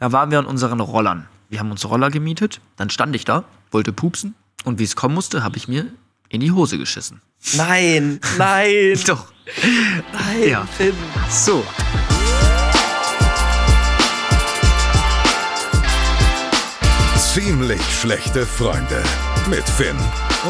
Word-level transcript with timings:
Da 0.00 0.12
waren 0.12 0.30
wir 0.30 0.38
an 0.38 0.46
unseren 0.46 0.80
Rollern. 0.80 1.28
Wir 1.50 1.58
haben 1.60 1.70
uns 1.70 1.84
Roller 1.84 2.08
gemietet. 2.10 2.62
Dann 2.76 2.88
stand 2.88 3.14
ich 3.14 3.26
da, 3.26 3.44
wollte 3.70 3.92
pupsen. 3.92 4.34
Und 4.64 4.78
wie 4.78 4.84
es 4.84 4.96
kommen 4.96 5.14
musste, 5.14 5.42
habe 5.44 5.58
ich 5.58 5.68
mir 5.68 5.86
in 6.30 6.40
die 6.40 6.52
Hose 6.52 6.78
geschissen. 6.78 7.20
Nein, 7.54 8.18
nein. 8.38 8.98
Doch. 9.06 9.26
Nein, 10.14 10.48
Ja. 10.48 10.64
Finn. 10.64 10.94
So. 11.28 11.62
Ziemlich 17.16 17.80
schlechte 18.00 18.44
Freunde 18.46 19.02
mit 19.48 19.62
Finn 19.68 19.96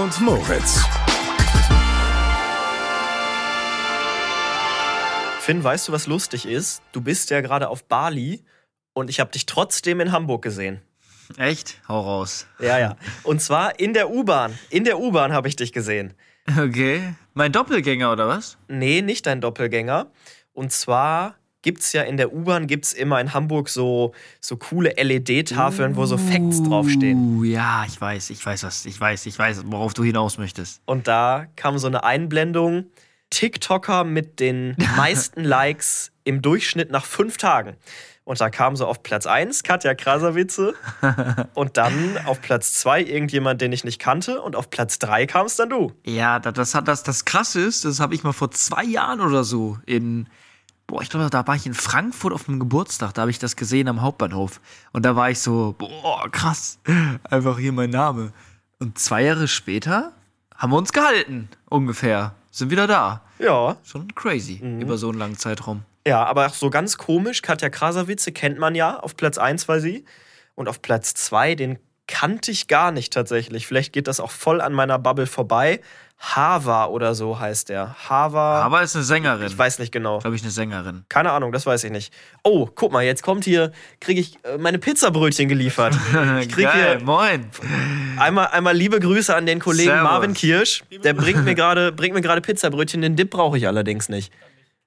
und 0.00 0.18
Moritz. 0.20 0.80
Finn, 5.40 5.62
weißt 5.64 5.88
du, 5.88 5.92
was 5.92 6.06
lustig 6.06 6.46
ist? 6.46 6.82
Du 6.92 7.00
bist 7.00 7.30
ja 7.30 7.40
gerade 7.40 7.68
auf 7.68 7.84
Bali 7.84 8.42
und 8.92 9.10
ich 9.10 9.20
habe 9.20 9.30
dich 9.30 9.46
trotzdem 9.46 10.00
in 10.00 10.12
Hamburg 10.12 10.42
gesehen. 10.42 10.80
Echt? 11.36 11.80
Hau 11.88 12.00
raus. 12.00 12.46
Ja, 12.58 12.78
ja. 12.78 12.96
Und 13.22 13.40
zwar 13.40 13.78
in 13.78 13.94
der 13.94 14.10
U-Bahn. 14.10 14.58
In 14.68 14.84
der 14.84 14.98
U-Bahn 14.98 15.32
habe 15.32 15.48
ich 15.48 15.56
dich 15.56 15.72
gesehen. 15.72 16.14
Okay. 16.58 17.14
Mein 17.34 17.52
Doppelgänger 17.52 18.12
oder 18.12 18.26
was? 18.26 18.58
Nee, 18.68 19.02
nicht 19.02 19.26
dein 19.26 19.40
Doppelgänger. 19.40 20.10
Und 20.52 20.72
zwar 20.72 21.36
gibt's 21.62 21.92
ja 21.92 22.02
in 22.02 22.16
der 22.16 22.32
U-Bahn 22.32 22.66
gibt's 22.66 22.92
immer 22.92 23.20
in 23.20 23.32
Hamburg 23.34 23.68
so, 23.68 24.12
so 24.40 24.56
coole 24.56 24.94
LED-Tafeln, 24.96 25.96
wo 25.96 26.06
so 26.06 26.16
Facts 26.16 26.62
draufstehen. 26.62 27.38
Uh, 27.38 27.44
ja, 27.44 27.84
ich 27.86 28.00
weiß, 28.00 28.30
ich 28.30 28.44
weiß 28.44 28.64
was, 28.64 28.86
ich 28.86 28.98
weiß, 28.98 29.26
ich 29.26 29.38
weiß, 29.38 29.62
worauf 29.66 29.94
du 29.94 30.02
hinaus 30.02 30.38
möchtest. 30.38 30.80
Und 30.86 31.06
da 31.06 31.46
kam 31.56 31.78
so 31.78 31.86
eine 31.86 32.04
Einblendung. 32.04 32.86
TikToker 33.30 34.02
mit 34.02 34.40
den 34.40 34.76
meisten 34.96 35.44
Likes 35.44 36.10
im 36.24 36.42
Durchschnitt 36.42 36.90
nach 36.90 37.04
fünf 37.04 37.36
Tagen. 37.36 37.76
Und 38.30 38.40
da 38.40 38.48
kam 38.48 38.76
so 38.76 38.86
auf 38.86 39.02
Platz 39.02 39.26
1 39.26 39.64
Katja 39.64 39.92
Krasavice 39.92 40.72
und 41.54 41.76
dann 41.76 42.16
auf 42.26 42.40
Platz 42.40 42.74
2 42.74 43.02
irgendjemand, 43.02 43.60
den 43.60 43.72
ich 43.72 43.82
nicht 43.82 43.98
kannte 43.98 44.40
und 44.40 44.54
auf 44.54 44.70
Platz 44.70 45.00
3 45.00 45.26
kamst 45.26 45.58
dann 45.58 45.70
du. 45.70 45.90
Ja, 46.04 46.38
das, 46.38 46.54
das 46.54 46.76
hat 46.76 46.86
das, 46.86 47.02
das 47.02 47.24
krasse 47.24 47.60
ist, 47.60 47.84
das 47.84 47.98
habe 47.98 48.14
ich 48.14 48.22
mal 48.22 48.32
vor 48.32 48.52
zwei 48.52 48.84
Jahren 48.84 49.20
oder 49.20 49.42
so 49.42 49.78
in, 49.84 50.28
boah, 50.86 51.02
ich 51.02 51.10
glaube, 51.10 51.28
da 51.28 51.44
war 51.44 51.56
ich 51.56 51.66
in 51.66 51.74
Frankfurt 51.74 52.32
auf 52.32 52.48
einem 52.48 52.60
Geburtstag, 52.60 53.14
da 53.14 53.22
habe 53.22 53.32
ich 53.32 53.40
das 53.40 53.56
gesehen 53.56 53.88
am 53.88 54.00
Hauptbahnhof. 54.00 54.60
Und 54.92 55.04
da 55.04 55.16
war 55.16 55.28
ich 55.28 55.40
so, 55.40 55.74
boah, 55.76 56.30
krass, 56.30 56.78
einfach 57.24 57.58
hier 57.58 57.72
mein 57.72 57.90
Name. 57.90 58.32
Und 58.78 58.96
zwei 58.96 59.24
Jahre 59.24 59.48
später 59.48 60.12
haben 60.54 60.70
wir 60.70 60.78
uns 60.78 60.92
gehalten, 60.92 61.48
ungefähr. 61.68 62.36
Sind 62.52 62.70
wieder 62.70 62.86
da. 62.86 63.22
Ja, 63.40 63.76
Schon 63.82 64.14
crazy, 64.14 64.60
über 64.80 64.98
so 64.98 65.08
einen 65.08 65.18
langen 65.18 65.36
Zeitraum. 65.36 65.82
Ja, 66.06 66.24
aber 66.24 66.46
auch 66.46 66.54
so 66.54 66.70
ganz 66.70 66.96
komisch, 66.96 67.42
Katja 67.42 67.68
Krasavice 67.68 68.32
kennt 68.32 68.58
man 68.58 68.74
ja, 68.74 68.98
auf 68.98 69.16
Platz 69.16 69.38
1 69.38 69.68
war 69.68 69.80
sie. 69.80 70.04
Und 70.54 70.68
auf 70.68 70.82
Platz 70.82 71.14
2, 71.14 71.54
den 71.54 71.78
kannte 72.06 72.50
ich 72.50 72.66
gar 72.68 72.90
nicht 72.90 73.12
tatsächlich. 73.12 73.66
Vielleicht 73.66 73.92
geht 73.92 74.08
das 74.08 74.20
auch 74.20 74.30
voll 74.30 74.60
an 74.60 74.72
meiner 74.72 74.98
Bubble 74.98 75.26
vorbei. 75.26 75.80
Hava 76.18 76.86
oder 76.86 77.14
so 77.14 77.38
heißt 77.40 77.70
der. 77.70 77.96
Hava. 78.08 78.60
Aber 78.62 78.82
ist 78.82 78.94
eine 78.94 79.04
Sängerin. 79.04 79.46
Ich 79.46 79.56
weiß 79.56 79.78
nicht 79.78 79.90
genau. 79.90 80.18
glaube 80.18 80.36
ich, 80.36 80.42
eine 80.42 80.50
Sängerin. 80.50 81.04
Keine 81.08 81.32
Ahnung, 81.32 81.50
das 81.50 81.64
weiß 81.64 81.84
ich 81.84 81.90
nicht. 81.90 82.12
Oh, 82.42 82.68
guck 82.74 82.92
mal, 82.92 83.02
jetzt 83.02 83.22
kommt 83.22 83.44
hier, 83.44 83.72
kriege 84.00 84.20
ich 84.20 84.36
äh, 84.44 84.58
meine 84.58 84.78
Pizzabrötchen 84.78 85.48
geliefert. 85.48 85.94
Ich 86.40 86.48
krieg 86.48 86.66
Geil, 86.66 86.98
hier 86.98 87.06
moin. 87.06 87.50
einmal, 88.18 88.48
einmal 88.48 88.76
liebe 88.76 89.00
Grüße 89.00 89.34
an 89.34 89.46
den 89.46 89.60
Kollegen 89.60 89.90
Servus. 89.90 90.10
Marvin 90.10 90.34
Kirsch. 90.34 90.84
Der 91.04 91.14
bringt 91.14 91.44
mir 91.44 91.54
gerade 91.54 91.92
bringt 91.92 92.14
mir 92.14 92.20
gerade 92.20 92.40
Pizzabrötchen. 92.40 93.00
Den 93.00 93.16
Dip 93.16 93.30
brauche 93.30 93.56
ich 93.56 93.66
allerdings 93.66 94.08
nicht. 94.08 94.32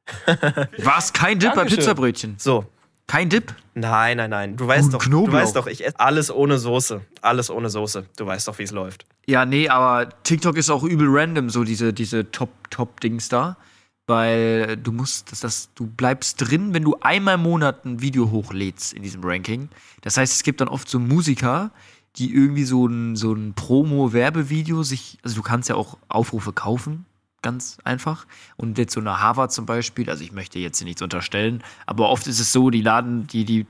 Was? 0.79 1.13
Kein 1.13 1.39
Dip 1.39 1.51
bei 1.51 1.55
Dankeschön. 1.57 1.79
Pizzabrötchen? 1.79 2.35
So. 2.37 2.65
Kein 3.07 3.29
Dip? 3.29 3.53
Nein, 3.73 4.17
nein, 4.17 4.29
nein. 4.29 4.57
Du 4.57 4.67
weißt 4.67 4.85
Und 4.85 4.93
doch, 4.93 5.03
du 5.03 5.31
weißt 5.31 5.55
doch, 5.55 5.67
ich 5.67 5.85
esse 5.85 5.99
alles 5.99 6.31
ohne 6.31 6.57
Soße. 6.57 7.01
Alles 7.21 7.49
ohne 7.49 7.69
Soße. 7.69 8.05
Du 8.17 8.25
weißt 8.25 8.47
doch, 8.47 8.57
wie 8.59 8.63
es 8.63 8.71
läuft. 8.71 9.05
Ja, 9.27 9.45
nee, 9.45 9.67
aber 9.67 10.09
TikTok 10.23 10.57
ist 10.57 10.69
auch 10.69 10.83
übel 10.83 11.07
random, 11.09 11.49
so 11.49 11.63
diese, 11.63 11.93
diese 11.93 12.31
Top-Top-Dings 12.31 13.29
da. 13.29 13.57
Weil 14.05 14.75
du 14.77 14.91
musst, 14.91 15.31
das, 15.31 15.39
das, 15.41 15.69
du 15.75 15.85
bleibst 15.87 16.41
drin, 16.41 16.73
wenn 16.73 16.83
du 16.83 16.97
einmal 17.01 17.35
im 17.35 17.43
Monat 17.43 17.85
ein 17.85 18.01
Video 18.01 18.31
hochlädst 18.31 18.93
in 18.93 19.01
diesem 19.03 19.23
Ranking. 19.23 19.69
Das 20.01 20.17
heißt, 20.17 20.33
es 20.33 20.43
gibt 20.43 20.59
dann 20.59 20.67
oft 20.67 20.89
so 20.89 20.99
Musiker, 20.99 21.71
die 22.17 22.33
irgendwie 22.33 22.65
so 22.65 22.85
ein, 22.85 23.15
so 23.15 23.33
ein 23.33 23.53
Promo-Werbevideo 23.53 24.83
sich, 24.83 25.17
also 25.23 25.37
du 25.37 25.41
kannst 25.41 25.69
ja 25.69 25.75
auch 25.75 25.97
Aufrufe 26.09 26.51
kaufen, 26.51 27.05
ganz 27.43 27.77
einfach. 27.83 28.25
Und 28.57 28.77
jetzt 28.79 28.93
so 28.93 28.99
eine 28.99 29.19
Harvard 29.19 29.51
zum 29.51 29.67
Beispiel, 29.67 30.09
also 30.09 30.23
ich 30.23 30.31
möchte 30.31 30.57
jetzt 30.57 30.79
hier 30.79 30.85
nichts 30.85 31.01
unterstellen, 31.03 31.63
aber 31.85 32.09
oft 32.09 32.25
ist 32.25 32.39
es 32.39 32.51
so, 32.51 32.71
die 32.71 32.81
laden, 32.81 33.27
die, 33.27 33.45
die, 33.45 33.67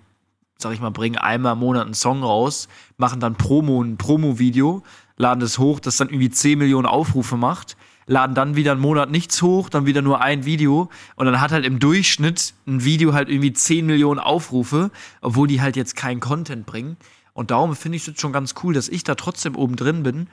sag 0.57 0.73
ich 0.73 0.79
mal, 0.79 0.91
bringen 0.91 1.17
einmal 1.17 1.53
im 1.53 1.59
Monat 1.59 1.85
einen 1.85 1.93
Song 1.93 2.23
raus, 2.23 2.69
machen 2.97 3.19
dann 3.19 3.35
Promo, 3.35 3.83
ein 3.83 3.97
Promo-Video, 3.97 4.83
laden 5.17 5.41
das 5.41 5.59
hoch, 5.59 5.81
das 5.81 5.97
dann 5.97 6.07
irgendwie 6.07 6.29
10 6.29 6.57
Millionen 6.57 6.85
Aufrufe 6.85 7.35
macht, 7.35 7.75
laden 8.05 8.35
dann 8.35 8.55
wieder 8.55 8.71
einen 8.71 8.81
Monat 8.81 9.11
nichts 9.11 9.41
hoch, 9.41 9.69
dann 9.69 9.85
wieder 9.85 10.01
nur 10.01 10.21
ein 10.21 10.45
Video 10.45 10.89
und 11.15 11.25
dann 11.25 11.41
hat 11.41 11.51
halt 11.51 11.65
im 11.65 11.79
Durchschnitt 11.79 12.53
ein 12.67 12.83
Video 12.83 13.13
halt 13.13 13.29
irgendwie 13.29 13.53
10 13.53 13.85
Millionen 13.85 14.19
Aufrufe, 14.19 14.91
obwohl 15.21 15.47
die 15.47 15.61
halt 15.61 15.75
jetzt 15.75 15.95
keinen 15.95 16.19
Content 16.19 16.65
bringen. 16.65 16.97
Und 17.33 17.49
darum 17.49 17.75
finde 17.75 17.95
ich 17.95 18.07
es 18.07 18.19
schon 18.19 18.31
ganz 18.31 18.53
cool, 18.63 18.73
dass 18.73 18.89
ich 18.89 19.03
da 19.03 19.15
trotzdem 19.15 19.55
oben 19.55 19.75
drin 19.75 20.03
bin, 20.03 20.27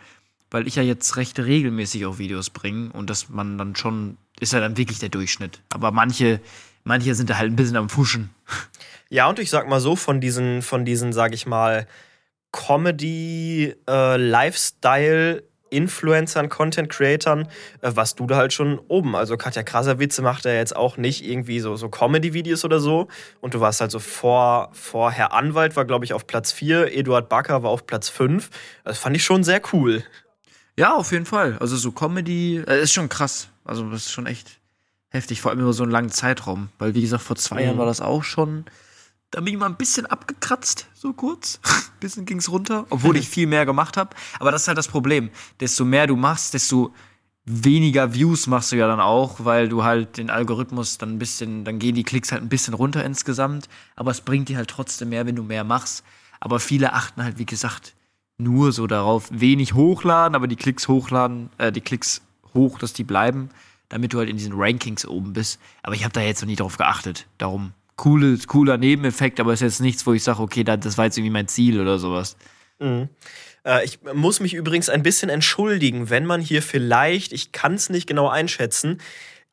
weil 0.51 0.67
ich 0.67 0.77
ja 0.77 0.83
jetzt 0.83 1.17
recht 1.17 1.39
regelmäßig 1.39 2.07
auch 2.07 2.19
Videos 2.19 2.51
bringe 2.51 2.91
und 2.93 3.11
dass 3.11 3.29
man 3.29 3.59
dann 3.59 3.77
schon, 3.77 4.17
ist 4.41 4.53
ja 4.53 4.61
dann 4.61 4.77
wirklich 4.77 4.99
der 4.99 5.09
Durchschnitt. 5.09 5.61
Aber 5.71 5.91
manche, 5.91 6.41
manche 6.85 7.15
sind 7.15 7.31
da 7.31 7.39
halt 7.39 7.53
ein 7.53 7.57
bisschen 7.57 7.77
am 7.77 7.89
Fuschen. 7.89 8.31
Ja, 9.13 9.29
und 9.29 9.41
ich 9.41 9.51
sag 9.51 9.69
mal 9.69 9.81
so, 9.81 9.97
von 9.97 10.21
diesen, 10.21 10.63
von 10.63 10.85
diesen, 10.85 11.13
sag 11.13 11.35
ich 11.35 11.45
mal, 11.45 11.89
Comedy, 12.53 13.75
äh, 13.89 14.17
Lifestyle, 14.17 15.43
Influencern, 15.71 16.49
Content 16.49 16.89
Creatern, 16.89 17.49
äh, 17.81 17.91
was 17.95 18.15
du 18.15 18.27
da 18.27 18.37
halt 18.37 18.53
schon 18.53 18.79
oben. 18.89 19.17
Also 19.17 19.37
Katja 19.37 19.63
Krasavice 19.63 20.21
macht 20.21 20.45
ja 20.45 20.53
jetzt 20.53 20.77
auch 20.77 20.97
nicht 20.97 21.25
irgendwie 21.25 21.61
so, 21.61 21.77
so 21.77 21.89
Comedy-Videos 21.89 22.65
oder 22.65 22.81
so. 22.81 23.09
Und 23.41 23.55
du 23.55 23.61
warst 23.61 23.81
halt 23.81 23.91
so 23.91 23.99
vor, 23.99 24.71
vor 24.73 25.11
Herr 25.11 25.33
Anwalt 25.33 25.77
war, 25.77 25.85
glaube 25.85 26.05
ich, 26.05 26.13
auf 26.13 26.27
Platz 26.27 26.53
4, 26.53 26.97
Eduard 26.97 27.29
Backer 27.29 27.63
war 27.63 27.71
auf 27.71 27.87
Platz 27.87 28.09
5. 28.09 28.51
Das 28.85 28.99
fand 28.99 29.17
ich 29.17 29.25
schon 29.25 29.45
sehr 29.45 29.61
cool. 29.73 30.05
Ja, 30.81 30.95
auf 30.95 31.13
jeden 31.13 31.27
Fall. 31.27 31.59
Also 31.61 31.77
so 31.77 31.93
Comedy, 31.93 32.57
äh, 32.67 32.81
ist 32.83 32.93
schon 32.95 33.11
krass. 33.11 33.49
Also 33.65 33.91
das 33.91 34.07
ist 34.07 34.13
schon 34.13 34.25
echt 34.25 34.59
heftig, 35.11 35.43
vor 35.43 35.51
allem 35.51 35.61
über 35.61 35.75
so 35.75 35.83
einen 35.83 35.93
langen 35.93 36.09
Zeitraum. 36.11 36.71
Weil, 36.79 36.95
wie 36.95 37.03
gesagt, 37.03 37.23
vor 37.23 37.37
zwei 37.37 37.57
Mhm. 37.57 37.65
Jahren 37.67 37.79
war 37.79 37.85
das 37.85 38.01
auch 38.01 38.25
schon. 38.25 38.65
Da 39.31 39.41
bin 39.43 39.53
ich 39.53 39.61
mal 39.61 39.67
ein 39.67 39.77
bisschen 39.77 40.07
abgekratzt, 40.07 40.87
so 40.95 41.13
kurz. 41.13 41.61
Ein 41.65 41.71
bisschen 42.01 42.25
ging's 42.25 42.49
runter, 42.49 42.87
obwohl 42.89 43.19
ich 43.19 43.29
viel 43.37 43.47
mehr 43.47 43.67
gemacht 43.67 43.99
habe. 43.99 44.17
Aber 44.39 44.51
das 44.53 44.63
ist 44.63 44.69
halt 44.69 44.79
das 44.79 44.89
Problem. 44.89 45.29
Desto 45.61 45.85
mehr 45.85 46.07
du 46.07 46.17
machst, 46.17 46.55
desto 46.55 46.95
weniger 47.45 48.15
Views 48.15 48.47
machst 48.47 48.73
du 48.73 48.77
ja 48.77 48.87
dann 48.87 49.01
auch, 49.01 49.45
weil 49.45 49.69
du 49.69 49.85
halt 49.85 50.17
den 50.17 50.31
Algorithmus 50.31 50.97
dann 50.97 51.11
ein 51.15 51.19
bisschen, 51.19 51.65
dann 51.67 51.79
gehen 51.79 51.95
die 51.95 52.05
Klicks 52.05 52.33
halt 52.33 52.43
ein 52.43 52.49
bisschen 52.49 52.73
runter 52.73 53.05
insgesamt. 53.05 53.69
Aber 53.97 54.13
es 54.13 54.23
bringt 54.23 54.49
dir 54.49 54.57
halt 54.57 54.71
trotzdem 54.71 55.11
mehr, 55.11 55.27
wenn 55.27 55.37
du 55.37 55.43
mehr 55.43 55.65
machst. 55.65 56.05
Aber 56.41 56.59
viele 56.59 56.95
achten 56.95 57.23
halt, 57.23 57.37
wie 57.39 57.47
gesagt, 57.47 57.95
nur 58.41 58.73
so 58.73 58.87
darauf, 58.87 59.29
wenig 59.31 59.75
hochladen, 59.75 60.35
aber 60.35 60.49
die 60.49 60.57
Klicks 60.57 60.89
hochladen, 60.89 61.51
äh, 61.59 61.71
die 61.73 61.81
Klicks 61.81 62.23
hoch, 62.55 62.79
dass 62.79 62.93
die 62.93 63.05
bleiben, 63.05 63.51
damit 63.89 64.13
du 64.13 64.19
halt 64.19 64.29
in 64.29 64.37
diesen 64.37 64.53
Rankings 64.55 65.07
oben 65.07 65.33
bist. 65.33 65.61
Aber 65.83 65.95
ich 65.95 66.03
habe 66.05 66.13
da 66.13 66.21
jetzt 66.21 66.41
noch 66.43 66.49
nie 66.49 66.57
drauf 66.57 66.77
geachtet. 66.77 67.27
Darum 67.39 67.73
coole, 67.97 68.39
cooler 68.47 68.79
Nebeneffekt, 68.79 69.41
aber 69.41 69.53
ist 69.53 69.61
jetzt 69.61 69.81
nichts, 69.81 70.07
wo 70.07 70.13
ich 70.13 70.23
sage, 70.25 70.41
okay, 70.41 70.65
da- 70.65 70.77
das 70.77 70.97
war 70.99 71.05
jetzt 71.05 71.19
irgendwie 71.19 71.33
mein 71.33 71.49
Ziel 71.49 71.81
oder 71.81 71.99
sowas. 71.99 72.37
Äh, 73.63 73.85
ich 73.85 73.99
muss 74.15 74.41
mich 74.41 74.55
übrigens 74.55 74.89
ein 74.89 75.03
bisschen 75.03 75.29
entschuldigen, 75.29 76.09
wenn 76.09 76.25
man 76.25 76.41
hier 76.41 76.63
vielleicht, 76.63 77.33
ich 77.33 77.53
kann 77.53 77.75
es 77.75 77.91
nicht 77.91 78.07
genau 78.07 78.29
einschätzen, 78.29 78.99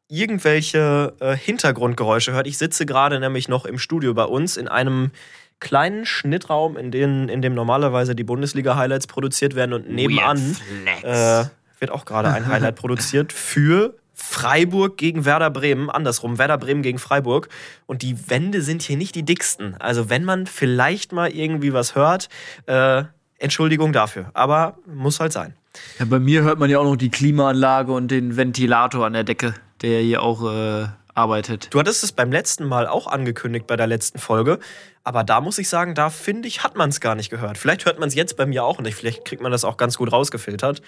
irgendwelche 0.07 1.13
äh, 1.19 1.35
Hintergrundgeräusche 1.35 2.31
hört. 2.31 2.47
Ich 2.47 2.57
sitze 2.57 2.85
gerade 2.85 3.19
nämlich 3.19 3.49
noch 3.49 3.65
im 3.65 3.77
Studio 3.77 4.13
bei 4.13 4.23
uns 4.23 4.55
in 4.55 4.67
einem 4.69 5.11
kleinen 5.59 6.05
Schnittraum, 6.05 6.77
in, 6.77 6.91
den, 6.91 7.29
in 7.29 7.41
dem 7.41 7.55
normalerweise 7.55 8.15
die 8.15 8.23
Bundesliga-Highlights 8.23 9.07
produziert 9.07 9.55
werden 9.55 9.73
und 9.73 9.89
nebenan 9.89 10.55
äh, 11.03 11.45
wird 11.79 11.91
auch 11.91 12.05
gerade 12.05 12.29
ein 12.29 12.47
Highlight 12.47 12.75
produziert 12.79 13.33
für 13.33 13.95
Freiburg 14.13 14.97
gegen 14.97 15.25
Werder 15.25 15.51
Bremen, 15.51 15.89
andersrum, 15.89 16.39
Werder 16.39 16.57
Bremen 16.57 16.81
gegen 16.81 16.97
Freiburg. 16.97 17.49
Und 17.85 18.01
die 18.01 18.29
Wände 18.29 18.61
sind 18.63 18.81
hier 18.81 18.97
nicht 18.97 19.13
die 19.13 19.23
dicksten. 19.23 19.75
Also 19.79 20.09
wenn 20.09 20.25
man 20.25 20.47
vielleicht 20.47 21.11
mal 21.11 21.29
irgendwie 21.29 21.71
was 21.71 21.95
hört, 21.95 22.29
äh, 22.65 23.03
Entschuldigung 23.37 23.93
dafür. 23.93 24.31
Aber 24.33 24.79
muss 24.87 25.19
halt 25.19 25.33
sein. 25.33 25.53
Ja, 25.99 26.05
bei 26.05 26.19
mir 26.19 26.41
hört 26.41 26.57
man 26.57 26.69
ja 26.69 26.79
auch 26.79 26.83
noch 26.83 26.95
die 26.95 27.09
Klimaanlage 27.09 27.91
und 27.91 28.09
den 28.09 28.35
Ventilator 28.35 29.05
an 29.05 29.13
der 29.13 29.23
Decke, 29.23 29.53
der 29.83 30.01
hier 30.01 30.23
auch 30.23 30.51
äh, 30.51 30.87
arbeitet. 31.13 31.67
Du 31.71 31.79
hattest 31.79 32.03
es 32.03 32.11
beim 32.11 32.31
letzten 32.31 32.65
Mal 32.65 32.87
auch 32.87 33.07
angekündigt 33.07 33.67
bei 33.67 33.75
der 33.75 33.87
letzten 33.87 34.19
Folge. 34.19 34.59
Aber 35.07 35.23
da 35.23 35.39
muss 35.39 35.57
ich 35.57 35.69
sagen, 35.69 35.95
da 35.95 36.09
finde 36.09 36.49
ich, 36.49 36.65
hat 36.65 36.75
man 36.75 36.89
es 36.89 36.99
gar 36.99 37.15
nicht 37.15 37.29
gehört. 37.29 37.57
Vielleicht 37.57 37.85
hört 37.85 37.97
man 37.97 38.09
es 38.09 38.13
jetzt 38.13 38.35
bei 38.35 38.45
mir 38.45 38.65
auch 38.65 38.81
nicht. 38.81 38.95
Vielleicht 38.95 39.23
kriegt 39.23 39.41
man 39.41 39.53
das 39.53 39.63
auch 39.63 39.77
ganz 39.77 39.97
gut 39.97 40.11
rausgefiltert. 40.11 40.81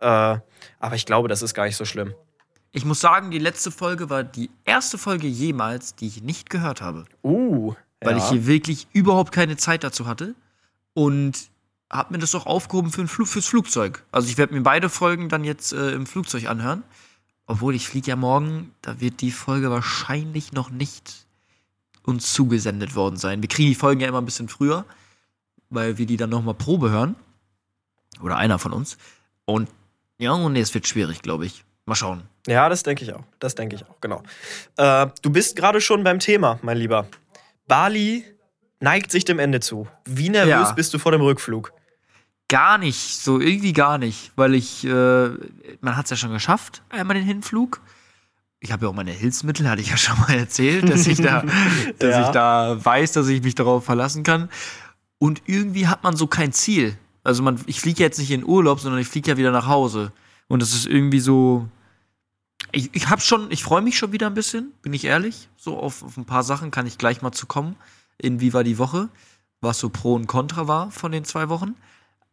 Äh, 0.00 0.06
aber 0.78 0.94
ich 0.94 1.04
glaube, 1.04 1.28
das 1.28 1.42
ist 1.42 1.52
gar 1.52 1.66
nicht 1.66 1.76
so 1.76 1.84
schlimm. 1.84 2.14
Ich 2.72 2.86
muss 2.86 3.00
sagen, 3.00 3.30
die 3.30 3.38
letzte 3.38 3.70
Folge 3.70 4.08
war 4.08 4.24
die 4.24 4.48
erste 4.64 4.96
Folge 4.96 5.26
jemals, 5.26 5.94
die 5.94 6.06
ich 6.06 6.22
nicht 6.22 6.48
gehört 6.48 6.80
habe. 6.80 7.04
Uh, 7.22 7.74
weil 8.00 8.12
Ja. 8.16 8.24
ich 8.24 8.30
hier 8.30 8.46
wirklich 8.46 8.88
überhaupt 8.94 9.30
keine 9.32 9.58
Zeit 9.58 9.84
dazu 9.84 10.06
hatte. 10.06 10.34
Und 10.94 11.36
habe 11.92 12.14
mir 12.14 12.18
das 12.18 12.34
auch 12.34 12.46
aufgehoben 12.46 12.90
für 12.90 13.02
ein 13.02 13.08
Flu 13.08 13.26
fürs 13.26 13.46
Flugzeug. 13.46 14.06
Also 14.10 14.26
ich 14.28 14.38
werde 14.38 14.54
mir 14.54 14.62
beide 14.62 14.88
Folgen 14.88 15.28
dann 15.28 15.44
jetzt 15.44 15.74
äh, 15.74 15.90
im 15.90 16.06
Flugzeug 16.06 16.48
anhören. 16.48 16.82
Obwohl 17.46 17.74
ich 17.74 17.86
fliege 17.86 18.08
ja 18.08 18.16
morgen, 18.16 18.74
da 18.80 19.02
wird 19.02 19.20
die 19.20 19.32
Folge 19.32 19.70
wahrscheinlich 19.70 20.52
noch 20.52 20.70
nicht 20.70 21.25
uns 22.06 22.32
zugesendet 22.32 22.94
worden 22.94 23.16
sein. 23.16 23.42
Wir 23.42 23.48
kriegen 23.48 23.68
die 23.68 23.74
Folgen 23.74 24.00
ja 24.00 24.08
immer 24.08 24.20
ein 24.20 24.24
bisschen 24.24 24.48
früher, 24.48 24.84
weil 25.70 25.98
wir 25.98 26.06
die 26.06 26.16
dann 26.16 26.30
nochmal 26.30 26.54
Probe 26.54 26.90
hören. 26.90 27.16
Oder 28.22 28.36
einer 28.36 28.58
von 28.58 28.72
uns. 28.72 28.96
Und 29.44 29.68
ja, 30.18 30.32
und 30.32 30.54
nee, 30.54 30.60
es 30.60 30.72
wird 30.72 30.86
schwierig, 30.86 31.20
glaube 31.22 31.44
ich. 31.46 31.64
Mal 31.84 31.94
schauen. 31.94 32.22
Ja, 32.46 32.68
das 32.68 32.82
denke 32.82 33.04
ich 33.04 33.12
auch. 33.12 33.22
Das 33.38 33.54
denke 33.54 33.76
ich 33.76 33.84
auch, 33.84 34.00
genau. 34.00 34.22
Äh, 34.76 35.08
du 35.22 35.30
bist 35.30 35.54
gerade 35.56 35.80
schon 35.80 36.02
beim 36.02 36.18
Thema, 36.18 36.58
mein 36.62 36.78
Lieber. 36.78 37.06
Bali 37.68 38.24
neigt 38.80 39.10
sich 39.10 39.24
dem 39.24 39.38
Ende 39.38 39.60
zu. 39.60 39.86
Wie 40.04 40.28
nervös 40.30 40.50
Ja. 40.50 40.72
bist 40.72 40.94
du 40.94 40.98
vor 40.98 41.12
dem 41.12 41.20
Rückflug? 41.20 41.72
Gar 42.48 42.78
nicht, 42.78 43.18
so 43.20 43.40
irgendwie 43.40 43.72
gar 43.72 43.98
nicht, 43.98 44.30
weil 44.36 44.54
ich, 44.54 44.84
äh, 44.84 45.28
man 45.80 45.96
hat 45.96 46.04
es 46.06 46.10
ja 46.10 46.16
schon 46.16 46.32
geschafft, 46.32 46.82
einmal 46.90 47.16
den 47.16 47.24
Hinflug. 47.26 47.80
Ich 48.60 48.72
habe 48.72 48.86
ja 48.86 48.90
auch 48.90 48.94
meine 48.94 49.10
Hilfsmittel, 49.12 49.68
hatte 49.68 49.82
ich 49.82 49.90
ja 49.90 49.96
schon 49.96 50.18
mal 50.20 50.34
erzählt, 50.36 50.88
dass 50.88 51.06
ich 51.06 51.20
da, 51.20 51.42
dass 51.98 52.10
Ja. 52.10 52.22
ich 52.26 52.28
da 52.28 52.84
weiß, 52.84 53.12
dass 53.12 53.28
ich 53.28 53.42
mich 53.42 53.54
darauf 53.54 53.84
verlassen 53.84 54.22
kann. 54.22 54.48
Und 55.18 55.42
irgendwie 55.46 55.86
hat 55.88 56.02
man 56.02 56.16
so 56.16 56.26
kein 56.26 56.52
Ziel. 56.52 56.96
Also 57.22 57.42
man, 57.42 57.60
ich 57.66 57.80
fliege 57.80 58.02
jetzt 58.02 58.18
nicht 58.18 58.30
in 58.30 58.44
Urlaub, 58.44 58.80
sondern 58.80 59.00
ich 59.00 59.08
fliege 59.08 59.30
ja 59.30 59.36
wieder 59.36 59.50
nach 59.50 59.66
Hause. 59.66 60.12
Und 60.48 60.62
das 60.62 60.74
ist 60.74 60.86
irgendwie 60.86 61.20
so. 61.20 61.68
Ich, 62.72 62.90
ich 62.94 63.08
habe 63.08 63.20
schon, 63.20 63.50
ich 63.50 63.62
freue 63.62 63.82
mich 63.82 63.98
schon 63.98 64.12
wieder 64.12 64.26
ein 64.26 64.34
bisschen, 64.34 64.72
bin 64.82 64.92
ich 64.92 65.04
ehrlich. 65.04 65.48
So 65.56 65.78
auf, 65.78 66.02
auf 66.02 66.16
ein 66.16 66.24
paar 66.24 66.42
Sachen 66.42 66.70
kann 66.70 66.86
ich 66.86 66.98
gleich 66.98 67.22
mal 67.22 67.32
zu 67.32 67.46
kommen. 67.46 67.76
In 68.18 68.40
wie 68.40 68.52
war 68.54 68.64
die 68.64 68.78
Woche? 68.78 69.08
Was 69.60 69.78
so 69.78 69.88
Pro 69.90 70.14
und 70.14 70.26
Contra 70.26 70.66
war 70.68 70.90
von 70.90 71.12
den 71.12 71.24
zwei 71.24 71.48
Wochen. 71.48 71.74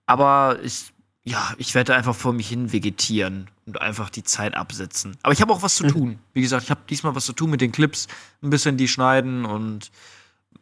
Aber 0.06 0.60
ich, 0.64 0.94
ja, 1.24 1.54
ich 1.58 1.76
werde 1.76 1.96
einfach 1.96 2.16
vor 2.16 2.34
mich 2.34 2.48
hin 2.50 2.72
vegetieren 2.72 3.48
und 3.66 3.82
einfach 3.82 4.10
die 4.10 4.24
Zeit 4.24 4.56
absetzen. 4.56 5.18
Aber 5.24 5.34
ich 5.34 5.42
habe 5.42 5.54
auch 5.54 5.62
was 5.62 5.76
zu 5.76 5.88
tun. 5.88 6.20
Wie 6.34 6.42
gesagt, 6.42 6.64
ich 6.64 6.70
habe 6.72 6.82
diesmal 6.90 7.16
was 7.16 7.26
zu 7.26 7.34
tun 7.34 7.50
mit 7.50 7.62
den 7.62 7.72
Clips, 7.72 8.08
ein 8.42 8.50
bisschen 8.50 8.78
die 8.78 8.88
schneiden 8.88 9.46
und 9.46 9.92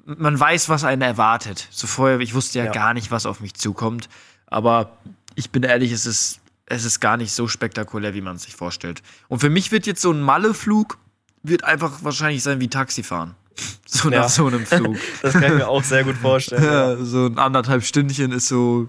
man 0.05 0.39
weiß, 0.39 0.69
was 0.69 0.83
einen 0.83 1.01
erwartet. 1.01 1.67
So 1.71 1.87
vorher, 1.87 2.19
ich 2.19 2.33
wusste 2.33 2.59
ja, 2.59 2.65
Ja. 2.65 2.71
gar 2.71 2.93
nicht, 2.93 3.11
was 3.11 3.25
auf 3.25 3.39
mich 3.39 3.53
zukommt. 3.55 4.09
Aber 4.47 4.97
ich 5.35 5.49
bin 5.51 5.63
ehrlich, 5.63 5.91
es 5.91 6.05
ist, 6.05 6.39
es 6.65 6.85
ist 6.85 6.99
gar 6.99 7.17
nicht 7.17 7.31
so 7.33 7.47
spektakulär, 7.47 8.13
wie 8.13 8.21
man 8.21 8.35
es 8.35 8.43
sich 8.43 8.55
vorstellt. 8.55 9.01
Und 9.27 9.39
für 9.39 9.49
mich 9.49 9.71
wird 9.71 9.85
jetzt 9.87 10.01
so 10.01 10.11
ein 10.11 10.21
Malle-Flug, 10.21 10.97
wird 11.43 11.63
einfach 11.63 12.03
wahrscheinlich 12.03 12.43
sein 12.43 12.59
wie 12.59 12.67
Taxifahren. 12.69 13.35
So 13.85 14.09
Ja. 14.09 14.21
nach 14.21 14.29
so 14.29 14.47
einem 14.47 14.65
Flug. 14.65 14.97
Das 15.21 15.33
kann 15.33 15.43
ich 15.43 15.49
mir 15.53 15.67
auch 15.67 15.83
sehr 15.83 16.03
gut 16.05 16.15
vorstellen. 16.15 16.63
ja. 16.71 16.91
Ja, 16.93 17.03
so 17.03 17.25
ein 17.25 17.37
anderthalb 17.37 17.83
Stündchen 17.83 18.31
ist 18.31 18.47
so 18.47 18.87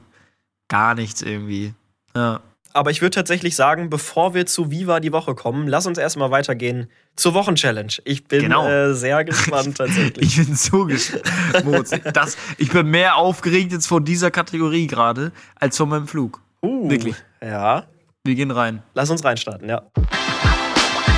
gar 0.69 0.95
nichts 0.95 1.23
irgendwie. 1.23 1.75
Ja. 2.15 2.41
Aber 2.75 2.91
ich 2.91 3.03
würde 3.03 3.15
tatsächlich 3.15 3.55
sagen, 3.55 3.91
bevor 3.91 4.33
wir 4.35 4.47
zu 4.47 4.71
Viva 4.71 4.99
die 5.01 5.13
Woche 5.13 5.35
kommen, 5.35 5.69
lass 5.69 5.87
uns 5.87 5.99
erstmal 5.99 6.31
weitergehen 6.31 6.89
zur 7.17 7.35
Wochenchallenge. 7.35 7.93
Ich 8.05 8.25
bin 8.25 8.41
Genau. 8.43 8.67
äh, 8.67 8.95
sehr 8.95 9.25
gespannt 9.25 9.77
tatsächlich. 9.77 10.39
Ich 10.39 10.47
bin 10.47 10.57
so 10.57 10.85
gespannt. 10.87 12.01
Das, 12.15 12.37
ich 12.57 12.71
bin 12.71 12.87
mehr 12.91 13.17
aufgeregt 13.17 13.73
jetzt 13.73 13.87
von 13.87 14.05
dieser 14.05 14.31
Kategorie 14.31 14.87
gerade 14.87 15.33
als 15.57 15.77
von 15.77 15.89
meinem 15.91 16.09
Flug. 16.09 16.41
Uh, 16.63 16.89
Wirklich. 16.89 17.17
Ja, 17.43 17.85
Wir 18.25 18.35
gehen 18.37 18.51
rein. 18.51 18.83
lass 18.95 19.11
uns 19.11 19.23
reinstarten, 19.25 19.69
ja. 19.69 19.83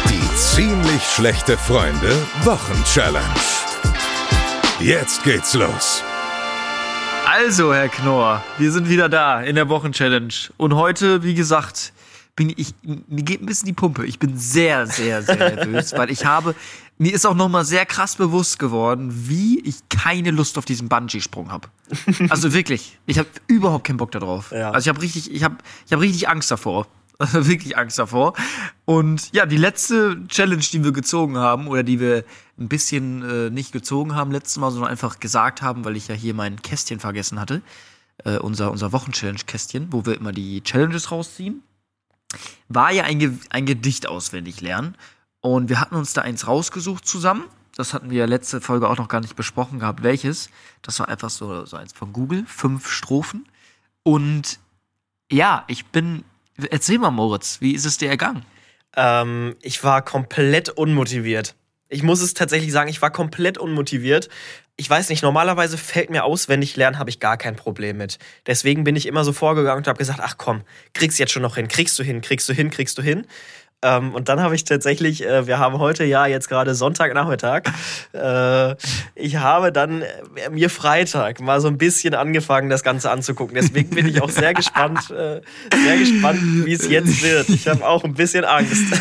Die 0.08 0.36
ziemlich 0.36 1.02
schlechte 1.02 1.56
Freunde 1.56 2.16
Wochenchallenge. 2.42 3.22
Jetzt 4.80 5.22
geht's 5.22 5.54
los. 5.54 6.02
Also, 7.36 7.74
Herr 7.74 7.88
Knorr, 7.88 8.44
wir 8.58 8.70
sind 8.70 8.88
wieder 8.88 9.08
da 9.08 9.40
in 9.40 9.56
der 9.56 9.68
Wochenchallenge. 9.68 10.52
Und 10.56 10.76
heute, 10.76 11.24
wie 11.24 11.34
gesagt, 11.34 11.92
bin 12.36 12.54
ich, 12.56 12.76
mir 12.84 13.24
geht 13.24 13.42
ein 13.42 13.46
bisschen 13.46 13.66
die 13.66 13.72
Pumpe. 13.72 14.06
Ich 14.06 14.20
bin 14.20 14.38
sehr, 14.38 14.86
sehr, 14.86 15.20
sehr 15.20 15.36
nervös, 15.56 15.94
weil 15.94 16.12
ich 16.12 16.24
habe, 16.24 16.54
mir 16.96 17.12
ist 17.12 17.26
auch 17.26 17.34
nochmal 17.34 17.64
sehr 17.64 17.86
krass 17.86 18.14
bewusst 18.14 18.60
geworden, 18.60 19.10
wie 19.26 19.58
ich 19.64 19.74
keine 19.88 20.30
Lust 20.30 20.56
auf 20.58 20.64
diesen 20.64 20.88
Bungee-Sprung 20.88 21.50
habe. 21.50 21.66
Also 22.28 22.52
wirklich, 22.52 23.00
ich 23.06 23.18
habe 23.18 23.28
überhaupt 23.48 23.84
keinen 23.84 23.96
Bock 23.96 24.12
darauf. 24.12 24.52
Ja. 24.52 24.70
Also 24.70 24.88
ich 24.88 24.94
habe 24.94 25.02
richtig, 25.02 25.34
ich 25.34 25.42
habe, 25.42 25.56
ich 25.86 25.92
habe 25.92 26.02
richtig 26.02 26.28
Angst 26.28 26.52
davor. 26.52 26.86
Also 27.18 27.46
wirklich 27.48 27.76
Angst 27.76 27.98
davor. 27.98 28.34
Und 28.84 29.32
ja, 29.32 29.46
die 29.46 29.56
letzte 29.56 30.26
Challenge, 30.28 30.64
die 30.72 30.84
wir 30.84 30.92
gezogen 30.92 31.38
haben, 31.38 31.68
oder 31.68 31.82
die 31.82 32.00
wir 32.00 32.24
ein 32.58 32.68
bisschen 32.68 33.22
äh, 33.22 33.50
nicht 33.50 33.72
gezogen 33.72 34.14
haben 34.14 34.30
letztes 34.30 34.56
Mal, 34.58 34.70
sondern 34.70 34.90
einfach 34.90 35.20
gesagt 35.20 35.62
haben, 35.62 35.84
weil 35.84 35.96
ich 35.96 36.08
ja 36.08 36.14
hier 36.14 36.34
mein 36.34 36.62
Kästchen 36.62 37.00
vergessen 37.00 37.40
hatte, 37.40 37.62
äh, 38.24 38.38
unser, 38.38 38.70
unser 38.70 38.92
Wochenchallenge-Kästchen, 38.92 39.92
wo 39.92 40.06
wir 40.06 40.16
immer 40.16 40.32
die 40.32 40.62
Challenges 40.62 41.10
rausziehen, 41.10 41.62
war 42.68 42.92
ja 42.92 43.04
ein, 43.04 43.18
Ge 43.18 43.32
ein 43.50 43.66
Gedicht 43.66 44.08
auswendig 44.08 44.60
lernen. 44.60 44.96
Und 45.40 45.68
wir 45.68 45.80
hatten 45.80 45.94
uns 45.94 46.12
da 46.12 46.22
eins 46.22 46.46
rausgesucht 46.46 47.06
zusammen. 47.06 47.44
Das 47.76 47.92
hatten 47.92 48.10
wir 48.10 48.18
ja 48.18 48.24
letzte 48.24 48.60
Folge 48.60 48.88
auch 48.88 48.96
noch 48.96 49.08
gar 49.08 49.20
nicht 49.20 49.36
besprochen 49.36 49.80
gehabt, 49.80 50.02
welches. 50.02 50.48
Das 50.82 50.98
war 51.00 51.08
einfach 51.08 51.30
so, 51.30 51.66
so 51.66 51.76
eins 51.76 51.92
von 51.92 52.12
Google, 52.12 52.44
fünf 52.46 52.88
Strophen. 52.88 53.46
Und 54.02 54.58
ja, 55.30 55.64
ich 55.66 55.86
bin. 55.86 56.24
Erzähl 56.70 56.98
mal, 56.98 57.10
Moritz, 57.10 57.60
wie 57.60 57.72
ist 57.72 57.84
es 57.84 57.98
dir 57.98 58.08
ergangen? 58.08 58.44
Ähm, 58.96 59.56
ich 59.60 59.82
war 59.82 60.02
komplett 60.02 60.68
unmotiviert. 60.70 61.54
Ich 61.88 62.02
muss 62.02 62.20
es 62.20 62.34
tatsächlich 62.34 62.72
sagen, 62.72 62.88
ich 62.88 63.02
war 63.02 63.10
komplett 63.10 63.58
unmotiviert. 63.58 64.28
Ich 64.76 64.88
weiß 64.88 65.10
nicht, 65.10 65.22
normalerweise 65.22 65.78
fällt 65.78 66.10
mir 66.10 66.24
auswendig 66.24 66.76
lernen, 66.76 66.98
habe 66.98 67.10
ich 67.10 67.20
gar 67.20 67.36
kein 67.36 67.54
Problem 67.54 67.98
mit. 67.98 68.18
Deswegen 68.46 68.82
bin 68.82 68.96
ich 68.96 69.06
immer 69.06 69.24
so 69.24 69.32
vorgegangen 69.32 69.78
und 69.78 69.86
habe 69.86 69.98
gesagt, 69.98 70.20
ach 70.22 70.36
komm, 70.36 70.62
kriegst 70.92 71.18
jetzt 71.18 71.32
schon 71.32 71.42
noch 71.42 71.56
hin, 71.56 71.68
kriegst 71.68 71.98
du 71.98 72.02
hin, 72.02 72.20
kriegst 72.20 72.48
du 72.48 72.52
hin, 72.52 72.70
kriegst 72.70 72.98
du 72.98 73.02
hin. 73.02 73.26
Ähm, 73.84 74.14
und 74.14 74.30
dann 74.30 74.40
habe 74.40 74.54
ich 74.54 74.64
tatsächlich, 74.64 75.26
äh, 75.26 75.46
wir 75.46 75.58
haben 75.58 75.78
heute 75.78 76.04
ja 76.04 76.24
jetzt 76.24 76.48
gerade 76.48 76.74
Sonntagnachmittag, 76.74 77.64
äh, 78.14 78.74
ich 79.14 79.36
habe 79.36 79.72
dann 79.72 80.00
äh, 80.00 80.48
mir 80.50 80.70
Freitag 80.70 81.40
mal 81.40 81.60
so 81.60 81.68
ein 81.68 81.76
bisschen 81.76 82.14
angefangen, 82.14 82.70
das 82.70 82.82
Ganze 82.82 83.10
anzugucken. 83.10 83.54
Deswegen 83.54 83.90
bin 83.90 84.08
ich 84.08 84.22
auch 84.22 84.30
sehr 84.30 84.54
gespannt, 84.54 85.10
äh, 85.10 85.42
sehr 85.76 85.98
gespannt, 85.98 86.40
wie 86.64 86.72
es 86.72 86.88
jetzt 86.88 87.22
wird. 87.22 87.50
Ich 87.50 87.68
habe 87.68 87.86
auch 87.86 88.04
ein 88.04 88.14
bisschen 88.14 88.44
Angst. 88.44 88.74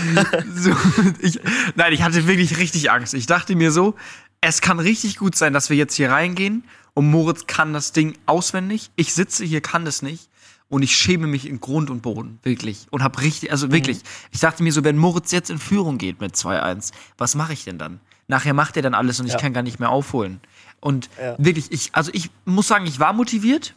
So, 0.55 0.71
ich, 1.19 1.39
nein, 1.75 1.93
ich 1.93 2.03
hatte 2.03 2.27
wirklich 2.27 2.57
richtig 2.57 2.91
Angst. 2.91 3.13
Ich 3.13 3.25
dachte 3.25 3.55
mir 3.55 3.71
so, 3.71 3.95
es 4.41 4.61
kann 4.61 4.79
richtig 4.79 5.17
gut 5.17 5.35
sein, 5.35 5.53
dass 5.53 5.69
wir 5.69 5.77
jetzt 5.77 5.95
hier 5.95 6.11
reingehen 6.11 6.63
und 6.93 7.09
Moritz 7.09 7.47
kann 7.47 7.73
das 7.73 7.91
Ding 7.91 8.17
auswendig. 8.25 8.91
Ich 8.95 9.13
sitze 9.13 9.45
hier, 9.45 9.61
kann 9.61 9.85
das 9.85 10.01
nicht. 10.01 10.29
Und 10.73 10.81
ich 10.81 10.95
schäme 10.97 11.27
mich 11.27 11.47
in 11.47 11.59
Grund 11.61 11.91
und 11.91 12.01
Boden, 12.01 12.39
wirklich. 12.41 12.87
Und 12.89 13.03
hab 13.03 13.21
richtig, 13.21 13.51
also 13.51 13.71
wirklich, 13.71 13.99
ich 14.31 14.39
dachte 14.39 14.63
mir 14.63 14.73
so, 14.73 14.83
wenn 14.83 14.97
Moritz 14.97 15.31
jetzt 15.31 15.51
in 15.51 15.59
Führung 15.59 15.99
geht 15.99 16.19
mit 16.19 16.33
2-1, 16.35 16.91
was 17.15 17.35
mache 17.35 17.53
ich 17.53 17.63
denn 17.63 17.77
dann? 17.77 17.99
Nachher 18.27 18.55
macht 18.55 18.75
er 18.75 18.81
dann 18.81 18.95
alles 18.95 19.19
und 19.19 19.27
ich 19.27 19.33
Ja. 19.33 19.37
kann 19.39 19.53
gar 19.53 19.61
nicht 19.61 19.79
mehr 19.79 19.91
aufholen. 19.91 20.39
Und 20.79 21.11
Ja. 21.21 21.35
wirklich, 21.37 21.71
ich, 21.71 21.91
also 21.93 22.09
ich 22.15 22.31
muss 22.45 22.67
sagen, 22.67 22.87
ich 22.87 22.99
war 22.99 23.13
motiviert. 23.13 23.75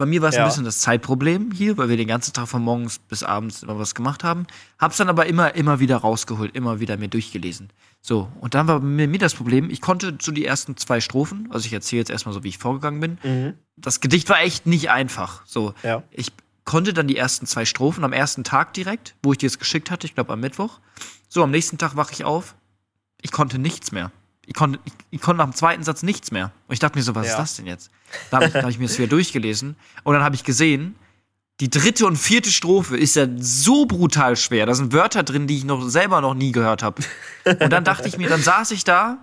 Bei 0.00 0.06
mir 0.06 0.22
war 0.22 0.30
es 0.30 0.36
Ja. 0.36 0.44
ein 0.44 0.48
bisschen 0.48 0.64
das 0.64 0.78
Zeitproblem 0.78 1.50
hier, 1.52 1.76
weil 1.76 1.90
wir 1.90 1.98
den 1.98 2.08
ganzen 2.08 2.32
Tag 2.32 2.48
von 2.48 2.62
morgens 2.62 2.98
bis 3.00 3.22
abends 3.22 3.62
immer 3.62 3.78
was 3.78 3.94
gemacht 3.94 4.24
haben. 4.24 4.46
Hab's 4.78 4.96
dann 4.96 5.10
aber 5.10 5.26
immer, 5.26 5.54
immer 5.54 5.78
wieder 5.78 5.98
rausgeholt, 5.98 6.56
immer 6.56 6.80
wieder 6.80 6.96
mir 6.96 7.08
durchgelesen. 7.08 7.68
So, 8.00 8.32
und 8.40 8.54
dann 8.54 8.66
war 8.66 8.80
mir, 8.80 9.06
mir 9.08 9.18
das 9.18 9.34
Problem, 9.34 9.68
ich 9.68 9.82
konnte 9.82 10.16
zu 10.16 10.32
die 10.32 10.46
ersten 10.46 10.74
zwei 10.78 11.02
Strophen, 11.02 11.48
also 11.52 11.66
ich 11.66 11.74
erzähle 11.74 12.00
jetzt 12.00 12.08
erstmal 12.10 12.32
so, 12.32 12.42
wie 12.42 12.48
ich 12.48 12.56
vorgegangen 12.56 12.98
bin. 13.00 13.18
Mhm. 13.22 13.54
Das 13.76 14.00
Gedicht 14.00 14.30
war 14.30 14.40
echt 14.40 14.64
nicht 14.64 14.88
einfach. 14.88 15.42
So, 15.44 15.74
Ja. 15.82 16.02
ich 16.12 16.32
konnte 16.64 16.94
dann 16.94 17.06
die 17.06 17.18
ersten 17.18 17.44
zwei 17.44 17.66
Strophen 17.66 18.02
am 18.02 18.14
ersten 18.14 18.42
Tag 18.42 18.72
direkt, 18.72 19.16
wo 19.22 19.32
ich 19.32 19.38
dir 19.38 19.48
es 19.48 19.58
geschickt 19.58 19.90
hatte, 19.90 20.06
ich 20.06 20.14
glaube 20.14 20.32
am 20.32 20.40
Mittwoch. 20.40 20.80
So, 21.28 21.42
am 21.42 21.50
nächsten 21.50 21.76
Tag 21.76 21.94
wache 21.96 22.14
ich 22.14 22.24
auf. 22.24 22.54
Ich 23.20 23.32
konnte 23.32 23.58
nichts 23.58 23.92
mehr. 23.92 24.10
Ich 24.50 24.56
konnte, 24.56 24.80
ich, 24.84 24.92
ich 25.12 25.20
konnte 25.20 25.38
nach 25.38 25.48
dem 25.48 25.54
zweiten 25.54 25.84
Satz 25.84 26.02
nichts 26.02 26.32
mehr. 26.32 26.50
Und 26.66 26.72
ich 26.72 26.80
dachte 26.80 26.98
mir 26.98 27.04
so, 27.04 27.14
was 27.14 27.26
Ja. 27.28 27.34
ist 27.34 27.38
das 27.38 27.56
denn 27.56 27.66
jetzt? 27.68 27.88
Da 28.32 28.38
habe 28.38 28.46
ich, 28.48 28.54
hab 28.54 28.68
ich 28.68 28.80
mir 28.80 28.88
das 28.88 28.98
wieder 28.98 29.06
durchgelesen. 29.06 29.76
Und 30.02 30.14
dann 30.14 30.24
habe 30.24 30.34
ich 30.34 30.42
gesehen, 30.42 30.96
die 31.60 31.70
dritte 31.70 32.04
und 32.04 32.16
vierte 32.16 32.50
Strophe 32.50 32.96
ist 32.96 33.14
ja 33.14 33.28
so 33.38 33.86
brutal 33.86 34.34
schwer. 34.34 34.66
Da 34.66 34.74
sind 34.74 34.92
Wörter 34.92 35.22
drin, 35.22 35.46
die 35.46 35.56
ich 35.58 35.64
noch 35.64 35.88
selber 35.88 36.20
noch 36.20 36.34
nie 36.34 36.50
gehört 36.50 36.82
habe. 36.82 37.00
Und 37.44 37.70
dann 37.72 37.84
dachte 37.84 38.08
ich 38.08 38.18
mir, 38.18 38.28
dann 38.28 38.42
saß 38.42 38.72
ich 38.72 38.82
da. 38.82 39.18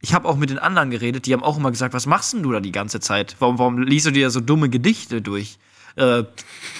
Ich 0.00 0.14
habe 0.14 0.26
auch 0.26 0.36
mit 0.38 0.48
den 0.48 0.58
anderen 0.58 0.88
geredet, 0.90 1.26
die 1.26 1.34
haben 1.34 1.42
auch 1.42 1.58
immer 1.58 1.70
gesagt, 1.70 1.92
was 1.92 2.06
machst 2.06 2.32
denn 2.32 2.42
du 2.42 2.50
da 2.52 2.60
die 2.60 2.72
ganze 2.72 3.00
Zeit? 3.00 3.36
Warum, 3.38 3.58
warum 3.58 3.76
liest 3.82 4.06
du 4.06 4.12
dir 4.12 4.30
so 4.30 4.40
dumme 4.40 4.70
Gedichte 4.70 5.20
durch? 5.20 5.58
Äh, 5.96 6.22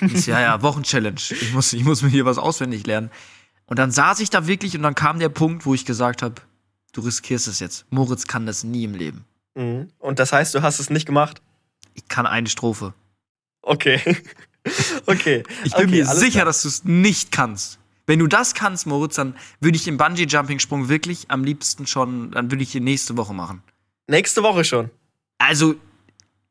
ist 0.00 0.25
ja, 0.26 0.40
ja, 0.40 0.62
Wochenchallenge. 0.62 1.21
Ich 1.28 1.52
muss, 1.52 1.75
ich 1.75 1.85
muss 1.85 2.00
mir 2.00 2.09
hier 2.09 2.25
was 2.25 2.38
auswendig 2.38 2.87
lernen. 2.87 3.11
Und 3.66 3.78
dann 3.78 3.90
saß 3.90 4.21
ich 4.21 4.30
da 4.30 4.47
wirklich 4.47 4.75
und 4.75 4.83
dann 4.83 4.95
kam 4.95 5.19
der 5.19 5.28
Punkt, 5.28 5.66
wo 5.66 5.75
ich 5.75 5.85
gesagt 5.85 6.23
habe, 6.23 6.37
du 6.92 7.00
riskierst 7.02 7.49
es 7.49 7.61
jetzt. 7.61 7.87
Moritz 7.90 8.26
kann 8.26 8.47
das 8.47 8.64
nie 8.64 8.85
im 8.85 8.94
Leben. 8.94 9.25
Mhm. 9.54 9.88
Und 9.99 10.18
das 10.18 10.32
heißt, 10.32 10.54
du 10.54 10.62
hast 10.62 10.80
es 10.80 10.90
nicht 10.90 11.06
gemacht? 11.06 11.42
Ich 11.94 12.09
kann 12.09 12.26
eine 12.26 12.49
Strophe. 12.49 12.94
Okay. 13.62 14.00
okay. 15.06 15.42
Ich 15.64 15.75
bin 15.75 15.87
okay, 15.87 15.90
mir 15.90 16.06
sicher, 16.06 16.30
klar. 16.30 16.44
dass 16.47 16.62
du 16.62 16.68
es 16.68 16.85
nicht 16.85 17.32
kannst. 17.32 17.78
Wenn 18.06 18.18
du 18.18 18.26
das 18.26 18.54
kannst, 18.54 18.87
Moritz, 18.87 19.14
dann 19.16 19.37
würde 19.61 19.76
ich 19.76 19.85
den 19.85 19.97
Bungee-Jumping-Sprung 19.97 20.88
wirklich 20.88 21.30
am 21.30 21.44
liebsten 21.44 21.87
schon, 21.87 22.32
dann 22.32 22.50
würde 22.50 22.62
ich 22.62 22.73
den 22.73 22.85
nächste 22.85 23.16
Woche 23.16 23.35
machen. 23.35 23.62
Nächste 24.09 24.42
Woche 24.42 24.64
schon. 24.64 24.90
Also, 25.38 25.76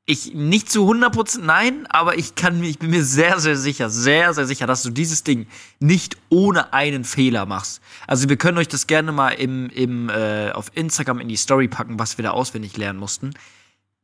ich 0.09 0.33
nicht 0.33 0.71
zu 0.71 0.89
100% 0.89 1.41
nein, 1.41 1.85
aber 1.87 2.17
ich 2.17 2.33
kann 2.35 2.59
mir, 2.59 2.67
ich 2.67 2.79
bin 2.79 2.89
mir 2.89 3.03
sehr, 3.03 3.39
sehr 3.39 3.55
sicher, 3.55 3.89
sehr, 3.89 4.33
sehr 4.33 4.47
sicher, 4.47 4.65
dass 4.65 4.81
du 4.81 4.89
dieses 4.89 5.23
Ding 5.23 5.45
nicht 5.79 6.17
ohne 6.29 6.73
einen 6.73 7.03
Fehler 7.03 7.45
machst. 7.45 7.79
Also 8.07 8.27
wir 8.27 8.37
können 8.37 8.57
euch 8.57 8.67
das 8.67 8.87
gerne 8.87 9.11
mal 9.11 9.29
im, 9.29 9.69
im, 9.69 10.09
äh, 10.09 10.51
auf 10.51 10.71
Instagram 10.73 11.19
in 11.19 11.27
die 11.27 11.35
Story 11.35 11.67
packen, 11.67 11.99
was 11.99 12.17
wir 12.17 12.23
da 12.23 12.31
auswendig 12.31 12.75
lernen 12.75 12.97
mussten. 12.97 13.35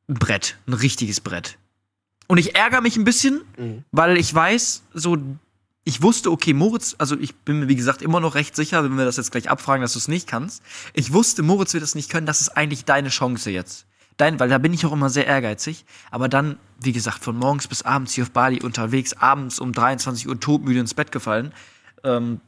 Ein 0.08 0.16
Brett, 0.16 0.58
ein 0.68 0.74
richtiges 0.74 1.22
Brett. 1.22 1.58
Und 2.28 2.38
ich 2.38 2.56
ärgere 2.56 2.82
mich 2.82 2.98
ein 2.98 3.04
bisschen, 3.04 3.42
Mhm. 3.58 3.84
weil 3.92 4.18
ich 4.18 4.34
weiß, 4.34 4.84
so, 4.94 5.18
ich 5.86 6.02
wusste, 6.02 6.32
okay, 6.32 6.54
Moritz, 6.54 6.96
also 7.00 7.18
ich 7.18 7.36
bin 7.36 7.60
mir, 7.62 7.68
wie 7.68 7.76
gesagt, 7.76 8.02
immer 8.04 8.20
noch 8.20 8.36
recht 8.36 8.56
sicher, 8.56 8.84
wenn 8.84 8.96
wir 8.96 9.06
das 9.06 9.18
jetzt 9.18 9.32
gleich 9.32 9.50
abfragen, 9.50 9.82
dass 9.82 9.94
du 9.94 10.00
es 10.00 10.08
nicht 10.08 10.28
kannst. 10.28 10.62
Ich 10.94 11.14
wusste, 11.14 11.42
Moritz 11.42 11.74
wird 11.74 11.84
es 11.84 11.96
nicht 11.96 12.10
können, 12.10 12.26
das 12.28 12.42
ist 12.42 12.50
eigentlich 12.50 12.86
deine 12.86 13.10
Chance 13.10 13.50
jetzt. 13.52 13.86
Dein, 14.18 14.40
weil 14.40 14.48
da 14.50 14.58
bin 14.58 14.74
ich 14.74 14.86
auch 14.86 14.94
immer 14.94 15.10
sehr 15.10 15.28
ehrgeizig. 15.28 15.86
Aber 16.12 16.30
dann, 16.30 16.58
wie 16.80 16.94
gesagt, 16.94 17.24
von 17.24 17.36
morgens 17.38 17.68
bis 17.68 17.82
abends 17.82 18.14
hier 18.14 18.24
auf 18.24 18.32
Bali 18.32 18.62
unterwegs, 18.62 19.14
abends 19.14 19.60
um 19.60 19.74
23 19.74 20.28
Uhr 20.28 20.40
todmüde 20.40 20.80
ins 20.80 20.94
Bett 20.94 21.12
gefallen. 21.12 21.54
Ähm, 22.04 22.40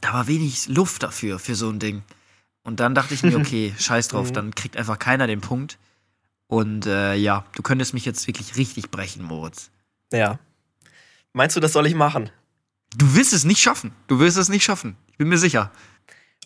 da 0.00 0.12
war 0.14 0.26
wenig 0.26 0.66
Luft 0.68 1.02
dafür, 1.02 1.38
für 1.38 1.54
so 1.54 1.68
ein 1.68 1.78
Ding. 1.78 2.02
Und 2.64 2.80
dann 2.80 2.94
dachte 2.94 3.14
ich 3.14 3.22
mir, 3.22 3.36
okay, 3.38 3.72
scheiß 3.78 4.08
drauf, 4.08 4.30
Mhm. 4.30 4.34
dann 4.34 4.54
kriegt 4.54 4.76
einfach 4.76 4.98
keiner 4.98 5.26
den 5.26 5.40
Punkt. 5.40 5.78
Und 6.48 6.86
äh, 6.86 7.14
ja, 7.14 7.44
du 7.54 7.62
könntest 7.62 7.94
mich 7.94 8.04
jetzt 8.04 8.26
wirklich 8.26 8.56
richtig 8.56 8.90
brechen, 8.90 9.22
Moritz. 9.22 9.70
Ja. 10.12 10.40
Meinst 11.32 11.54
du, 11.54 11.60
das 11.60 11.72
soll 11.72 11.86
ich 11.86 11.94
machen? 11.94 12.30
Du 12.96 13.14
wirst 13.14 13.32
es 13.32 13.44
nicht 13.44 13.60
schaffen. 13.62 13.92
Du 14.08 14.18
wirst 14.18 14.36
es 14.36 14.48
nicht 14.48 14.64
schaffen. 14.64 14.96
Ich 15.12 15.18
bin 15.18 15.28
mir 15.28 15.38
sicher. 15.38 15.70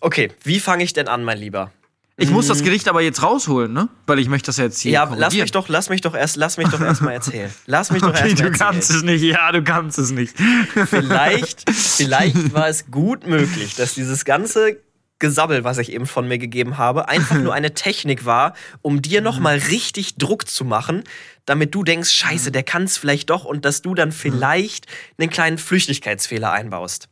Okay, 0.01 0.31
wie 0.43 0.59
fange 0.59 0.83
ich 0.83 0.93
denn 0.93 1.07
an, 1.07 1.23
mein 1.23 1.39
Lieber? 1.39 1.71
Ich 2.17 2.29
muss 2.29 2.47
das 2.47 2.63
Gericht 2.63 2.87
aber 2.87 3.01
jetzt 3.01 3.21
rausholen, 3.21 3.73
ne? 3.73 3.89
Weil 4.07 4.19
ich 4.19 4.29
möchte 4.29 4.45
das 4.47 4.57
jetzt 4.57 4.79
hier 4.79 4.91
Mhm. 4.91 5.11
Ja, 5.11 5.15
lass 5.17 5.33
mich 5.33 5.51
doch, 5.51 5.67
lass 5.67 5.89
mich 5.89 5.99
doch 6.01 6.15
erst, 6.15 6.37
lass 6.37 6.55
mich 6.57 6.69
doch 6.69 6.79
erst 6.79 7.01
mal 7.01 7.11
erzählen. 7.11 7.51
Lass 7.65 7.91
mich 7.91 8.01
doch 8.03 8.09
Okay, 8.09 8.29
erst 8.29 8.35
mal 8.35 8.35
du 8.35 8.43
erzählen. 8.51 8.71
kannst 8.71 8.89
es 8.91 9.03
nicht. 9.03 9.21
Ja, 9.21 9.51
du 9.51 9.63
kannst 9.63 9.97
es 9.99 10.11
nicht. 10.11 10.33
vielleicht, 10.85 11.69
vielleicht 11.69 12.53
war 12.53 12.69
es 12.69 12.89
gut 12.89 13.27
möglich, 13.27 13.75
dass 13.75 13.95
dieses 13.95 14.23
ganze 14.23 14.77
Gesabbel, 15.19 15.63
was 15.63 15.77
ich 15.77 15.91
eben 15.91 16.05
von 16.05 16.27
mir 16.27 16.37
gegeben 16.37 16.77
habe, 16.77 17.07
einfach 17.09 17.37
nur 17.37 17.53
eine 17.53 17.73
Technik 17.73 18.25
war, 18.25 18.53
um 18.81 19.01
dir 19.01 19.21
nochmal 19.21 19.57
richtig 19.57 20.15
Druck 20.17 20.47
zu 20.47 20.63
machen, 20.65 21.03
damit 21.45 21.73
du 21.75 21.83
denkst, 21.83 22.09
scheiße, 22.11 22.51
der 22.51 22.63
kann 22.63 22.83
es 22.83 22.97
vielleicht 22.97 23.29
doch 23.29 23.45
und 23.45 23.65
dass 23.65 23.81
du 23.81 23.93
dann 23.93 24.11
vielleicht 24.11 24.87
einen 25.17 25.29
kleinen 25.29 25.57
Flüchtigkeitsfehler 25.57 26.51
einbaust. 26.51 27.07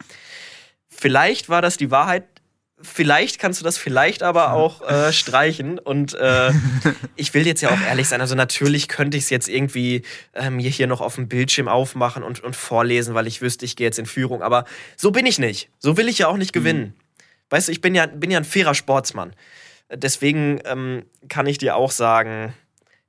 Vielleicht 0.89 1.49
war 1.49 1.61
das 1.61 1.77
die 1.77 1.91
Wahrheit. 1.91 2.25
Vielleicht 2.83 3.39
kannst 3.39 3.61
du 3.61 3.63
das 3.63 3.77
vielleicht 3.77 4.23
aber 4.23 4.53
auch 4.53 4.87
äh, 4.87 5.13
streichen. 5.13 5.79
Und 5.79 6.13
äh, 6.13 6.51
ich 7.15 7.33
will 7.33 7.47
jetzt 7.47 7.61
ja 7.61 7.69
auch 7.69 7.81
ehrlich 7.81 8.07
sein. 8.07 8.21
Also 8.21 8.35
natürlich 8.35 8.87
könnte 8.87 9.17
ich 9.17 9.23
es 9.23 9.29
jetzt 9.29 9.47
irgendwie 9.47 10.03
äh, 10.33 10.49
mir 10.49 10.69
hier 10.69 10.87
noch 10.87 11.01
auf 11.01 11.15
dem 11.15 11.27
Bildschirm 11.27 11.67
aufmachen 11.67 12.23
und, 12.23 12.43
und 12.43 12.55
vorlesen, 12.55 13.15
weil 13.15 13.27
ich 13.27 13.41
wüsste, 13.41 13.65
ich 13.65 13.75
gehe 13.75 13.87
jetzt 13.87 13.99
in 13.99 14.05
Führung. 14.05 14.41
Aber 14.41 14.65
so 14.97 15.11
bin 15.11 15.25
ich 15.25 15.39
nicht. 15.39 15.69
So 15.79 15.97
will 15.97 16.09
ich 16.09 16.19
ja 16.19 16.27
auch 16.27 16.37
nicht 16.37 16.53
gewinnen. 16.53 16.93
Weißt 17.49 17.69
du, 17.69 17.71
ich 17.71 17.81
bin 17.81 17.95
ja, 17.95 18.05
bin 18.05 18.31
ja 18.31 18.37
ein 18.37 18.45
fairer 18.45 18.75
Sportsmann. 18.75 19.33
Deswegen 19.89 20.59
ähm, 20.65 21.05
kann 21.29 21.45
ich 21.45 21.57
dir 21.57 21.75
auch 21.75 21.91
sagen, 21.91 22.53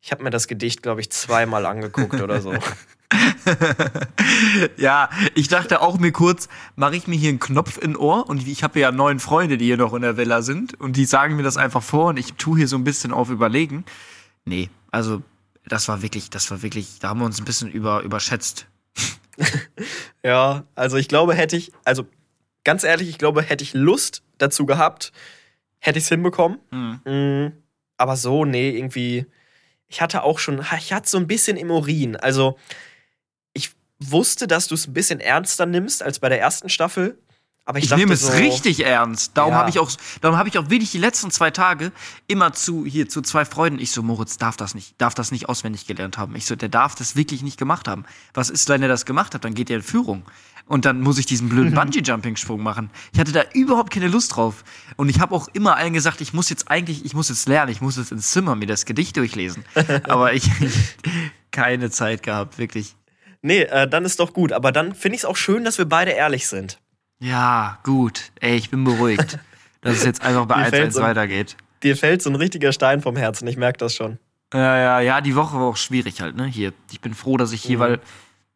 ich 0.00 0.12
habe 0.12 0.22
mir 0.22 0.30
das 0.30 0.48
Gedicht, 0.48 0.82
glaube 0.82 1.00
ich, 1.00 1.10
zweimal 1.10 1.66
angeguckt 1.66 2.20
oder 2.20 2.40
so. 2.40 2.52
ja, 4.76 5.10
ich 5.34 5.48
dachte 5.48 5.80
auch 5.80 5.98
mir 5.98 6.12
kurz, 6.12 6.48
mache 6.76 6.96
ich 6.96 7.06
mir 7.06 7.16
hier 7.16 7.28
einen 7.28 7.40
Knopf 7.40 7.78
in 7.78 7.96
Ohr 7.96 8.28
und 8.28 8.46
ich 8.46 8.62
habe 8.62 8.80
ja 8.80 8.90
neun 8.92 9.20
Freunde, 9.20 9.58
die 9.58 9.66
hier 9.66 9.76
noch 9.76 9.94
in 9.94 10.02
der 10.02 10.16
Villa 10.16 10.42
sind 10.42 10.80
und 10.80 10.96
die 10.96 11.04
sagen 11.04 11.36
mir 11.36 11.42
das 11.42 11.56
einfach 11.56 11.82
vor 11.82 12.06
und 12.06 12.16
ich 12.16 12.34
tue 12.34 12.58
hier 12.58 12.68
so 12.68 12.76
ein 12.76 12.84
bisschen 12.84 13.12
auf 13.12 13.30
Überlegen. 13.30 13.84
Nee, 14.44 14.70
also 14.90 15.22
das 15.66 15.88
war 15.88 16.02
wirklich, 16.02 16.30
das 16.30 16.50
war 16.50 16.62
wirklich, 16.62 16.98
da 17.00 17.10
haben 17.10 17.20
wir 17.20 17.26
uns 17.26 17.40
ein 17.40 17.44
bisschen 17.44 17.70
über, 17.70 18.02
überschätzt. 18.02 18.66
Ja, 20.24 20.64
also 20.74 20.96
ich 20.96 21.08
glaube, 21.08 21.34
hätte 21.34 21.54
ich, 21.54 21.70
also 21.84 22.06
ganz 22.64 22.82
ehrlich, 22.82 23.10
ich 23.10 23.18
glaube, 23.18 23.42
hätte 23.42 23.62
ich 23.62 23.74
Lust 23.74 24.22
dazu 24.38 24.64
gehabt, 24.64 25.12
hätte 25.78 25.98
ich 25.98 26.04
es 26.04 26.08
hinbekommen. 26.08 26.58
Hm. 26.70 27.00
Mm, 27.04 27.52
aber 27.98 28.16
so, 28.16 28.44
nee, 28.44 28.70
irgendwie. 28.70 29.26
Ich 29.86 30.00
hatte 30.00 30.22
auch 30.22 30.38
schon, 30.38 30.64
ich 30.78 30.92
hatte 30.92 31.08
so 31.08 31.18
ein 31.18 31.26
bisschen 31.26 31.58
im 31.58 31.70
Urin. 31.70 32.16
Also, 32.16 32.58
wusste, 34.10 34.46
dass 34.46 34.68
du 34.68 34.74
es 34.74 34.86
ein 34.86 34.92
bisschen 34.92 35.20
ernster 35.20 35.66
nimmst 35.66 36.02
als 36.02 36.18
bei 36.18 36.28
der 36.28 36.40
ersten 36.40 36.68
Staffel. 36.68 37.18
Aber 37.66 37.78
ich, 37.78 37.86
Ich, 37.86 37.96
nehme 37.96 38.12
es 38.12 38.20
so, 38.20 38.32
richtig 38.32 38.84
ernst. 38.84 39.32
Darum 39.38 39.52
Ja. 39.52 39.60
habe 39.60 39.70
ich 39.70 39.78
auch, 39.78 39.90
darum 40.20 40.36
habe 40.36 40.50
ich 40.50 40.58
auch 40.58 40.68
wirklich 40.68 40.90
die 40.90 40.98
letzten 40.98 41.30
zwei 41.30 41.50
Tage 41.50 41.92
immer 42.26 42.52
zu 42.52 42.84
hier 42.84 43.08
zu 43.08 43.22
zwei 43.22 43.46
Freunden. 43.46 43.78
Ich 43.78 43.90
so, 43.90 44.02
Moritz 44.02 44.36
darf 44.36 44.58
das 44.58 44.74
nicht, 44.74 44.94
darf 45.00 45.14
das 45.14 45.30
nicht 45.32 45.48
auswendig 45.48 45.86
gelernt 45.86 46.18
haben. 46.18 46.36
Ich 46.36 46.44
so, 46.44 46.56
der 46.56 46.68
darf 46.68 46.94
das 46.94 47.16
wirklich 47.16 47.42
nicht 47.42 47.56
gemacht 47.58 47.88
haben. 47.88 48.04
Was 48.34 48.50
ist, 48.50 48.68
wenn 48.68 48.82
er 48.82 48.88
das 48.88 49.06
gemacht 49.06 49.34
hat? 49.34 49.46
Dann 49.46 49.54
geht 49.54 49.70
er 49.70 49.76
in 49.76 49.82
Führung 49.82 50.24
und 50.66 50.84
dann 50.84 51.00
muss 51.00 51.16
ich 51.16 51.24
diesen 51.24 51.48
blöden 51.48 51.72
Bungee 51.74 52.00
Jumping 52.02 52.36
Sprung 52.36 52.62
machen. 52.62 52.90
Ich 53.14 53.18
hatte 53.18 53.32
da 53.32 53.44
überhaupt 53.54 53.90
keine 53.94 54.08
Lust 54.08 54.36
drauf 54.36 54.62
und 54.96 55.08
ich 55.08 55.20
habe 55.20 55.34
auch 55.34 55.48
immer 55.54 55.76
allen 55.76 55.94
gesagt, 55.94 56.20
ich 56.20 56.34
muss 56.34 56.50
jetzt 56.50 56.70
eigentlich, 56.70 57.02
ich 57.06 57.14
muss 57.14 57.30
jetzt 57.30 57.48
lernen, 57.48 57.72
ich 57.72 57.80
muss 57.80 57.96
jetzt 57.96 58.12
ins 58.12 58.30
Zimmer 58.30 58.56
mir 58.56 58.66
das 58.66 58.84
Gedicht 58.84 59.16
durchlesen. 59.16 59.64
Aber 60.04 60.34
ich, 60.34 60.50
ich 60.60 60.74
keine 61.50 61.90
Zeit 61.90 62.22
gehabt, 62.22 62.58
wirklich. 62.58 62.94
Nee, 63.44 63.62
äh, 63.62 63.86
dann 63.86 64.04
ist 64.04 64.20
doch 64.20 64.32
gut. 64.32 64.52
Aber 64.52 64.72
dann 64.72 64.94
finde 64.94 65.16
ich 65.16 65.20
es 65.22 65.24
auch 65.26 65.36
schön, 65.36 65.64
dass 65.64 65.76
wir 65.78 65.84
beide 65.84 66.12
ehrlich 66.12 66.48
sind. 66.48 66.78
Ja, 67.20 67.78
gut. 67.84 68.32
Ey, 68.40 68.56
ich 68.56 68.70
bin 68.70 68.84
beruhigt, 68.84 69.38
dass 69.82 69.98
es 69.98 70.04
jetzt 70.04 70.22
einfach 70.22 70.46
bei 70.46 70.56
Mir 70.56 70.64
fällt's 70.66 70.96
1-1 70.96 70.98
um- 71.00 71.04
weitergeht. 71.04 71.56
Dir 71.82 71.96
fällt 71.96 72.22
so 72.22 72.30
ein 72.30 72.36
richtiger 72.36 72.72
Stein 72.72 73.02
vom 73.02 73.16
Herzen, 73.16 73.46
ich 73.46 73.58
merke 73.58 73.76
das 73.78 73.94
schon. 73.94 74.18
Ja, 74.54 74.78
ja, 74.78 75.00
ja, 75.00 75.20
die 75.20 75.36
Woche 75.36 75.56
war 75.56 75.64
auch 75.64 75.76
schwierig 75.76 76.22
halt, 76.22 76.36
ne? 76.36 76.46
Hier. 76.46 76.72
Ich 76.90 77.00
bin 77.02 77.12
froh, 77.12 77.36
dass 77.36 77.52
ich 77.52 77.62
hier, 77.62 77.76
Mhm. 77.76 77.80
weil 77.82 78.00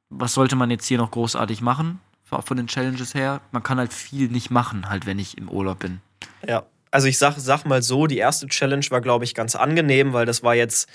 was 0.09 0.33
sollte 0.33 0.57
man 0.57 0.71
jetzt 0.71 0.87
hier 0.87 0.97
noch 0.97 1.11
großartig 1.11 1.61
machen? 1.61 2.01
Von 2.25 2.57
den 2.57 2.67
Challenges 2.67 3.15
her. 3.15 3.41
Man 3.53 3.63
kann 3.63 3.79
halt 3.79 3.93
viel 3.93 4.29
nicht 4.29 4.51
machen, 4.51 4.89
halt, 4.89 5.05
wenn 5.07 5.19
ich 5.19 5.37
im 5.37 5.49
Urlaub 5.51 5.81
bin. 5.81 6.01
Ja, 6.47 6.65
also 6.91 7.07
ich 7.09 7.19
sag, 7.19 7.35
sag 7.39 7.65
mal 7.67 7.83
so, 7.83 8.07
die 8.07 8.17
erste 8.19 8.47
Challenge 8.47 8.85
war, 8.91 9.01
glaube 9.03 9.25
ich, 9.25 9.35
ganz 9.35 9.55
angenehm, 9.57 10.13
weil 10.15 10.25
das 10.27 10.43
war 10.43 10.55
jetzt 10.55 10.89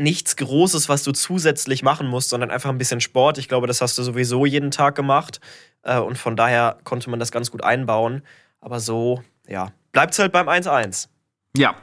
nichts 0.00 0.36
Großes, 0.36 0.88
was 0.88 1.02
du 1.02 1.12
zusätzlich 1.12 1.82
machen 1.82 2.06
musst, 2.06 2.30
sondern 2.30 2.50
einfach 2.50 2.70
ein 2.70 2.78
bisschen 2.78 3.00
Sport. 3.00 3.38
Ich 3.38 3.48
glaube, 3.48 3.66
das 3.66 3.80
hast 3.80 3.98
du 3.98 4.02
sowieso 4.02 4.46
jeden 4.46 4.70
Tag 4.70 4.94
gemacht. 4.94 5.40
Äh, 5.82 5.98
und 5.98 6.18
von 6.18 6.36
daher 6.36 6.78
konnte 6.84 7.10
man 7.10 7.20
das 7.20 7.32
ganz 7.32 7.50
gut 7.50 7.62
einbauen. 7.62 8.22
Aber 8.60 8.80
so, 8.80 9.22
ja, 9.46 9.72
bleibt's 9.92 10.18
halt 10.18 10.32
beim 10.32 10.48
1-1. 10.48 11.08
Ja. 11.56 11.74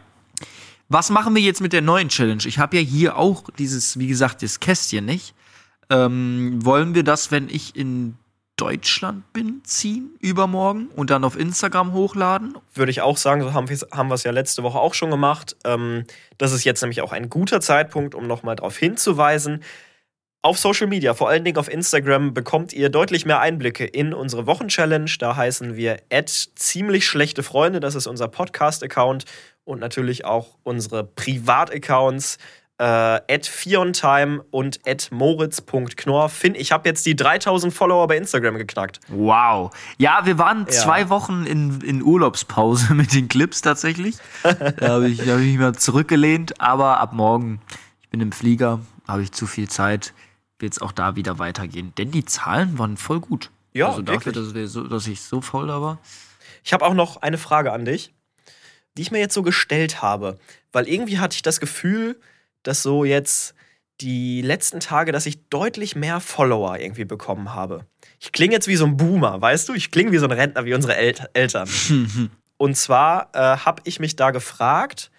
Was 0.87 1.09
machen 1.09 1.35
wir 1.35 1.41
jetzt 1.41 1.61
mit 1.61 1.73
der 1.73 1.81
neuen 1.81 2.09
Challenge? 2.09 2.43
Ich 2.45 2.57
habe 2.57 2.77
ja 2.77 2.81
hier 2.81 3.17
auch 3.17 3.43
dieses, 3.57 3.99
wie 3.99 4.07
gesagt, 4.07 4.41
das 4.41 4.59
Kästchen 4.59 5.05
nicht. 5.05 5.35
Ähm, 5.91 6.59
wollen 6.63 6.95
wir 6.95 7.03
das, 7.03 7.31
wenn 7.31 7.49
ich 7.49 7.75
in 7.75 8.17
Deutschland 8.59 9.31
bin, 9.31 9.61
ziehen 9.63 10.15
übermorgen 10.19 10.89
und 10.95 11.09
dann 11.09 11.23
auf 11.23 11.39
Instagram 11.39 11.93
hochladen? 11.93 12.57
Würde 12.73 12.91
ich 12.91 13.01
auch 13.01 13.15
sagen, 13.15 13.41
so 13.41 13.53
haben 13.53 13.69
wir 13.69 13.77
haben 13.91 14.11
es 14.11 14.23
ja 14.23 14.31
letzte 14.31 14.63
Woche 14.63 14.79
auch 14.79 14.93
schon 14.93 15.09
gemacht. 15.09 15.55
Ähm, 15.63 16.03
das 16.37 16.51
ist 16.51 16.65
jetzt 16.65 16.81
nämlich 16.81 17.01
auch 17.01 17.13
ein 17.13 17.29
guter 17.29 17.61
Zeitpunkt, 17.61 18.15
um 18.15 18.27
nochmal 18.27 18.57
darauf 18.57 18.77
hinzuweisen. 18.77 19.63
Auf 20.41 20.57
Social 20.57 20.87
Media, 20.87 21.13
vor 21.13 21.29
allen 21.29 21.43
Dingen 21.43 21.57
auf 21.57 21.71
Instagram, 21.71 22.33
bekommt 22.33 22.73
ihr 22.73 22.89
deutlich 22.89 23.25
mehr 23.25 23.39
Einblicke 23.39 23.85
in 23.85 24.13
unsere 24.13 24.45
Wochenchallenge. 24.45 25.11
Da 25.19 25.35
heißen 25.35 25.75
wir 25.75 25.97
ziemlich 26.55 27.05
schlechte 27.05 27.43
Freunde. 27.43 27.79
Das 27.79 27.95
ist 27.95 28.07
unser 28.07 28.27
Podcast-Account 28.27 29.25
und 29.63 29.79
natürlich 29.79 30.25
auch 30.25 30.57
unsere 30.63 31.03
Privat-Accounts. 31.03 32.37
Äh, 32.79 33.39
Fiontime 33.43 34.41
und 34.51 34.79
moritz.knorr. 35.12 36.29
Finn, 36.29 36.55
ich 36.55 36.71
habe 36.71 36.88
jetzt 36.88 37.05
die 37.05 37.15
3000 37.15 37.74
Follower 37.74 38.07
bei 38.07 38.15
Instagram 38.15 38.57
geknackt. 38.57 39.01
Wow. 39.09 39.71
Ja, 39.98 40.25
wir 40.25 40.38
waren 40.38 40.59
Ja. 40.62 40.67
zwei 40.67 41.09
Wochen 41.09 41.45
in, 41.45 41.81
in 41.81 42.01
Urlaubspause 42.01 42.93
mit 42.93 43.13
den 43.13 43.27
Clips 43.27 43.62
tatsächlich. 43.62 44.15
da 44.43 44.88
habe 44.93 45.09
ich, 45.09 45.19
hab 45.21 45.39
ich 45.39 45.48
mich 45.48 45.57
mal 45.57 45.75
zurückgelehnt, 45.75 46.62
aber 46.62 47.00
ab 47.01 47.12
morgen, 47.12 47.59
ich 48.01 48.09
bin 48.09 48.21
im 48.21 48.31
Flieger, 48.31 48.79
habe 49.07 49.24
ich 49.24 49.33
zu 49.33 49.45
viel 49.45 49.67
Zeit, 49.67 50.13
wird 50.57 50.71
es 50.74 50.81
auch 50.81 50.93
da 50.93 51.17
wieder 51.17 51.38
weitergehen. 51.38 51.93
Denn 51.98 52.12
die 52.12 52.24
Zahlen 52.24 52.79
waren 52.79 52.95
voll 52.95 53.19
gut. 53.19 53.51
Ja, 53.74 53.89
also 53.89 54.01
dafür, 54.01 54.31
dass, 54.31 54.48
so, 54.71 54.88
dass 54.88 55.05
ich 55.05 55.21
so 55.21 55.41
faul 55.41 55.67
da 55.67 55.81
war. 55.81 56.00
Ich 56.63 56.71
habe 56.71 56.86
auch 56.86 56.93
noch 56.93 57.17
eine 57.21 57.38
Frage 57.38 57.74
an 57.74 57.83
dich, 57.83 58.13
die 58.98 59.01
ich 59.01 59.12
mir 59.12 59.19
jetzt 59.19 59.33
so 59.33 59.43
gestellt 59.43 60.01
habe. 60.01 60.39
Weil 60.71 60.88
irgendwie 60.88 61.19
hatte 61.19 61.36
ich 61.36 61.41
das 61.41 61.59
Gefühl, 61.59 62.19
dass 62.69 62.83
so 62.83 63.03
jetzt 63.03 63.55
die 63.99 64.41
letzten 64.41 64.79
Tage, 64.79 65.11
dass 65.11 65.25
ich 65.25 65.49
deutlich 65.49 65.95
mehr 65.95 66.19
Follower 66.19 66.77
irgendwie 66.77 67.03
bekommen 67.03 67.53
habe. 67.53 67.85
Ich 68.19 68.31
klinge 68.31 68.53
jetzt 68.53 68.67
wie 68.67 68.75
so 68.75 68.85
ein 68.85 68.95
Boomer, 68.95 69.41
weißt 69.41 69.67
du? 69.67 69.73
Ich 69.73 69.91
klinge 69.91 70.11
wie 70.11 70.17
so 70.19 70.25
ein 70.25 70.31
Rentner, 70.31 70.65
wie 70.65 70.73
unsere 70.73 70.95
El 70.95 71.15
Eltern. 71.33 71.67
Und 72.57 72.77
zwar 72.77 73.29
äh, 73.33 73.57
habe 73.57 73.81
ich 73.85 73.99
mich 73.99 74.15
da 74.15 74.31
gefragt, 74.31 75.11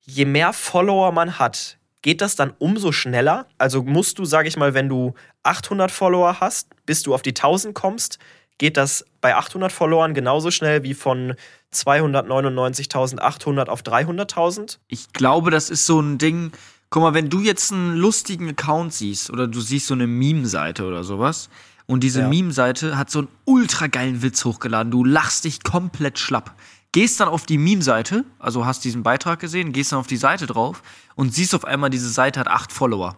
je 0.00 0.24
mehr 0.24 0.52
Follower 0.52 1.10
man 1.12 1.38
hat, 1.38 1.78
geht 2.02 2.20
das 2.20 2.36
dann 2.36 2.52
umso 2.58 2.92
schneller? 2.92 3.46
Also 3.56 3.82
musst 3.82 4.18
du, 4.18 4.24
sage 4.24 4.48
ich 4.48 4.56
mal, 4.56 4.74
wenn 4.74 4.88
du 4.88 5.14
800 5.42 5.90
Follower 5.90 6.40
hast, 6.40 6.68
bis 6.86 7.02
du 7.02 7.14
auf 7.14 7.22
die 7.22 7.30
1000 7.30 7.74
kommst, 7.74 8.18
geht 8.58 8.76
das 8.76 9.04
bei 9.20 9.34
800 9.34 9.72
Followern 9.72 10.14
genauso 10.14 10.50
schnell 10.50 10.82
wie 10.82 10.94
von 10.94 11.34
299.800 11.72 13.66
auf 13.66 13.82
300.000? 13.82 14.78
Ich 14.88 15.12
glaube, 15.12 15.50
das 15.50 15.70
ist 15.70 15.86
so 15.86 16.00
ein 16.00 16.18
Ding. 16.18 16.52
Guck 16.90 17.02
mal, 17.02 17.14
wenn 17.14 17.28
du 17.28 17.40
jetzt 17.40 17.72
einen 17.72 17.96
lustigen 17.96 18.48
Account 18.48 18.94
siehst 18.94 19.30
oder 19.30 19.46
du 19.46 19.60
siehst 19.60 19.86
so 19.88 19.94
eine 19.94 20.06
Meme-Seite 20.06 20.86
oder 20.86 21.04
sowas 21.04 21.50
und 21.86 22.02
diese 22.02 22.20
Ja. 22.20 22.28
Meme-Seite 22.28 22.96
hat 22.96 23.10
so 23.10 23.20
einen 23.20 23.28
ultra 23.44 23.88
geilen 23.88 24.22
Witz 24.22 24.44
hochgeladen, 24.44 24.90
du 24.90 25.04
lachst 25.04 25.44
dich 25.44 25.62
komplett 25.62 26.18
schlapp. 26.18 26.54
Gehst 26.92 27.20
dann 27.20 27.28
auf 27.28 27.44
die 27.44 27.58
Meme-Seite, 27.58 28.24
also 28.38 28.64
hast 28.64 28.84
diesen 28.84 29.02
Beitrag 29.02 29.40
gesehen, 29.40 29.72
gehst 29.72 29.92
dann 29.92 29.98
auf 29.98 30.06
die 30.06 30.16
Seite 30.16 30.46
drauf 30.46 30.82
und 31.16 31.34
siehst 31.34 31.54
auf 31.54 31.66
einmal, 31.66 31.90
diese 31.90 32.08
Seite 32.08 32.40
hat 32.40 32.48
acht 32.48 32.72
Follower. 32.72 33.16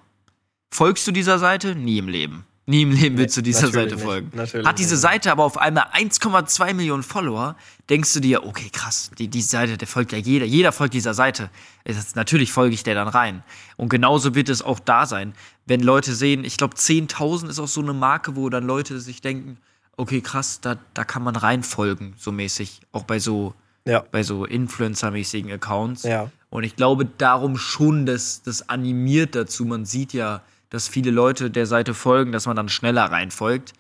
Folgst 0.73 1.07
du 1.07 1.13
dieser 1.13 1.39
Seite? 1.39 1.77
Nie 1.77 1.99
im 1.99 2.09
Leben. 2.09 2.45
Nie 2.67 2.83
im 2.83 2.93
Leben 2.93 3.19
willst 3.19 3.37
du 3.37 3.41
dieser 3.43 3.69
Seite 3.69 3.97
nicht. 3.97 4.05
folgen. 4.05 4.31
Natürlich 4.35 4.67
Hat 4.67 4.79
diese 4.79 4.95
nicht. 4.95 5.01
Seite 5.03 5.33
aber 5.33 5.45
auf 5.45 5.59
einmal 5.59 5.87
1,2 5.93 6.75
Millionen 6.75 7.03
Follower, 7.03 7.57
denkst 7.89 8.13
du 8.13 8.21
dir, 8.21 8.45
okay, 8.47 8.69
krass, 8.71 9.11
die, 9.19 9.27
die 9.29 9.43
Seite, 9.43 9.77
der 9.77 9.89
folgt 9.89 10.13
ja 10.13 10.19
jeder. 10.19 10.47
Jeder 10.47 10.71
folgt 10.71 10.95
dieser 10.95 11.15
Seite. 11.15 11.51
Ist, 11.85 12.15
natürlich 12.15 12.53
folge 12.53 12.75
ich 12.75 12.85
der 12.85 12.95
dann 12.95 13.09
rein. 13.09 13.43
Und 13.77 13.89
genauso 13.89 14.35
wird 14.37 14.49
es 14.49 14.63
auch 14.63 14.79
da 14.79 15.07
sein. 15.07 15.35
Wenn 15.67 15.81
Leute 15.81 16.15
sehen, 16.15 16.45
ich 16.45 16.57
glaube, 16.59 16.77
10.000 16.77 17.49
ist 17.49 17.59
auch 17.59 17.67
so 17.69 17.81
eine 17.81 17.93
Marke, 17.95 18.37
wo 18.37 18.49
dann 18.51 18.65
Leute 18.67 19.01
sich 19.01 19.21
denken, 19.21 19.59
okay, 19.97 20.21
krass, 20.21 20.61
da, 20.61 20.77
da 20.95 21.05
kann 21.05 21.23
man 21.25 21.35
reinfolgen, 21.37 22.15
so 22.17 22.31
mäßig. 22.31 22.83
Auch 22.93 23.03
bei 23.05 23.19
so, 23.19 23.55
Ja. 23.87 24.05
bei 24.13 24.23
so 24.23 24.45
Influencer-mäßigen 24.47 25.51
Accounts. 25.53 26.05
Ja. 26.05 26.31
Und 26.51 26.63
ich 26.65 26.77
glaube 26.77 27.05
darum 27.19 27.57
schon, 27.57 28.07
dass 28.07 28.43
das 28.43 28.69
animiert 28.69 29.35
dazu. 29.35 29.65
Man 29.65 29.85
sieht 29.85 30.13
ja, 30.13 30.43
dass 30.71 30.89
viele 30.89 31.11
Leute 31.11 31.51
der 31.51 31.67
Seite 31.67 31.95
folgen, 31.95 32.33
dass 32.33 32.47
man 32.47 32.57
dann 32.57 32.69
schneller 32.69 33.05
reinfolgt. 33.05 33.73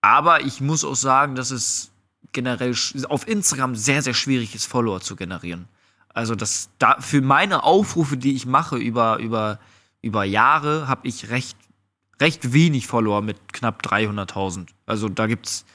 Aber 0.00 0.40
ich 0.40 0.60
muss 0.60 0.84
auch 0.84 0.96
sagen, 0.96 1.34
dass 1.34 1.50
es 1.50 1.92
generell 2.32 2.74
auf 3.08 3.28
Instagram 3.28 3.76
sehr, 3.76 4.02
sehr 4.02 4.14
schwierig 4.14 4.54
ist, 4.54 4.66
Follower 4.66 5.00
zu 5.00 5.16
generieren. 5.16 5.68
Also 6.08 6.34
das 6.34 6.70
da 6.78 6.96
für 7.00 7.20
meine 7.20 7.62
Aufrufe, 7.62 8.16
die 8.16 8.34
ich 8.34 8.46
mache 8.46 8.76
über, 8.76 9.18
über, 9.18 9.58
über 10.00 10.24
Jahre, 10.24 10.88
habe 10.88 11.06
ich 11.06 11.28
recht, 11.28 11.56
recht 12.20 12.52
wenig 12.52 12.86
Follower 12.86 13.20
mit 13.20 13.52
knapp 13.52 13.82
300.000. 13.84 14.68
Also 14.86 15.08
da 15.08 15.26
gibt's, 15.26 15.66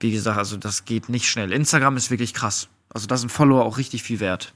wie 0.00 0.10
gesagt, 0.10 0.38
also 0.38 0.56
das 0.56 0.86
geht 0.86 1.10
nicht 1.10 1.28
schnell. 1.28 1.52
Instagram 1.52 1.96
ist 1.98 2.10
wirklich 2.10 2.32
krass. 2.32 2.68
Also 2.88 3.06
da 3.06 3.16
sind 3.16 3.30
Follower 3.30 3.64
auch 3.64 3.76
richtig 3.76 4.02
viel 4.02 4.20
wert. 4.20 4.54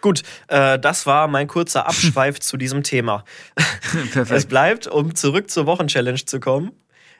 Gut, 0.00 0.22
äh, 0.48 0.78
das 0.78 1.06
war 1.06 1.28
mein 1.28 1.46
kurzer 1.46 1.86
Abschweif 1.88 2.40
zu 2.40 2.56
diesem 2.56 2.82
Thema. 2.82 3.24
Es 3.94 4.10
Perfekt. 4.12 4.48
bleibt, 4.50 4.86
um 4.86 5.14
zurück 5.14 5.50
zur 5.50 5.64
Wochenchallenge 5.64 6.24
zu 6.26 6.40
kommen, 6.40 6.72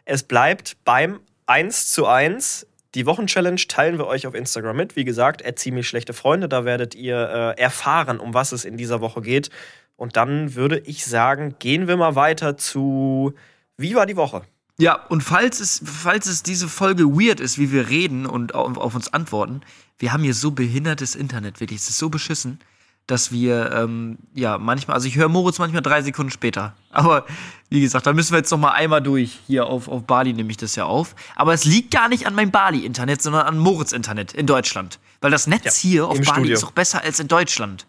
es 0.04 0.22
bleibt 0.22 0.76
beim 0.84 1.20
1 1.46 1.90
zu 1.90 2.06
1. 2.06 2.66
Die 2.94 3.06
Wochenchallenge 3.06 3.66
teilen 3.68 3.98
wir 3.98 4.06
euch 4.06 4.26
auf 4.26 4.34
Instagram 4.34 4.76
mit. 4.76 4.96
Wie 4.96 5.04
gesagt, 5.04 5.42
ziemlich 5.58 5.88
schlechte 5.88 6.12
Freunde. 6.12 6.48
Da 6.48 6.64
werdet 6.64 6.94
ihr 6.94 7.54
äh, 7.56 7.60
erfahren, 7.60 8.18
um 8.20 8.34
was 8.34 8.52
es 8.52 8.64
in 8.64 8.76
dieser 8.76 9.00
Woche 9.00 9.22
geht. 9.22 9.50
Und 9.96 10.16
dann 10.16 10.54
würde 10.54 10.78
ich 10.78 11.04
sagen, 11.04 11.56
gehen 11.58 11.88
wir 11.88 11.96
mal 11.96 12.14
weiter 12.14 12.56
zu 12.56 13.34
Wie 13.76 13.94
war 13.94 14.06
die 14.06 14.16
Woche? 14.16 14.42
Ja, 14.80 14.94
und 15.08 15.22
falls 15.22 15.58
es, 15.58 15.82
falls 15.84 16.26
es 16.26 16.44
diese 16.44 16.68
Folge 16.68 17.04
weird 17.04 17.40
ist, 17.40 17.58
wie 17.58 17.72
wir 17.72 17.88
reden 17.88 18.26
und 18.26 18.54
auf, 18.54 18.94
uns 18.94 19.12
antworten, 19.12 19.62
wir 19.98 20.12
haben 20.12 20.22
hier 20.22 20.34
so 20.34 20.52
behindertes 20.52 21.16
Internet, 21.16 21.58
wirklich. 21.58 21.80
Es 21.80 21.90
ist 21.90 21.98
so 21.98 22.08
beschissen, 22.10 22.60
dass 23.08 23.32
wir, 23.32 23.72
ähm, 23.72 24.18
ja, 24.34 24.56
manchmal, 24.58 24.94
also 24.94 25.08
ich 25.08 25.16
höre 25.16 25.28
Moritz 25.28 25.58
manchmal 25.58 25.82
drei 25.82 26.02
Sekunden 26.02 26.30
später. 26.30 26.74
Aber 26.90 27.26
wie 27.70 27.80
gesagt, 27.80 28.06
da 28.06 28.12
müssen 28.12 28.32
wir 28.32 28.38
jetzt 28.38 28.50
noch 28.52 28.58
mal 28.58 28.70
einmal 28.70 29.02
durch. 29.02 29.40
Hier 29.48 29.66
auf, 29.66 29.88
auf 29.88 30.04
Bali 30.04 30.32
nehme 30.32 30.50
ich 30.50 30.58
das 30.58 30.76
ja 30.76 30.84
auf. 30.84 31.16
Aber 31.34 31.54
es 31.54 31.64
liegt 31.64 31.90
gar 31.90 32.08
nicht 32.08 32.26
an 32.26 32.34
meinem 32.34 32.52
Bali-Internet, 32.52 33.20
sondern 33.20 33.46
an 33.46 33.58
Moritz-Internet 33.58 34.32
in 34.32 34.46
Deutschland. 34.46 35.00
Weil 35.20 35.32
das 35.32 35.48
Netz 35.48 35.82
Ja, 35.82 35.88
hier 35.90 36.06
auf 36.06 36.18
Bali 36.18 36.26
Studio. 36.26 36.54
ist 36.54 36.64
auch 36.64 36.70
besser 36.70 37.02
als 37.02 37.18
in 37.18 37.26
Deutschland. 37.26 37.86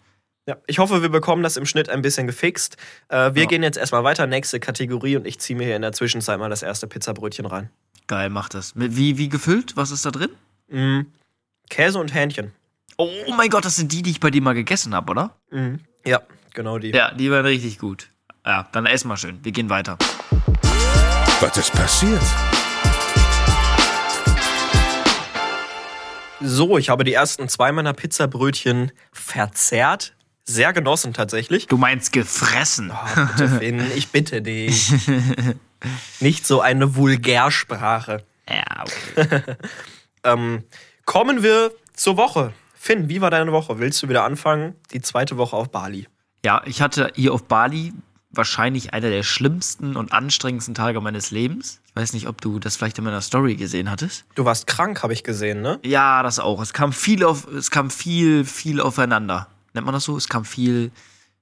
Ja, 0.50 0.58
ich 0.66 0.80
hoffe, 0.80 1.04
wir 1.04 1.10
bekommen 1.10 1.44
das 1.44 1.58
im 1.58 1.68
Schnitt 1.68 1.90
ein 1.90 2.02
bisschen 2.02 2.26
gefixt. 2.26 2.76
Äh, 3.10 3.36
wir 3.36 3.44
Ja. 3.44 3.48
gehen 3.48 3.62
jetzt 3.62 3.78
erstmal 3.78 4.04
weiter. 4.04 4.26
Nächste 4.26 4.60
Kategorie 4.60 5.16
und 5.16 5.28
ich 5.28 5.38
ziehe 5.40 5.56
mir 5.56 5.66
hier 5.68 5.76
in 5.76 5.84
der 5.84 5.92
Zwischenzeit 5.94 6.40
mal 6.40 6.50
das 6.50 6.64
erste 6.64 6.88
Pizzabrötchen 6.88 7.46
rein. 7.46 7.70
Geil, 8.08 8.32
macht 8.32 8.56
das. 8.56 8.74
Mit- 8.74 8.96
Wie, 8.96 9.20
wie 9.20 9.30
gefüllt? 9.30 9.78
Was 9.78 9.92
ist 9.92 10.08
da 10.08 10.10
drin? 10.10 10.32
Mm. 10.70 11.02
Käse 11.70 12.00
und 12.00 12.16
Hähnchen. 12.16 12.52
Oh 12.98 13.12
mein 13.38 13.52
Gott, 13.52 13.64
das 13.64 13.76
sind 13.76 13.92
die, 13.92 14.02
die 14.02 14.10
ich 14.10 14.20
bei 14.20 14.32
dir 14.32 14.42
mal 14.42 14.56
gegessen 14.56 14.96
habe, 14.96 15.12
oder? 15.12 15.36
Mhm. 15.52 15.82
Ja, 16.04 16.24
genau 16.56 16.80
die. 16.80 16.90
Ja, 16.96 17.12
die 17.14 17.30
waren 17.30 17.46
richtig 17.46 17.78
gut. 17.78 18.10
Ja, 18.44 18.68
dann 18.72 18.88
ess 18.88 19.06
mal 19.06 19.18
schön. 19.18 19.38
Wir 19.44 19.52
gehen 19.52 19.70
weiter. 19.70 20.00
Was 21.42 21.58
ist 21.58 21.72
passiert? 21.74 22.24
So, 26.42 26.80
ich 26.80 26.90
habe 26.90 27.04
die 27.04 27.14
ersten 27.14 27.50
zwei 27.50 27.72
meiner 27.72 27.94
Pizzabrötchen 27.94 28.92
verzehrt. 29.12 30.16
Sehr 30.50 30.74
genossen 30.74 31.14
tatsächlich. 31.14 31.68
Du 31.68 31.78
meinst 31.78 32.12
gefressen. 32.12 32.92
Oh, 32.92 33.26
bitte, 33.38 33.48
Finn, 33.60 33.86
ich 33.96 34.10
bitte 34.10 34.42
dich. 34.42 34.92
Nicht 36.20 36.48
so 36.48 36.60
eine 36.62 36.96
Vulgärsprache. 36.96 38.24
Ja, 38.50 38.84
okay. 38.84 39.42
Ähm, 40.26 40.64
kommen 41.06 41.44
wir 41.44 41.72
zur 41.94 42.18
Woche. 42.18 42.52
Finn, 42.76 43.08
wie 43.08 43.22
war 43.22 43.32
deine 43.32 43.54
Woche? 43.54 43.80
Willst 43.80 44.04
du 44.04 44.10
wieder 44.10 44.26
anfangen? 44.26 44.76
Die 44.92 45.00
zweite 45.00 45.38
Woche 45.38 45.56
auf 45.56 45.70
Bali. 45.70 46.08
ja, 46.44 46.62
ich 46.66 46.82
hatte 46.82 47.12
hier 47.16 47.34
auf 47.34 47.46
Bali 47.46 47.94
wahrscheinlich 48.32 48.94
einer 48.94 49.10
der 49.10 49.24
schlimmsten 49.24 49.96
und 49.96 50.12
anstrengendsten 50.12 50.74
Tage 50.76 51.00
meines 51.00 51.32
Lebens. 51.32 51.80
Ich 51.88 51.96
weiß 51.96 52.12
nicht, 52.12 52.28
ob 52.28 52.42
du 52.42 52.60
das 52.60 52.76
vielleicht 52.76 52.98
in 52.98 53.06
meiner 53.06 53.22
Story 53.22 53.56
gesehen 53.56 53.90
hattest. 53.90 54.26
Du 54.36 54.44
warst 54.44 54.68
krank, 54.68 55.04
habe 55.04 55.14
ich 55.14 55.24
gesehen, 55.24 55.62
ne? 55.62 55.80
Ja, 55.86 56.22
das 56.22 56.40
auch. 56.40 56.62
Es 56.62 56.74
kam 56.74 56.92
viel 56.92 57.24
auf, 57.24 57.48
es 57.48 57.72
kam 57.72 57.90
viel, 57.90 58.44
viel 58.44 58.82
aufeinander. 58.82 59.48
Nennt 59.80 59.86
man 59.86 59.94
das 59.94 60.04
so? 60.04 60.18
Es 60.18 60.28
kam 60.28 60.44
viel, 60.44 60.92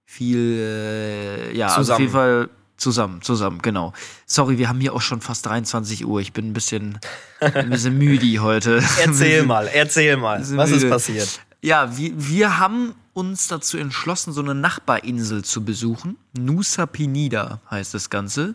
viel, 0.06 0.38
äh, 0.38 1.58
ja, 1.58 1.69
also 1.69 1.80
auf 1.80 1.86
Zusammen. 1.86 2.00
jeden 2.02 2.13
Fall 2.13 2.50
zusammen, 2.78 3.21
zusammen, 3.23 3.60
genau. 3.63 3.93
Sorry, 4.28 4.60
wir 4.60 4.69
haben 4.69 4.80
hier 4.80 4.93
auch 4.93 5.02
schon 5.02 5.21
fast 5.21 5.47
23 5.47 6.06
Uhr. 6.06 6.21
Ich 6.21 6.34
bin 6.34 6.50
ein 6.50 6.54
bisschen, 6.54 7.00
ein 7.39 7.71
bisschen 7.71 7.97
müde 7.97 8.39
heute. 8.39 8.84
Erzähl 9.04 9.43
mal, 9.47 9.67
erzähl 9.73 10.17
mal. 10.17 10.39
Was 10.56 10.69
ist 10.69 10.84
müde. 10.84 10.89
passiert? 10.89 11.39
Ja, 11.63 11.97
wir, 11.97 12.12
wir 12.15 12.60
haben 12.60 12.93
uns 13.13 13.47
dazu 13.47 13.80
entschlossen, 13.80 14.34
so 14.34 14.41
eine 14.41 14.54
Nachbarinsel 14.54 15.43
zu 15.43 15.65
besuchen. 15.65 16.17
Nusa 16.38 16.86
Penida 16.86 17.60
heißt 17.71 17.95
das 17.95 18.12
Ganze. 18.12 18.54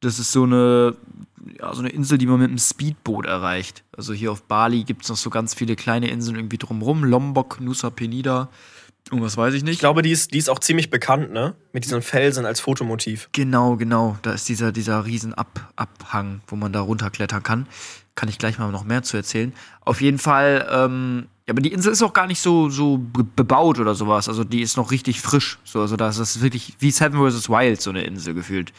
Das 0.00 0.18
ist 0.18 0.32
so 0.32 0.44
eine, 0.44 0.96
ja, 1.58 1.74
so 1.74 1.80
eine 1.80 1.90
Insel, 1.90 2.16
die 2.16 2.24
man 2.24 2.40
mit 2.40 2.48
einem 2.48 2.56
Speedboot 2.56 3.26
erreicht. 3.26 3.84
Also 3.94 4.14
hier 4.14 4.32
auf 4.32 4.44
Bali 4.44 4.84
gibt 4.84 5.02
es 5.02 5.10
noch 5.10 5.18
so 5.18 5.28
ganz 5.28 5.52
viele 5.52 5.76
kleine 5.76 6.08
Inseln 6.08 6.36
irgendwie 6.36 6.56
drumrum. 6.56 7.04
Lombok, 7.04 7.60
Nusa 7.60 7.90
Penida 7.90 8.48
und 9.10 9.22
was 9.22 9.36
weiß 9.36 9.54
ich 9.54 9.62
nicht. 9.64 9.74
Ich 9.74 9.78
glaube, 9.80 10.02
die 10.02 10.10
ist, 10.10 10.32
die 10.34 10.38
ist 10.38 10.48
auch 10.50 10.58
ziemlich 10.60 10.90
bekannt, 10.90 11.32
ne? 11.32 11.54
Mit 11.72 11.84
diesen 11.84 12.02
Felsen 12.02 12.46
als 12.46 12.60
Fotomotiv. 12.60 13.28
Genau, 13.32 13.76
genau. 13.76 14.16
Da 14.22 14.32
ist 14.32 14.48
dieser, 14.48 14.72
dieser 14.72 15.04
riesen 15.04 15.34
Ab 15.34 15.72
Abhang, 15.76 16.40
wo 16.46 16.56
man 16.56 16.72
da 16.72 16.80
runterklettern 16.80 17.42
kann. 17.42 17.66
Kann 18.14 18.28
ich 18.28 18.38
gleich 18.38 18.58
mal 18.58 18.70
noch 18.70 18.84
mehr 18.84 19.02
zu 19.02 19.16
erzählen. 19.16 19.52
Auf 19.80 20.00
jeden 20.00 20.18
Fall, 20.18 20.66
ähm, 20.70 21.26
ja, 21.46 21.52
aber 21.54 21.60
die 21.62 21.72
Insel 21.72 21.92
ist 21.92 22.02
auch 22.02 22.12
gar 22.12 22.26
nicht 22.26 22.40
so, 22.40 22.68
so 22.68 22.98
be- 22.98 23.24
bebaut 23.24 23.78
oder 23.78 23.94
sowas. 23.94 24.28
Also 24.28 24.44
die 24.44 24.60
ist 24.62 24.76
noch 24.76 24.90
richtig 24.90 25.20
frisch. 25.20 25.58
So, 25.64 25.80
also 25.80 25.96
das 25.96 26.18
ist 26.18 26.40
wirklich 26.42 26.74
wie 26.78 26.90
Seven 26.90 27.18
vs. 27.30 27.48
Wild, 27.48 27.80
so 27.80 27.90
eine 27.90 28.02
Insel 28.04 28.34
gefühlt. 28.34 28.72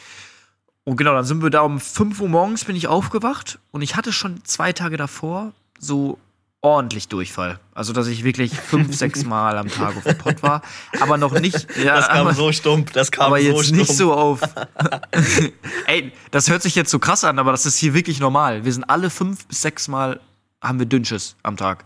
Und 0.83 0.97
genau, 0.97 1.13
dann 1.13 1.25
sind 1.25 1.41
wir 1.43 1.49
da 1.49 1.61
um 1.61 1.79
5 1.79 2.19
Uhr 2.21 2.29
morgens 2.29 2.65
bin 2.65 2.75
ich 2.75 2.87
aufgewacht 2.87 3.59
und 3.71 3.81
ich 3.81 3.95
hatte 3.95 4.11
schon 4.13 4.43
zwei 4.43 4.73
Tage 4.73 4.97
davor 4.97 5.53
so 5.79 6.17
ordentlich 6.61 7.07
Durchfall. 7.07 7.59
Also, 7.73 7.91
dass 7.93 8.07
ich 8.07 8.23
wirklich 8.23 8.53
fünf, 8.53 8.95
sechs 8.97 9.25
Mal 9.25 9.57
am 9.57 9.67
Tag 9.67 9.97
auf 9.97 10.03
dem 10.03 10.17
Pott 10.17 10.43
war. 10.43 10.61
Aber 10.99 11.17
noch 11.17 11.33
nicht. 11.39 11.67
Ja, 11.83 11.95
Das 11.97 12.07
kam 12.07 12.17
aber- 12.27 12.33
so 12.33 12.51
stumpf, 12.51 12.91
das 12.91 13.11
kam 13.11 13.27
aber 13.27 13.39
so 13.41 13.47
jetzt 13.47 13.65
stumpf. 13.65 13.79
nicht 13.79 13.95
so 13.97 14.13
auf. 14.13 14.41
Ey, 15.87 16.11
das 16.31 16.49
hört 16.49 16.61
sich 16.61 16.75
jetzt 16.75 16.91
so 16.91 16.99
krass 16.99 17.23
an, 17.23 17.39
aber 17.39 17.51
das 17.51 17.65
ist 17.65 17.77
hier 17.77 17.93
wirklich 17.93 18.19
normal. 18.19 18.63
Wir 18.65 18.73
sind 18.73 18.83
alle 18.85 19.09
fünf 19.09 19.45
bis 19.47 19.61
sechs 19.61 19.87
Mal 19.87 20.19
haben 20.61 20.77
wir 20.79 20.85
Dünnschiss 20.85 21.35
am 21.43 21.57
Tag. 21.57 21.83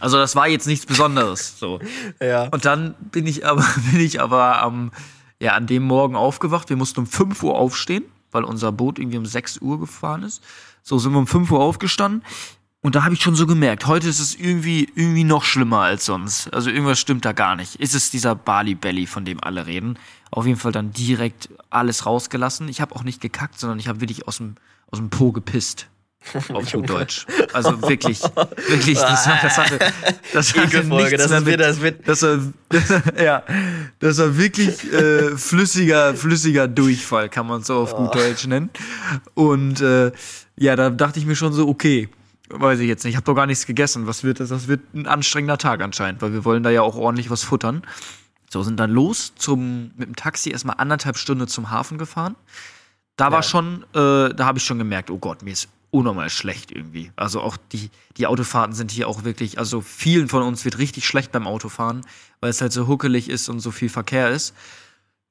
Also 0.00 0.16
das 0.16 0.34
war 0.34 0.48
jetzt 0.48 0.66
nichts 0.66 0.86
Besonderes. 0.86 1.58
So. 1.58 1.78
Ja. 2.20 2.48
Und 2.48 2.64
dann 2.64 2.94
bin 3.12 3.26
ich 3.26 3.46
aber, 3.46 3.64
bin 3.92 4.00
ich 4.00 4.20
aber 4.20 4.62
am, 4.62 4.90
ja, 5.40 5.52
an 5.52 5.66
dem 5.66 5.82
Morgen 5.84 6.16
aufgewacht. 6.16 6.70
Wir 6.70 6.76
mussten 6.76 7.00
um 7.00 7.06
5 7.06 7.42
Uhr 7.42 7.54
aufstehen, 7.56 8.04
weil 8.32 8.44
unser 8.44 8.72
Boot 8.72 8.98
irgendwie 8.98 9.18
um 9.18 9.26
6 9.26 9.58
Uhr 9.58 9.78
gefahren 9.78 10.22
ist. 10.22 10.42
So 10.82 10.98
sind 10.98 11.12
wir 11.12 11.18
um 11.18 11.26
5 11.26 11.50
Uhr 11.50 11.60
aufgestanden. 11.60 12.22
Und 12.84 12.94
da 12.96 13.02
habe 13.04 13.14
ich 13.14 13.22
schon 13.22 13.34
so 13.34 13.46
gemerkt, 13.46 13.86
heute 13.86 14.10
ist 14.10 14.20
es 14.20 14.34
irgendwie, 14.34 14.86
irgendwie 14.94 15.24
noch 15.24 15.42
schlimmer 15.44 15.80
als 15.80 16.04
sonst. 16.04 16.52
Also 16.52 16.68
irgendwas 16.68 16.98
stimmt 17.00 17.24
da 17.24 17.32
gar 17.32 17.56
nicht. 17.56 17.76
Ist 17.76 17.94
es 17.94 18.10
dieser 18.10 18.34
Bali 18.34 18.74
Belly, 18.74 19.06
von 19.06 19.24
dem 19.24 19.42
alle 19.42 19.66
reden? 19.66 19.98
Auf 20.30 20.44
jeden 20.44 20.58
Fall 20.58 20.70
dann 20.72 20.92
direkt 20.92 21.48
alles 21.70 22.04
rausgelassen. 22.04 22.68
Ich 22.68 22.82
habe 22.82 22.94
auch 22.94 23.02
nicht 23.02 23.22
gekackt, 23.22 23.58
sondern 23.58 23.78
ich 23.78 23.88
habe 23.88 24.02
wirklich 24.02 24.28
aus 24.28 24.36
dem, 24.36 24.56
aus 24.90 24.98
dem 24.98 25.08
Po 25.08 25.32
gepisst. 25.32 25.86
Auf 26.52 26.72
gut 26.72 26.88
Deutsch. 26.90 27.26
Also 27.54 27.80
wirklich, 27.82 28.22
wirklich, 28.68 28.98
das, 28.98 29.26
war- 29.28 29.38
das 29.42 29.58
hatte, 29.58 29.78
das 30.34 30.50
hatte 30.54 30.76
Ekelfolge, 30.76 31.16
nichts 31.16 31.22
das 31.22 31.30
mehr 31.30 31.38
ist 31.38 31.44
mit- 31.44 31.52
wieder, 31.54 31.66
das 31.66 31.80
wird. 31.80 32.08
das 32.08 32.22
war, 33.16 33.18
ja, 33.22 33.42
das 34.00 34.18
war 34.18 34.36
wirklich 34.36 34.92
äh, 34.92 35.36
flüssiger, 35.38 36.14
flüssiger 36.14 36.68
Durchfall, 36.68 37.28
kann 37.30 37.46
man 37.46 37.62
so 37.62 37.76
auf 37.76 37.94
gut 37.96 38.14
Deutsch 38.14 38.46
nennen. 38.46 38.68
Und 39.34 39.80
äh, 39.80 40.12
ja, 40.56 40.76
da 40.76 40.88
dachte 40.90 41.18
ich 41.18 41.24
mir 41.26 41.36
schon 41.36 41.52
so, 41.54 41.66
okay, 41.68 42.08
Weiß 42.50 42.78
ich 42.80 42.88
jetzt 42.88 43.04
nicht. 43.04 43.12
Ich 43.12 43.16
habe 43.16 43.24
doch 43.24 43.34
gar 43.34 43.46
nichts 43.46 43.66
gegessen. 43.66 44.06
Was 44.06 44.22
wird 44.22 44.40
das? 44.40 44.50
Das 44.50 44.68
wird 44.68 44.94
ein 44.94 45.06
anstrengender 45.06 45.58
Tag 45.58 45.82
anscheinend, 45.82 46.20
weil 46.20 46.32
wir 46.32 46.44
wollen 46.44 46.62
da 46.62 46.70
ja 46.70 46.82
auch 46.82 46.96
ordentlich 46.96 47.30
was 47.30 47.42
futtern. 47.42 47.82
So, 48.50 48.62
sind 48.62 48.78
dann 48.78 48.90
los 48.90 49.32
zum, 49.34 49.92
mit 49.96 50.08
dem 50.08 50.16
Taxi 50.16 50.50
erstmal 50.50 50.76
anderthalb 50.78 51.16
Stunden 51.16 51.48
zum 51.48 51.70
Hafen 51.70 51.98
gefahren. 51.98 52.36
Da 53.16 53.32
war 53.32 53.42
schon, 53.42 53.84
äh, 53.94 54.34
da 54.34 54.44
habe 54.44 54.58
ich 54.58 54.64
schon 54.64 54.78
gemerkt, 54.78 55.10
oh 55.10 55.18
Gott, 55.18 55.42
mir 55.42 55.52
ist 55.52 55.68
unnormal 55.90 56.28
schlecht 56.28 56.72
irgendwie. 56.72 57.12
Also 57.14 57.40
auch 57.40 57.56
die, 57.72 57.90
die 58.16 58.26
Autofahrten 58.26 58.74
sind 58.74 58.90
hier 58.90 59.08
auch 59.08 59.22
wirklich, 59.22 59.58
also 59.58 59.80
vielen 59.80 60.28
von 60.28 60.42
uns 60.42 60.64
wird 60.64 60.78
richtig 60.78 61.06
schlecht 61.06 61.30
beim 61.30 61.46
Autofahren, 61.46 62.04
weil 62.40 62.50
es 62.50 62.60
halt 62.60 62.72
so 62.72 62.88
huckelig 62.88 63.30
ist 63.30 63.48
und 63.48 63.60
so 63.60 63.70
viel 63.70 63.88
Verkehr 63.88 64.30
ist. 64.30 64.54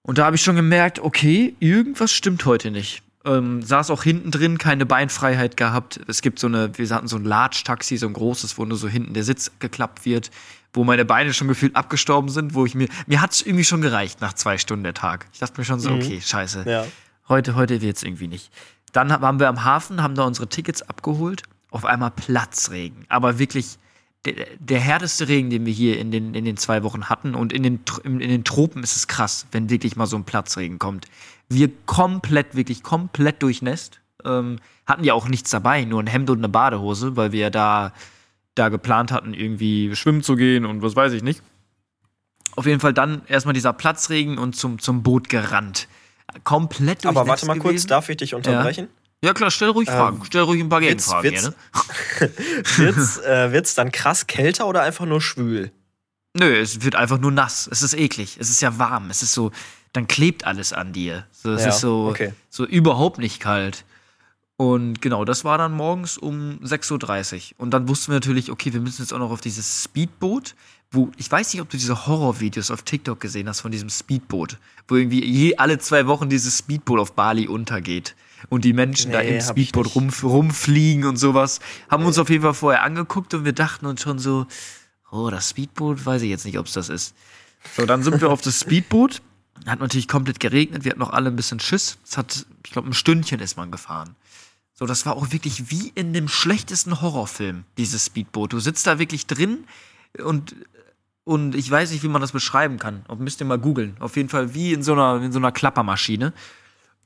Und 0.02 0.18
da 0.18 0.26
habe 0.26 0.38
ich 0.38 0.42
schon 0.42 0.56
gemerkt, 0.56 1.00
okay, 1.00 1.56
irgendwas 1.60 2.12
stimmt 2.12 2.46
heute 2.46 2.72
nicht. 2.72 3.04
Ähm, 3.26 3.62
saß 3.62 3.90
auch 3.90 4.04
hinten 4.04 4.32
drin, 4.32 4.58
keine 4.58 4.86
Beinfreiheit 4.86 5.56
gehabt. 5.56 6.00
Es 6.08 6.22
gibt 6.22 6.40
so 6.40 6.48
eine, 6.48 6.78
wir 6.78 6.90
hatten 6.90 7.08
so 7.08 7.16
ein 7.16 7.24
Large-Taxi, 7.24 7.96
so 7.98 8.08
ein 8.08 8.14
großes, 8.14 8.58
wo 8.58 8.66
nur 8.66 8.78
so 8.78 8.90
hinten 8.90 9.14
der 9.14 9.24
Sitz 9.24 9.50
geklappt 9.60 10.04
wird, 10.06 10.30
wo 10.74 10.84
meine 10.84 11.06
Beine 11.06 11.34
schon 11.34 11.48
gefühlt 11.48 11.76
abgestorben 11.76 12.30
sind, 12.30 12.54
wo 12.54 12.66
ich 12.66 12.76
mir, 12.76 12.90
mir 13.08 13.22
hat 13.22 13.32
es 13.32 13.42
irgendwie 13.42 13.64
schon 13.64 13.82
gereicht 13.82 14.20
nach 14.20 14.34
zwei 14.34 14.58
Stunden 14.58 14.84
der 14.84 14.94
Tag. 14.94 15.28
Ich 15.32 15.40
dachte 15.40 15.60
mir 15.60 15.64
schon 15.64 15.80
so, 15.80 15.90
Mhm. 15.92 15.96
okay, 15.98 16.20
scheiße. 16.22 16.66
Ja. 16.68 16.86
Heute, 17.30 17.56
heute 17.56 17.82
wird's 17.82 18.04
irgendwie 18.04 18.28
nicht. 18.28 18.52
Dann 18.92 19.10
waren 19.10 19.40
wir 19.40 19.48
am 19.48 19.64
Hafen, 19.64 20.04
haben 20.04 20.16
da 20.16 20.24
unsere 20.24 20.50
Tickets 20.50 20.82
abgeholt. 20.82 21.44
Auf 21.72 21.86
einmal 21.86 22.12
Platzregen. 22.12 23.06
Aber 23.10 23.40
wirklich 23.40 23.78
der, 24.26 24.46
der 24.60 24.80
härteste 24.80 25.28
Regen, 25.28 25.50
den 25.50 25.66
wir 25.66 25.74
hier 25.74 25.98
in 25.98 26.12
den, 26.12 26.34
in 26.36 26.46
den 26.46 26.58
zwei 26.58 26.84
Wochen 26.84 27.06
hatten. 27.06 27.34
Und 27.36 27.52
in 27.54 27.64
den, 27.64 27.80
in 28.04 28.20
den 28.20 28.44
Tropen 28.44 28.84
ist 28.84 28.96
es 28.96 29.08
krass, 29.08 29.48
wenn 29.52 29.70
wirklich 29.70 29.96
mal 29.96 30.06
so 30.06 30.16
ein 30.18 30.24
Platzregen 30.26 30.78
kommt. 30.78 31.06
Wir 31.54 31.70
komplett, 31.86 32.56
wirklich 32.56 32.84
komplett 32.84 33.42
durchnässt. 33.44 34.00
Ähm, 34.26 34.60
hatten 34.86 35.04
ja 35.04 35.14
auch 35.14 35.28
nichts 35.28 35.50
dabei, 35.50 35.84
nur 35.86 36.02
ein 36.02 36.08
Hemd 36.08 36.30
und 36.30 36.38
eine 36.40 36.50
Badehose, 36.50 37.16
weil 37.16 37.32
wir 37.32 37.40
ja 37.42 37.50
da, 37.50 37.94
da 38.56 38.70
geplant 38.70 39.12
hatten, 39.12 39.34
irgendwie 39.34 39.96
schwimmen 39.96 40.24
zu 40.24 40.36
gehen 40.36 40.66
und 40.66 40.82
was 40.82 40.96
weiß 40.96 41.14
ich 41.14 41.24
nicht. 41.24 41.42
Auf 42.56 42.66
jeden 42.66 42.80
Fall 42.80 42.94
dann 42.94 43.22
erstmal 43.28 43.54
dieser 43.54 43.74
Platzregen 43.74 44.38
und 44.38 44.56
zum, 44.56 44.80
zum 44.80 45.04
Boot 45.04 45.28
gerannt. 45.30 45.88
Komplett 46.44 47.06
Aber 47.06 47.22
durchnässt 47.22 47.28
warte 47.30 47.46
mal 47.48 47.58
kurz, 47.60 47.72
gewesen. 47.74 47.88
darf 47.88 48.10
ich 48.10 48.18
dich 48.18 48.34
unterbrechen? 48.36 48.88
Ja 49.24 49.34
klar, 49.34 49.52
stell 49.52 49.70
ruhig 49.70 49.90
Fragen. 49.90 50.22
Stell 50.26 50.42
ruhig 50.42 50.62
ein 50.62 50.70
paar 50.70 50.82
wird's- 50.82 51.10
Gegenfragen 51.10 51.32
wird's- 51.32 51.54
gerne. 52.20 52.34
Wird's, 52.78 53.18
äh, 53.20 53.52
wird's 53.52 53.76
dann 53.76 53.92
krass 53.92 54.28
kälter 54.28 54.68
oder 54.68 54.82
einfach 54.82 55.06
nur 55.06 55.22
schwül? 55.22 55.72
Nö, 56.38 56.46
es 56.58 56.82
wird 56.84 56.96
einfach 56.96 57.20
nur 57.20 57.32
nass. 57.32 57.68
Es 57.72 57.82
ist 57.84 57.94
eklig. 57.94 58.38
Es 58.40 58.50
ist 58.50 58.62
ja 58.62 58.78
warm. 58.80 59.10
Es 59.10 59.22
ist 59.24 59.34
so, 59.34 59.52
dann 59.94 60.08
klebt 60.08 60.46
alles 60.46 60.74
an 60.74 60.92
dir. 60.94 61.26
So, 61.32 61.52
es 61.52 61.64
Ja, 61.64 61.70
ist 61.70 61.80
so, 61.80 62.08
okay. 62.10 62.34
so 62.50 62.66
überhaupt 62.66 63.20
nicht 63.20 63.40
kalt. 63.40 63.86
Und 64.56 65.02
genau, 65.02 65.26
das 65.26 65.44
war 65.46 65.58
dann 65.58 65.72
morgens 65.74 66.18
um 66.18 66.60
6.30 66.64 67.36
Uhr. 67.54 67.60
Und 67.60 67.72
dann 67.72 67.88
wussten 67.88 68.12
wir 68.12 68.16
natürlich, 68.16 68.52
okay, 68.52 68.72
wir 68.74 68.82
müssen 68.82 69.02
jetzt 69.02 69.14
auch 69.14 69.20
noch 69.20 69.32
auf 69.32 69.42
dieses 69.42 69.84
Speedboot, 69.84 70.56
wo, 70.92 71.12
ich 71.18 71.32
weiß 71.32 71.54
nicht, 71.54 71.62
ob 71.62 71.70
du 71.70 71.78
diese 71.78 72.06
Horrorvideos 72.06 72.70
auf 72.70 72.84
TikTok 72.84 73.20
gesehen 73.20 73.50
hast 73.50 73.62
von 73.62 73.72
diesem 73.72 73.90
Speedboot, 73.90 74.58
wo 74.88 74.96
irgendwie 74.96 75.26
je, 75.26 75.58
alle 75.58 75.80
zwei 75.80 76.06
Wochen 76.06 76.30
dieses 76.30 76.60
Speedboot 76.60 77.00
auf 77.00 77.14
Bali 77.14 77.48
untergeht. 77.48 78.16
Und 78.50 78.64
die 78.64 78.74
Menschen 78.74 79.12
da 79.12 79.22
Nee, 79.22 79.38
im 79.40 79.44
hab 79.46 79.58
ich 79.58 79.70
Speedboot 79.70 79.96
rum, 79.96 80.10
rumfliegen 80.22 81.06
und 81.06 81.18
sowas. 81.18 81.60
Haben 81.90 82.06
uns 82.06 82.18
auf 82.20 82.30
jeden 82.30 82.44
Fall 82.44 82.54
vorher 82.54 82.84
angeguckt 82.84 83.34
und 83.34 83.46
wir 83.46 83.54
dachten 83.54 83.86
uns 83.88 84.02
schon 84.02 84.20
so, 84.20 84.46
oh, 85.12 85.30
das 85.32 85.50
Speedboot, 85.50 86.06
weiß 86.06 86.22
ich 86.22 86.30
jetzt 86.30 86.46
nicht, 86.46 86.60
ob 86.60 86.68
es 86.68 86.74
das 86.74 86.90
ist. 86.90 87.16
So, 87.76 87.86
dann 87.86 88.04
sind 88.04 88.22
wir 88.22 88.30
auf 88.30 88.42
das 88.42 88.60
Speedboot. 88.62 89.22
Hat 89.66 89.80
natürlich 89.80 90.08
komplett 90.08 90.40
geregnet. 90.40 90.84
Wir 90.84 90.92
hatten 90.92 91.00
noch 91.00 91.12
alle 91.14 91.30
ein 91.30 91.36
bisschen 91.36 91.60
Schiss. 91.60 91.98
Es 92.06 92.18
hat, 92.18 92.46
ich 92.66 92.72
glaube, 92.72 92.90
ein 92.90 92.94
Stündchen 92.94 93.40
ist 93.40 93.56
man 93.58 93.72
gefahren. 93.72 94.16
So, 94.74 94.86
das 94.86 95.06
war 95.06 95.16
auch 95.16 95.32
wirklich 95.32 95.70
wie 95.72 95.92
in 95.96 96.14
dem 96.14 96.28
schlechtesten 96.28 97.00
Horrorfilm, 97.02 97.64
dieses 97.78 98.06
Speedboot. 98.08 98.54
Du 98.54 98.60
sitzt 98.60 98.88
da 98.88 99.00
wirklich 99.00 99.28
drin 99.28 99.66
und, 100.24 100.56
und 101.24 101.56
ich 101.56 101.70
weiß 101.70 101.92
nicht, 101.92 102.04
wie 102.04 102.08
man 102.08 102.22
das 102.22 102.32
beschreiben 102.32 102.80
kann. 102.80 103.06
Ob 103.08 103.20
müsst 103.20 103.40
ihr 103.40 103.46
mal 103.46 103.60
googeln. 103.60 103.96
Auf 104.00 104.18
jeden 104.18 104.30
Fall 104.30 104.54
wie 104.54 104.74
in 104.74 104.84
so 104.84 104.94
einer, 104.94 105.22
in 105.22 105.32
so 105.32 105.40
einer 105.40 105.52
Klappermaschine. 105.52 106.34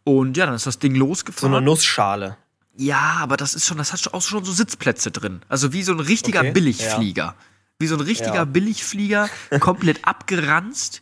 Und 0.06 0.38
ja, 0.38 0.46
dann 0.46 0.56
ist 0.56 0.66
das 0.66 0.80
Ding 0.80 0.94
So 0.94 1.00
losgefahren. 1.00 1.54
eine 1.56 1.66
Nussschale. 1.66 2.38
Ja, 2.78 3.18
aber 3.20 3.38
das 3.38 3.54
ist 3.54 3.66
schon, 3.66 3.78
das 3.78 3.92
hat 3.92 4.14
auch 4.14 4.22
schon 4.22 4.46
so 4.46 4.52
Sitzplätze 4.54 5.12
drin. 5.12 5.42
Also 5.50 5.74
wie 5.74 5.84
so 5.84 5.92
ein 5.92 6.00
richtiger 6.00 6.40
Okay, 6.40 6.52
Billigflieger. 6.52 7.36
Wie 7.80 7.88
so 7.88 7.96
ein 7.96 8.02
richtiger 8.02 8.34
Ja. 8.36 8.46
Billigflieger, 8.46 9.30
komplett 9.60 10.06
abgeranzt. 10.08 11.02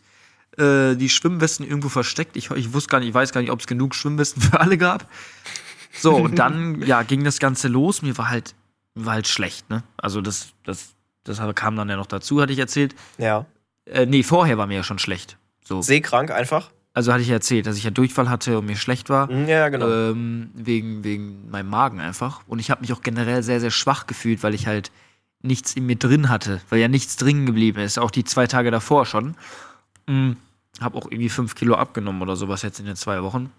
Äh, 0.58 0.96
die 0.96 1.08
Schwimmwesten 1.08 1.66
irgendwo 1.66 1.88
versteckt. 1.88 2.36
Ich, 2.36 2.50
ich 2.50 2.72
wusste 2.72 2.88
gar 2.90 3.00
nicht, 3.00 3.08
ich 3.08 3.14
weiß 3.14 3.32
gar 3.32 3.40
nicht, 3.40 3.50
ob 3.50 3.60
es 3.60 3.66
genug 3.66 3.94
Schwimmwesten 3.94 4.40
für 4.42 4.60
alle 4.60 4.78
gab. 4.78 5.08
So, 5.92 6.16
und 6.16 6.38
dann, 6.38 6.82
ja, 6.86 7.02
ging 7.02 7.24
das 7.24 7.38
Ganze 7.38 7.68
los. 7.68 8.02
Mir 8.02 8.16
war 8.18 8.30
halt, 8.30 8.54
war 8.94 9.14
halt 9.14 9.28
schlecht, 9.28 9.68
ne? 9.70 9.82
Also 9.96 10.20
das, 10.20 10.48
das, 10.64 10.94
das 11.24 11.40
kam 11.54 11.76
dann 11.76 11.88
ja 11.88 11.96
noch 11.96 12.06
dazu, 12.06 12.40
hatte 12.40 12.52
ich 12.52 12.58
erzählt. 12.58 12.94
Ja. 13.18 13.46
Äh, 13.86 14.06
nee, 14.06 14.22
vorher 14.22 14.58
war 14.58 14.66
mir 14.66 14.76
ja 14.76 14.82
schon 14.82 14.98
schlecht. 14.98 15.36
So. 15.64 15.82
Seekrank 15.82 16.30
einfach. 16.30 16.70
Also 16.94 17.12
hatte 17.12 17.20
ich 17.22 17.28
ja 17.28 17.34
erzählt, 17.34 17.66
dass 17.66 17.76
ich 17.76 17.84
ja 17.84 17.90
Durchfall 17.90 18.30
hatte 18.30 18.58
und 18.58 18.64
mir 18.64 18.76
schlecht 18.76 19.10
war. 19.10 19.30
Mhm, 19.30 19.42
Ja, 19.48 19.58
ja, 19.58 19.68
genau. 19.68 19.86
Ähm, 19.86 20.50
wegen, 20.54 21.04
wegen 21.04 21.50
meinem 21.50 21.68
Magen 21.68 22.00
einfach. 22.00 22.40
Und 22.46 22.58
ich 22.58 22.70
habe 22.70 22.80
mich 22.80 22.92
auch 22.94 23.02
generell 23.02 23.42
sehr, 23.42 23.60
sehr 23.60 23.70
schwach 23.70 24.06
gefühlt, 24.06 24.42
weil 24.42 24.54
ich 24.54 24.66
halt 24.66 24.90
nichts 25.42 25.74
in 25.74 25.84
mir 25.84 25.96
drin 25.96 26.30
hatte, 26.30 26.62
weil 26.70 26.80
ja 26.80 26.88
nichts 26.88 27.16
drin 27.16 27.44
geblieben 27.44 27.80
ist. 27.80 27.98
Auch 27.98 28.10
die 28.10 28.24
zwei 28.24 28.46
Tage 28.46 28.70
davor 28.70 29.04
schon. 29.04 29.36
Mhm. 30.06 30.38
Habe 30.80 30.98
auch 30.98 31.06
irgendwie 31.06 31.28
fünf 31.28 31.54
Kilo 31.54 31.74
abgenommen 31.74 32.22
oder 32.22 32.36
sowas 32.36 32.62
jetzt 32.62 32.78
in 32.80 32.86
den 32.86 32.96
zwei 32.96 33.22
Wochen. 33.22 33.50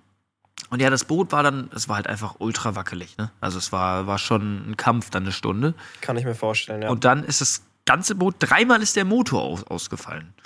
Und 0.70 0.82
ja, 0.82 0.90
das 0.90 1.06
Boot 1.06 1.32
war 1.32 1.44
dann, 1.44 1.70
es 1.74 1.88
war 1.88 1.96
halt 1.96 2.08
einfach 2.08 2.36
ultra 2.40 2.76
wackelig. 2.76 3.18
Ne? 3.18 3.32
Also 3.40 3.58
es 3.58 3.72
war, 3.72 4.08
war 4.08 4.18
schon 4.18 4.70
ein 4.70 4.78
Kampf 4.78 5.10
dann 5.10 5.24
eine 5.24 5.32
Stunde. 5.32 5.74
Kann 6.02 6.18
ich 6.18 6.26
mir 6.26 6.36
vorstellen, 6.36 6.82
ja. 6.82 6.90
Und 6.90 7.06
dann 7.06 7.24
ist 7.24 7.42
das 7.42 7.62
ganze 7.86 8.16
Boot, 8.16 8.36
dreimal 8.40 8.82
ist 8.82 8.96
der 8.96 9.06
Motor 9.06 9.42
aus, 9.42 9.64
ausgefallen. 9.64 10.34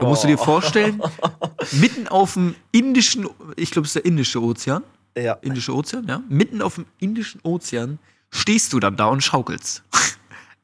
Da 0.00 0.06
musst 0.06 0.22
du 0.22 0.28
dir 0.28 0.38
vorstellen, 0.38 1.02
mitten 1.72 2.06
auf 2.06 2.34
dem 2.34 2.54
indischen, 2.70 3.28
ich 3.56 3.72
glaube, 3.72 3.86
es 3.86 3.96
ist 3.96 3.96
der 3.96 4.04
Indische 4.04 4.40
Ozean, 4.40 4.84
ja. 5.16 5.32
Indische 5.34 5.74
Ozean, 5.74 6.06
ja, 6.06 6.22
mitten 6.28 6.62
auf 6.62 6.76
dem 6.76 6.86
Indischen 6.98 7.40
Ozean 7.42 7.98
stehst 8.30 8.72
du 8.72 8.78
dann 8.78 8.96
da 8.96 9.06
und 9.06 9.22
schaukelst. 9.22 9.82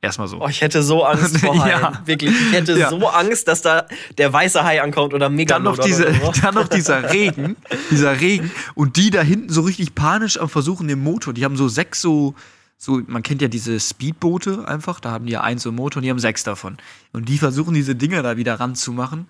Erstmal 0.00 0.28
so. 0.28 0.40
Oh, 0.40 0.48
ich 0.48 0.60
hätte 0.60 0.82
so 0.82 1.04
Angst 1.04 1.38
vor 1.38 1.58
Haien. 1.64 1.80
Ja. 1.80 2.02
Wirklich. 2.04 2.30
Ich 2.30 2.52
hätte 2.52 2.78
Ja. 2.78 2.88
so 2.90 3.08
Angst, 3.08 3.48
dass 3.48 3.62
da 3.62 3.86
der 4.16 4.32
weiße 4.32 4.62
Hai 4.62 4.80
ankommt 4.80 5.12
oder 5.12 5.28
dann 5.28 5.62
noch, 5.64 5.78
diese, 5.78 6.08
oder 6.08 6.32
so. 6.32 6.32
dann 6.42 6.54
noch 6.54 6.68
dieser 6.68 7.12
Regen, 7.12 7.56
dieser 7.90 8.20
Regen 8.20 8.50
und 8.74 8.96
die 8.96 9.10
da 9.10 9.22
hinten 9.22 9.48
so 9.52 9.62
richtig 9.62 9.94
panisch 9.96 10.38
am 10.38 10.48
Versuchen, 10.48 10.86
den 10.86 11.02
Motor, 11.02 11.32
die 11.34 11.44
haben 11.44 11.56
so 11.56 11.68
sechs 11.68 12.00
so, 12.00 12.34
so, 12.76 13.00
man 13.08 13.24
kennt 13.24 13.42
ja 13.42 13.48
diese 13.48 13.80
Speedboote 13.80 14.68
einfach, 14.68 15.00
da 15.00 15.10
haben 15.10 15.26
die 15.26 15.32
ja 15.32 15.40
eins 15.40 15.64
so 15.64 15.70
einen 15.70 15.76
Motor 15.76 15.98
und 15.98 16.04
die 16.04 16.10
haben 16.10 16.20
sechs 16.20 16.44
davon. 16.44 16.76
Und 17.12 17.28
die 17.28 17.38
versuchen 17.38 17.74
diese 17.74 17.96
Dinger 17.96 18.22
da 18.22 18.36
wieder 18.36 18.60
ranzumachen 18.60 19.26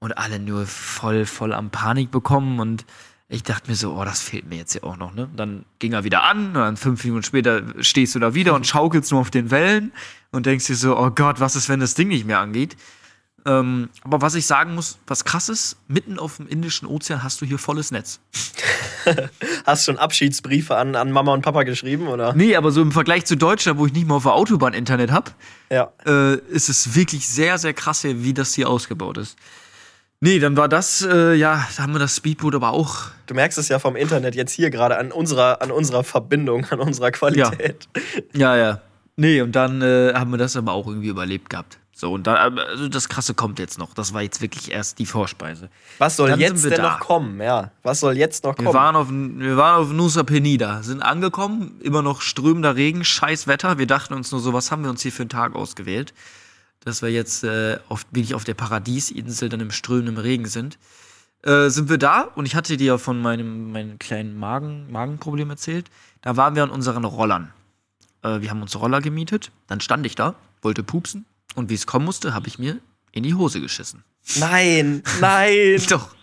und 0.00 0.18
alle 0.18 0.38
nur 0.38 0.66
voll, 0.66 1.24
voll 1.24 1.54
am 1.54 1.70
Panik 1.70 2.10
bekommen 2.10 2.60
und 2.60 2.84
ich 3.28 3.42
dachte 3.42 3.70
mir 3.70 3.76
so, 3.76 3.94
oh, 3.98 4.04
das 4.04 4.20
fehlt 4.20 4.46
mir 4.46 4.56
jetzt 4.56 4.74
ja 4.74 4.82
auch 4.84 4.96
noch, 4.96 5.14
ne? 5.14 5.28
Dann 5.34 5.64
ging 5.78 5.92
er 5.92 6.04
wieder 6.04 6.22
an 6.24 6.48
und 6.48 6.54
dann 6.54 6.76
fünf 6.76 7.02
Minuten 7.04 7.22
später 7.24 7.62
stehst 7.82 8.14
du 8.14 8.18
da 8.18 8.34
wieder 8.34 8.54
und 8.54 8.66
schaukelst 8.66 9.10
nur 9.12 9.20
auf 9.20 9.30
den 9.30 9.50
Wellen 9.50 9.92
und 10.30 10.46
denkst 10.46 10.66
dir 10.66 10.76
so, 10.76 10.96
oh 10.98 11.10
Gott, 11.10 11.40
was 11.40 11.56
ist, 11.56 11.68
wenn 11.68 11.80
das 11.80 11.94
Ding 11.94 12.08
nicht 12.08 12.26
mehr 12.26 12.38
angeht? 12.40 12.76
Ähm, 13.46 13.90
aber 14.02 14.22
was 14.22 14.34
ich 14.36 14.46
sagen 14.46 14.74
muss, 14.74 14.98
was 15.06 15.24
krass 15.26 15.50
ist, 15.50 15.76
mitten 15.86 16.18
auf 16.18 16.38
dem 16.38 16.48
Indischen 16.48 16.86
Ozean 16.86 17.22
hast 17.22 17.42
du 17.42 17.46
hier 17.46 17.58
volles 17.58 17.90
Netz. 17.90 18.20
Hast 19.66 19.86
du 19.86 19.92
schon 19.92 19.98
Abschiedsbriefe 19.98 20.76
an, 20.76 20.96
an 20.96 21.12
Mama 21.12 21.34
und 21.34 21.42
Papa 21.42 21.64
geschrieben, 21.64 22.06
oder? 22.08 22.32
Nee, 22.32 22.56
aber 22.56 22.70
so 22.72 22.80
im 22.80 22.90
Vergleich 22.90 23.26
zu 23.26 23.36
Deutschland, 23.36 23.78
wo 23.78 23.84
ich 23.84 23.92
nicht 23.92 24.06
mal 24.08 24.14
auf 24.14 24.22
der 24.22 24.32
Autobahn 24.32 24.72
Internet 24.72 25.10
habe, 25.10 25.30
Ja. 25.70 25.92
äh, 26.06 26.36
ist 26.48 26.70
es 26.70 26.94
wirklich 26.94 27.28
sehr, 27.28 27.58
sehr 27.58 27.74
krass 27.74 28.02
wie 28.04 28.32
das 28.32 28.54
hier 28.54 28.66
ausgebaut 28.70 29.18
ist. 29.18 29.36
Nee, 30.24 30.38
dann 30.38 30.56
war 30.56 30.70
das, 30.70 31.02
äh, 31.02 31.34
ja, 31.34 31.68
da 31.76 31.82
haben 31.82 31.92
wir 31.92 31.98
das 31.98 32.16
Speedboot 32.16 32.54
aber 32.54 32.70
auch. 32.70 33.08
Du 33.26 33.34
merkst 33.34 33.58
es 33.58 33.68
ja 33.68 33.78
vom 33.78 33.94
Internet 33.94 34.34
jetzt 34.34 34.52
hier 34.52 34.70
gerade 34.70 34.96
an 34.96 35.12
unserer, 35.12 35.60
an 35.60 35.70
unserer 35.70 36.02
Verbindung, 36.02 36.64
an 36.70 36.80
unserer 36.80 37.10
Qualität. 37.10 37.86
Ja, 38.32 38.56
ja. 38.56 38.80
Nee, 39.16 39.42
und 39.42 39.52
dann 39.54 39.82
äh, 39.82 40.14
haben 40.14 40.30
wir 40.30 40.38
das 40.38 40.56
aber 40.56 40.72
auch 40.72 40.86
irgendwie 40.86 41.08
überlebt 41.08 41.50
gehabt. 41.50 41.78
So, 41.92 42.10
und 42.10 42.26
dann, 42.26 42.58
also 42.58 42.88
das 42.88 43.10
Krasse 43.10 43.34
kommt 43.34 43.58
jetzt 43.58 43.78
noch. 43.78 43.92
Das 43.92 44.14
war 44.14 44.22
jetzt 44.22 44.40
wirklich 44.40 44.72
erst 44.72 44.98
die 44.98 45.04
Vorspeise. 45.04 45.68
Was 45.98 46.16
soll 46.16 46.30
Dann 46.30 46.40
jetzt 46.40 46.64
wir 46.64 46.70
denn 46.70 46.80
da. 46.80 46.92
noch 46.94 47.00
kommen? 47.00 47.38
Ja, 47.42 47.70
was 47.82 48.00
soll 48.00 48.16
jetzt 48.16 48.44
noch 48.44 48.56
Wir 48.58 48.64
kommen? 48.64 48.74
waren, 48.74 48.96
auf, 48.96 49.08
wir 49.10 49.56
waren 49.58 49.82
auf 49.82 49.92
Nusa 49.92 50.22
Penida, 50.22 50.82
sind 50.82 51.02
angekommen, 51.02 51.78
immer 51.82 52.00
noch 52.00 52.22
strömender 52.22 52.76
Regen, 52.76 53.04
scheiß 53.04 53.46
Wetter. 53.46 53.76
Wir 53.76 53.86
dachten 53.86 54.14
uns 54.14 54.32
nur 54.32 54.40
so, 54.40 54.54
was 54.54 54.72
haben 54.72 54.84
wir 54.84 54.90
uns 54.90 55.02
hier 55.02 55.12
für 55.12 55.24
einen 55.24 55.28
Tag 55.28 55.54
ausgewählt? 55.54 56.14
Dass 56.84 57.02
wir 57.02 57.10
jetzt 57.10 57.44
äh, 57.44 57.78
auf, 57.88 58.06
wirklich 58.10 58.34
auf 58.34 58.44
der 58.44 58.54
Paradiesinsel 58.54 59.48
dann 59.48 59.60
im 59.60 59.70
strömenden 59.70 60.18
Regen 60.18 60.46
sind. 60.46 60.78
Äh, 61.42 61.68
sind 61.68 61.88
wir 61.88 61.98
da 61.98 62.22
und 62.22 62.46
ich 62.46 62.54
hatte 62.54 62.76
dir 62.76 62.86
ja 62.86 62.98
von 62.98 63.20
meinem, 63.20 63.72
meinem 63.72 63.98
kleinen 63.98 64.38
Magen, 64.38 64.90
Magenproblem 64.90 65.50
erzählt. 65.50 65.90
Da 66.22 66.36
waren 66.36 66.54
wir 66.54 66.62
an 66.62 66.70
unseren 66.70 67.04
Rollern. 67.04 67.52
Äh, 68.22 68.40
wir 68.40 68.50
haben 68.50 68.62
uns 68.62 68.78
Roller 68.78 69.00
gemietet. 69.00 69.50
Dann 69.66 69.80
stand 69.80 70.06
ich 70.06 70.14
da, 70.14 70.34
wollte 70.62 70.82
pupsen 70.82 71.26
und 71.54 71.70
wie 71.70 71.74
es 71.74 71.86
kommen 71.86 72.04
musste, 72.04 72.34
habe 72.34 72.48
ich 72.48 72.58
mir 72.58 72.78
in 73.12 73.22
die 73.22 73.34
Hose 73.34 73.60
geschissen. 73.60 74.04
Nein, 74.36 75.02
nein, 75.20 75.82
Doch. 75.88 76.14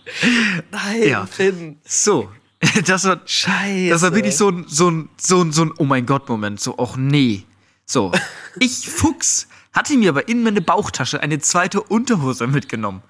nein, 0.71 1.08
Ja. 1.08 1.26
Finn. 1.26 1.80
So. 1.86 2.30
Das 2.86 3.06
war, 3.06 3.21
Scheiße. 3.26 3.89
Das 3.89 4.04
war 4.04 4.13
wirklich 4.13 4.38
so 4.38 4.50
ein, 4.50 4.65
so 4.67 4.89
ein, 4.91 5.10
so 5.17 5.41
ein, 5.41 5.52
so 5.52 5.63
ein 5.63 5.71
Oh 5.80 5.84
mein 5.84 6.06
Gott-Moment. 6.06 6.60
So, 6.60 6.78
ach 6.78 6.95
nee. 6.95 7.43
So, 7.88 8.12
ich 8.60 8.88
Fuchs 8.88 9.47
hatte 9.74 9.96
mir 9.98 10.10
aber 10.10 10.28
in 10.28 10.44
meine 10.44 10.62
Bauchtasche 10.62 11.22
eine 11.22 11.40
zweite 11.40 11.82
Unterhose 11.82 12.48
mitgenommen. 12.48 13.02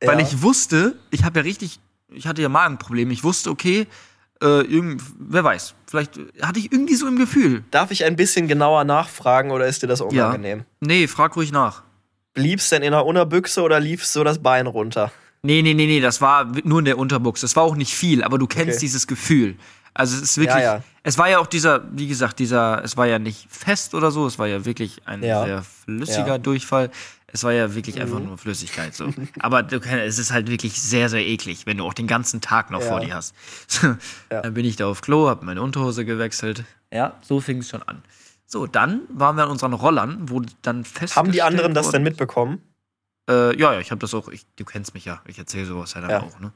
Weil 0.00 0.20
Ja. 0.20 0.26
ich 0.26 0.42
wusste, 0.42 0.96
ich 1.10 1.24
habe 1.24 1.40
ja 1.40 1.44
richtig, 1.44 1.80
ich 2.08 2.26
hatte 2.26 2.42
ja 2.42 2.48
Magenprobleme. 2.48 3.12
Ich 3.12 3.24
wusste, 3.24 3.50
okay, 3.50 3.86
äh, 4.42 4.60
irgend, 4.62 5.02
wer 5.18 5.44
weiß, 5.44 5.74
vielleicht 5.86 6.18
hatte 6.42 6.58
ich 6.58 6.72
irgendwie 6.72 6.94
so 6.96 7.06
im 7.06 7.16
Gefühl. 7.16 7.64
Darf 7.70 7.90
ich 7.90 8.04
ein 8.04 8.16
bisschen 8.16 8.48
genauer 8.48 8.84
nachfragen 8.84 9.50
oder 9.50 9.66
ist 9.66 9.82
dir 9.82 9.86
das 9.86 10.00
unangenehm? 10.00 10.64
Nee, 10.80 11.06
frag 11.06 11.36
ruhig 11.36 11.52
nach. 11.52 11.82
Blieb's 12.34 12.68
denn 12.68 12.82
in 12.82 12.90
der 12.90 13.06
Unterbüchse 13.06 13.62
oder 13.62 13.78
lief 13.80 14.04
so 14.04 14.24
das 14.24 14.42
Bein 14.42 14.66
runter? 14.66 15.12
Nee, 15.42 15.62
nee, 15.62 15.74
nee, 15.74 15.86
nee, 15.86 16.00
das 16.00 16.20
war 16.20 16.50
nur 16.64 16.80
in 16.80 16.84
der 16.86 16.98
Unterbuchse. 16.98 17.42
Das 17.42 17.54
war 17.54 17.62
auch 17.62 17.76
nicht 17.76 17.94
viel, 17.94 18.24
aber 18.24 18.38
du 18.38 18.46
kennst 18.46 18.70
Okay. 18.76 18.80
dieses 18.80 19.06
Gefühl. 19.06 19.56
Also 19.94 20.16
es 20.16 20.22
ist 20.22 20.38
wirklich, 20.38 20.56
Ja, 20.56 20.76
ja. 20.76 20.82
es 21.04 21.18
war 21.18 21.28
ja 21.28 21.38
auch 21.38 21.46
dieser, 21.46 21.82
wie 21.96 22.08
gesagt, 22.08 22.38
dieser, 22.40 22.82
es 22.84 22.96
war 22.96 23.06
ja 23.06 23.18
nicht 23.18 23.46
fest 23.50 23.94
oder 23.94 24.10
so, 24.10 24.26
es 24.26 24.38
war 24.38 24.46
ja 24.48 24.64
wirklich 24.64 25.02
ein 25.06 25.22
Ja. 25.22 25.44
sehr 25.44 25.62
flüssiger. 25.62 26.38
Durchfall. 26.38 26.90
Es 27.28 27.42
war 27.42 27.52
ja 27.52 27.74
wirklich 27.74 28.00
einfach 28.00 28.18
Mhm. 28.20 28.26
nur 28.26 28.38
Flüssigkeit 28.38 28.94
so. 28.94 29.12
Aber 29.40 29.62
du, 29.64 29.78
es 29.80 30.18
ist 30.18 30.30
halt 30.32 30.48
wirklich 30.50 30.80
sehr, 30.80 31.08
sehr 31.08 31.24
eklig, 31.26 31.66
wenn 31.66 31.78
du 31.78 31.84
auch 31.84 31.94
den 31.94 32.06
ganzen 32.06 32.40
Tag 32.40 32.70
noch 32.70 32.80
vor 32.82 33.00
dir 33.00 33.14
hast. 33.14 33.34
Dann 34.28 34.54
bin 34.54 34.64
ich 34.64 34.76
da 34.76 34.86
auf 34.86 35.00
Klo, 35.00 35.28
hab 35.28 35.42
meine 35.42 35.60
Unterhose 35.62 36.04
gewechselt. 36.04 36.64
Ja, 36.92 37.16
so 37.22 37.40
fing 37.40 37.58
es 37.58 37.68
schon 37.70 37.82
an. 37.82 38.02
So, 38.46 38.66
dann 38.68 39.00
waren 39.08 39.36
wir 39.36 39.42
an 39.44 39.50
unseren 39.50 39.72
Rollern, 39.72 40.28
wo 40.30 40.42
dann 40.62 40.84
fest 40.84 41.16
Haben 41.16 41.32
die 41.32 41.42
anderen 41.42 41.74
das 41.74 41.90
denn 41.90 42.04
mitbekommen? 42.04 42.62
äh, 43.28 43.58
ja, 43.58 43.72
ja, 43.72 43.80
ich 43.80 43.90
habe 43.90 43.98
das 44.00 44.14
auch. 44.14 44.28
Ich, 44.28 44.46
du 44.54 44.64
kennst 44.64 44.94
mich 44.94 45.04
ja. 45.06 45.20
Ich 45.26 45.38
erzähle 45.38 45.64
sowas 45.66 45.94
ja 45.94 46.02
dann 46.02 46.22
auch, 46.22 46.38
ne? 46.38 46.52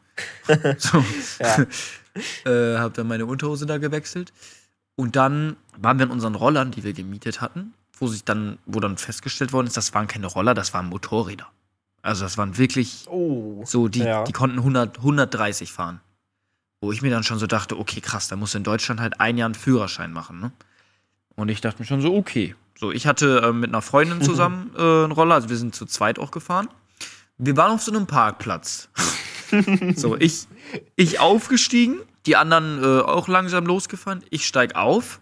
so. 0.79 1.03
Ja. 1.40 1.64
äh, 2.44 2.78
habe 2.78 2.94
dann 2.94 3.09
meine 3.09 3.26
Unterhose 3.26 3.66
da 3.66 3.78
gewechselt. 3.78 4.33
Und 4.96 5.16
dann 5.16 5.57
waren 5.76 5.98
wir 5.98 6.07
in 6.07 6.12
unseren 6.12 6.35
Rollern, 6.35 6.70
die 6.70 6.83
wir 6.85 6.92
gemietet 6.92 7.40
hatten, 7.40 7.72
wo 7.98 8.09
sich 8.09 8.24
dann, 8.24 8.59
wo 8.66 8.81
dann 8.81 8.96
festgestellt 8.98 9.52
worden 9.52 9.66
ist, 9.68 9.76
das 9.76 9.94
waren 9.94 10.07
keine 10.09 10.26
Roller, 10.26 10.54
das 10.54 10.74
waren 10.74 10.87
Motorräder. 10.87 11.46
Also 12.02 12.24
das 12.24 12.38
waren 12.38 12.57
wirklich 12.59 13.07
Oh. 13.09 13.62
so, 13.64 13.88
die, 13.88 14.00
Ja. 14.00 14.24
die 14.24 14.33
konnten 14.33 14.59
100, 14.59 14.98
130 14.98 15.72
fahren. 15.72 16.00
Wo 16.81 16.92
ich 16.92 17.02
mir 17.02 17.11
dann 17.11 17.24
schon 17.24 17.38
so 17.40 17.46
dachte, 17.48 17.76
okay, 17.78 18.00
krass, 18.00 18.28
da 18.28 18.37
musst 18.37 18.54
du 18.54 18.59
in 18.59 18.64
Deutschland 18.64 19.00
halt 19.00 19.20
ein 19.20 19.37
Jahr 19.37 19.46
einen 19.46 19.54
Führerschein 19.57 20.12
machen, 20.12 20.38
ne? 20.40 20.52
Und 21.35 21.48
ich 21.48 21.61
dachte 21.61 21.81
mir 21.83 21.87
schon 21.87 22.00
so, 22.00 22.14
okay. 22.14 22.54
So, 22.78 22.92
ich 22.92 23.07
hatte 23.09 23.40
äh, 23.44 23.52
mit 23.52 23.70
einer 23.70 23.83
Freundin 23.83 24.22
zusammen 24.22 24.70
äh, 24.76 24.81
einen 24.81 25.12
Roller, 25.12 25.35
also 25.37 25.48
wir 25.48 25.57
sind 25.57 25.74
zu 25.74 25.87
zweit 25.87 26.18
auch 26.20 26.31
gefahren. 26.31 26.68
Wir 27.37 27.57
waren 27.57 27.72
auf 27.72 27.83
so 27.83 27.92
einem 27.92 28.07
Parkplatz. 28.07 28.88
so, 29.96 30.16
ich, 30.16 30.46
ich 30.96 31.20
aufgestiegen, 31.20 32.00
die 32.26 32.37
anderen 32.37 32.83
äh, 32.83 33.00
auch 33.02 33.28
langsam 33.28 33.66
losgefahren. 33.66 34.22
Ich 34.31 34.46
steig 34.46 34.74
auf. 34.76 35.20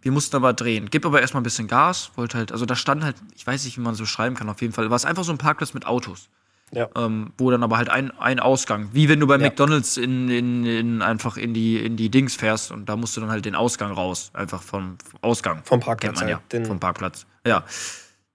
Wir 0.00 0.12
mussten 0.12 0.36
aber 0.36 0.52
drehen. 0.52 0.88
Gib 0.90 1.04
aber 1.04 1.20
erstmal 1.20 1.40
ein 1.40 1.44
bisschen 1.44 1.66
Gas. 1.66 2.12
Wollte 2.14 2.38
halt, 2.38 2.52
also 2.52 2.64
da 2.66 2.76
stand 2.76 3.02
halt, 3.02 3.16
ich 3.34 3.46
weiß 3.46 3.64
nicht, 3.64 3.76
wie 3.76 3.80
man 3.82 3.94
so 3.96 4.06
schreiben 4.06 4.36
kann, 4.36 4.48
auf 4.48 4.60
jeden 4.62 4.72
Fall. 4.72 4.88
War 4.90 4.96
es 4.96 5.04
einfach 5.04 5.24
so 5.24 5.32
ein 5.32 5.38
Parkplatz 5.38 5.74
mit 5.74 5.86
Autos 5.86 6.28
Ja. 6.70 6.88
ähm, 6.96 7.32
wo 7.36 7.50
dann 7.50 7.64
aber 7.64 7.76
halt 7.78 7.88
ein, 7.88 8.12
ein 8.18 8.38
Ausgang, 8.38 8.90
wie 8.92 9.08
wenn 9.08 9.18
du 9.18 9.26
bei 9.26 9.34
Ja. 9.36 9.48
McDonalds 9.48 9.96
in, 9.96 10.28
in, 10.28 10.64
in 10.64 11.02
einfach 11.02 11.36
in 11.36 11.52
die, 11.52 11.78
in 11.84 11.96
die 11.96 12.10
Dings 12.10 12.36
fährst 12.36 12.70
und 12.70 12.88
da 12.88 12.94
musst 12.96 13.16
du 13.16 13.20
dann 13.20 13.30
halt 13.30 13.44
den 13.44 13.56
Ausgang 13.56 13.90
raus, 13.90 14.30
einfach 14.34 14.62
vom 14.62 14.98
Ausgang. 15.20 15.62
Vom 15.64 15.80
Parkplatz, 15.80 16.12
Kennt 16.12 16.20
man 16.20 16.28
ja. 16.28 16.40
Den- 16.52 16.64
vom 16.64 16.78
Parkplatz. 16.78 17.26
Ja. 17.44 17.64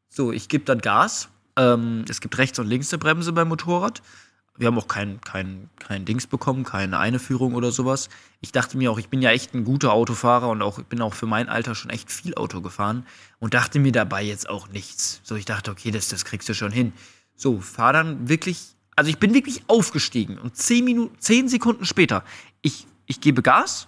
So, 0.10 0.32
ich 0.34 0.50
gebe 0.50 0.66
dann 0.66 0.80
Gas. 0.80 1.30
Ähm, 1.56 2.04
es 2.10 2.20
gibt 2.20 2.38
rechts 2.40 2.60
und 2.60 2.68
links 2.68 2.92
eine 2.92 2.98
Bremse 3.00 3.32
beim 3.32 3.48
Motorrad. 3.48 4.02
Wir 4.56 4.68
haben 4.68 4.78
auch 4.78 4.88
kein, 4.88 5.20
kein, 5.22 5.70
kein 5.80 6.06
Dings 6.06 6.28
bekommen, 6.28 6.64
keine 6.64 7.00
eine 7.00 7.18
Führung 7.18 7.56
oder 7.56 7.72
sowas. 7.72 8.10
Ich 8.40 8.52
dachte 8.52 8.78
mir 8.78 8.92
auch, 8.92 9.00
ich 9.00 9.10
bin 9.10 9.22
ja 9.22 9.32
echt 9.32 9.56
ein 9.56 9.64
guter 9.64 9.94
Autofahrer 9.94 10.50
und 10.50 10.62
auch, 10.62 10.78
ich 10.78 10.86
bin 10.86 11.02
auch 11.02 11.16
für 11.16 11.26
mein 11.26 11.50
Alter 11.50 11.74
schon 11.74 11.90
echt 11.90 12.12
viel 12.12 12.36
Auto 12.36 12.62
gefahren 12.62 13.06
und 13.40 13.56
dachte 13.56 13.80
mir 13.80 13.92
dabei 13.92 14.24
jetzt 14.24 14.48
auch 14.48 14.70
nichts. 14.70 15.22
So, 15.24 15.36
ich 15.36 15.46
dachte, 15.46 15.72
okay, 15.72 15.90
das, 15.90 16.08
das 16.10 16.24
kriegst 16.24 16.48
du 16.50 16.54
schon 16.54 16.72
hin. 16.72 16.94
So, 17.36 17.60
fahr 17.60 17.94
dann 17.94 18.30
wirklich, 18.30 18.76
also 18.96 19.10
ich 19.10 19.18
bin 19.18 19.34
wirklich 19.34 19.64
aufgestiegen 19.68 20.38
und 20.38 20.56
zehn 20.56 20.86
Minuten, 20.86 21.18
zehn 21.20 21.48
Sekunden 21.48 21.86
später, 21.86 22.24
ich, 22.62 22.86
ich 23.08 23.22
gebe 23.22 23.42
Gas, 23.42 23.88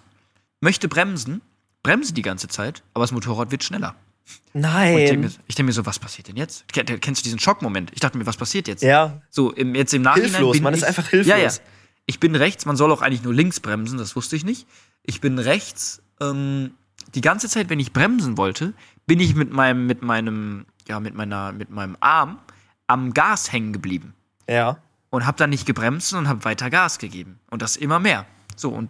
möchte 0.62 0.88
bremsen, 0.88 1.42
bremse 1.84 2.14
die 2.14 2.24
ganze 2.24 2.48
Zeit, 2.48 2.82
aber 2.96 3.04
das 3.04 3.12
Motorrad 3.12 3.52
wird 3.52 3.64
schneller. 3.64 3.96
Und 4.54 4.62
ich 4.64 4.72
denke 4.72 5.18
mir, 5.18 5.28
Nein. 5.28 5.34
ich 5.48 5.58
mir 5.64 5.72
so, 5.74 5.86
was 5.86 6.00
passiert 6.00 6.28
denn 6.30 6.38
jetzt? 6.38 6.68
Ken- 6.72 6.86
Kennst 7.00 7.22
du 7.22 7.24
diesen 7.24 7.40
Schockmoment? 7.40 7.92
Ich 7.94 8.00
dachte 8.00 8.18
mir, 8.18 8.26
was 8.26 8.38
passiert 8.38 8.68
jetzt? 8.68 8.82
Ja. 8.84 9.22
So, 9.30 9.52
im, 9.52 9.76
jetzt 9.76 9.94
im 9.94 10.02
Nachhinein. 10.02 10.32
Hilflos, 10.32 10.62
man 10.62 10.74
ich, 10.74 10.80
ist 10.82 10.84
einfach 10.86 11.08
hilflos. 11.08 11.28
Ja, 11.30 11.38
ja. 11.38 11.52
Ich 12.06 12.20
bin 12.20 12.36
rechts, 12.36 12.66
man 12.66 12.76
soll 12.76 12.92
auch 12.92 13.02
eigentlich 13.02 13.24
nur 13.24 13.34
links 13.34 13.60
bremsen, 13.60 13.98
das 13.98 14.16
wusste 14.16 14.36
ich 14.36 14.46
nicht. 14.46 14.68
Ich 15.04 15.22
bin 15.22 15.40
rechts, 15.40 16.02
ähm, 16.22 16.72
die 17.14 17.22
ganze 17.22 17.50
Zeit, 17.50 17.70
wenn 17.70 17.80
ich 17.80 17.94
bremsen 17.94 18.38
wollte, 18.38 18.74
bin 19.06 19.20
ich 19.20 19.36
mit 19.36 19.52
meinem, 19.52 19.86
mit 19.88 20.02
meinem, 20.02 20.66
ja, 20.88 21.00
mit 21.00 21.16
meiner, 21.16 21.52
mit 21.52 21.70
meinem 21.70 21.98
Arm 22.00 22.40
am 22.88 23.14
Gas 23.14 23.52
hängen 23.52 23.74
geblieben. 23.74 24.14
Ja. 24.50 24.78
Und 25.10 25.26
hab 25.26 25.38
dann 25.38 25.50
nicht 25.50 25.66
gebremst 25.66 26.14
und 26.14 26.28
hab 26.28 26.46
weiter 26.46 26.70
Gas 26.70 27.00
gegeben. 27.00 27.40
Und 27.50 27.62
das 27.62 27.76
immer 27.78 28.00
mehr. 28.00 28.26
So, 28.56 28.70
und 28.70 28.90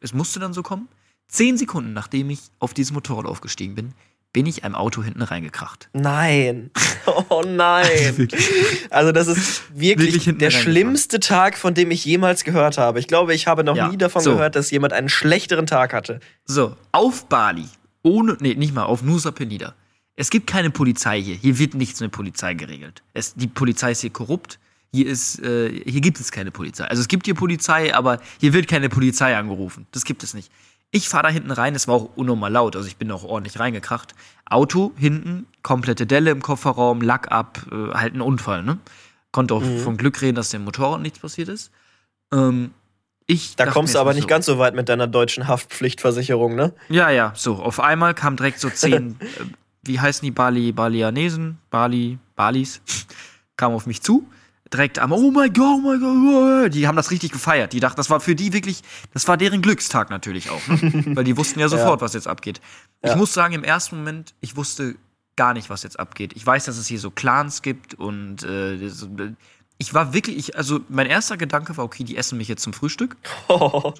es 0.00 0.12
musste 0.12 0.40
dann 0.40 0.52
so 0.52 0.62
kommen. 0.62 0.88
Zehn 1.28 1.56
Sekunden, 1.58 1.92
nachdem 1.92 2.30
ich 2.30 2.40
auf 2.60 2.72
dieses 2.74 2.92
Motorrad 2.92 3.26
aufgestiegen 3.26 3.74
bin, 3.74 3.92
bin 4.36 4.44
ich 4.44 4.64
einem 4.64 4.74
Auto 4.74 5.02
hinten 5.02 5.22
reingekracht. 5.22 5.88
Nein. 5.94 6.70
Oh 7.30 7.42
nein. 7.46 8.28
Also 8.90 9.12
das 9.12 9.28
ist 9.28 9.62
wirklich, 9.72 10.14
Wirklich 10.26 10.38
der 10.38 10.50
schlimmste 10.50 11.20
Tag, 11.20 11.56
von 11.56 11.72
dem 11.72 11.90
ich 11.92 12.04
jemals 12.04 12.42
gehört 12.44 12.78
habe. 12.78 12.98
Ich 12.98 13.06
glaube, 13.06 13.32
ich 13.32 13.46
habe 13.46 13.62
noch 13.64 13.76
Ja, 13.76 13.88
nie 13.88 13.96
davon 13.96 14.22
so. 14.22 14.32
gehört, 14.32 14.56
dass 14.56 14.70
jemand 14.72 14.92
einen 14.92 15.08
schlechteren 15.08 15.66
Tag 15.66 15.94
hatte. 15.94 16.18
So, 16.44 16.76
auf 16.90 17.26
Bali, 17.28 17.64
ohne, 18.02 18.36
nee, 18.40 18.54
nicht 18.54 18.74
mal, 18.74 18.82
auf 18.82 19.02
Nusa 19.02 19.30
Penida. 19.30 19.74
Es 20.16 20.30
gibt 20.30 20.48
keine 20.48 20.70
Polizei 20.70 21.22
hier. 21.22 21.36
Hier 21.36 21.58
wird 21.58 21.74
nichts 21.74 22.00
mit 22.00 22.10
Polizei 22.10 22.54
geregelt. 22.54 23.02
Es, 23.14 23.34
die 23.34 23.46
Polizei 23.46 23.92
ist 23.92 24.00
hier 24.00 24.10
korrupt. 24.10 24.58
Hier 24.92 25.06
ist, 25.06 25.38
äh, 25.44 25.70
hier 25.86 26.00
gibt 26.00 26.18
es 26.20 26.32
keine 26.32 26.50
Polizei. 26.50 26.84
Also 26.86 27.00
es 27.02 27.08
gibt 27.08 27.26
hier 27.26 27.34
Polizei, 27.34 27.94
aber 27.94 28.20
hier 28.40 28.52
wird 28.52 28.66
keine 28.66 28.88
Polizei 28.88 29.36
angerufen. 29.36 29.86
Das 29.92 30.04
gibt 30.04 30.22
es 30.24 30.34
nicht. 30.34 30.50
Ich 30.92 31.08
fahre 31.08 31.24
da 31.24 31.28
hinten 31.28 31.50
rein, 31.50 31.74
es 31.74 31.88
war 31.88 31.96
auch 31.96 32.10
unnormal 32.16 32.50
laut, 32.52 32.76
also 32.76 32.88
ich 32.88 32.96
bin 32.96 33.10
auch 33.10 33.24
ordentlich 33.24 33.58
reingekracht. 33.58 34.14
Auto 34.48 34.92
hinten, 34.96 35.46
komplette 35.62 36.06
Delle 36.06 36.30
im 36.30 36.40
Kofferraum, 36.42 37.00
Lack 37.02 37.30
ab, 37.32 37.60
äh, 37.70 37.92
halt 37.92 38.14
ein 38.14 38.20
Unfall, 38.20 38.62
ne? 38.62 38.78
Konnte 39.32 39.54
auch 39.54 39.62
Mhm. 39.62 39.78
vom 39.80 39.96
Glück 39.96 40.22
reden, 40.22 40.36
dass 40.36 40.50
dem 40.50 40.64
Motorrad 40.64 41.00
nichts 41.02 41.18
passiert 41.18 41.48
ist. 41.48 41.70
Ähm, 42.32 42.70
ich 43.26 43.56
Da 43.56 43.66
kommst 43.66 43.94
du 43.94 43.98
aber 43.98 44.14
nicht 44.14 44.22
so, 44.22 44.28
ganz 44.28 44.46
so 44.46 44.58
weit 44.58 44.74
mit 44.74 44.88
deiner 44.88 45.08
deutschen 45.08 45.48
Haftpflichtversicherung, 45.48 46.54
ne? 46.54 46.72
ja, 46.88 47.10
ja, 47.10 47.32
so. 47.34 47.56
Auf 47.56 47.80
einmal 47.80 48.14
kam 48.14 48.36
direkt 48.36 48.60
so 48.60 48.70
zehn, 48.70 49.16
äh, 49.20 49.26
wie 49.82 50.00
heißen 50.00 50.24
die 50.24 50.30
Bali, 50.30 50.72
Balianesen, 50.72 51.58
Bali, 51.68 52.18
Balis, 52.36 52.80
kamen 53.56 53.74
auf 53.74 53.86
mich 53.86 54.00
zu. 54.02 54.26
Direkt 54.72 54.98
am, 54.98 55.12
oh 55.12 55.30
mein 55.30 55.52
Gott, 55.52 55.64
oh 55.64 55.78
mein 55.78 56.00
Gott, 56.00 56.74
die 56.74 56.88
haben 56.88 56.96
das 56.96 57.10
richtig 57.12 57.30
gefeiert. 57.32 57.72
Die 57.72 57.78
dachten, 57.80 57.96
das 57.96 58.10
war 58.10 58.18
für 58.20 58.34
die 58.34 58.52
wirklich, 58.52 58.82
das 59.14 59.28
war 59.28 59.36
deren 59.36 59.62
Glückstag 59.62 60.10
natürlich 60.10 60.50
auch, 60.50 60.66
ne? 60.66 61.02
weil 61.16 61.24
die 61.24 61.36
wussten 61.36 61.60
ja 61.60 61.68
sofort, 61.68 62.00
was 62.00 62.14
jetzt 62.14 62.26
abgeht. 62.26 62.60
Ich 63.02 63.10
Ja. 63.10 63.16
muss 63.16 63.32
sagen, 63.32 63.54
im 63.54 63.62
ersten 63.64 63.96
Moment, 63.98 64.34
ich 64.40 64.56
wusste 64.56 64.96
gar 65.36 65.52
nicht, 65.54 65.70
was 65.70 65.82
jetzt 65.84 66.00
abgeht. 66.00 66.32
Ich 66.34 66.44
weiß, 66.44 66.64
dass 66.64 66.78
es 66.78 66.86
hier 66.88 66.98
so 66.98 67.10
Clans 67.10 67.62
gibt 67.62 67.94
und 67.94 68.42
äh, 68.42 68.78
das- 68.78 69.06
ich 69.78 69.92
war 69.92 70.14
wirklich, 70.14 70.38
ich, 70.38 70.56
also 70.56 70.80
mein 70.88 71.06
erster 71.06 71.36
Gedanke 71.36 71.76
war, 71.76 71.84
okay, 71.84 72.02
die 72.02 72.16
essen 72.16 72.38
mich 72.38 72.48
jetzt 72.48 72.62
zum 72.62 72.72
Frühstück. 72.72 73.16
So. 73.48 73.92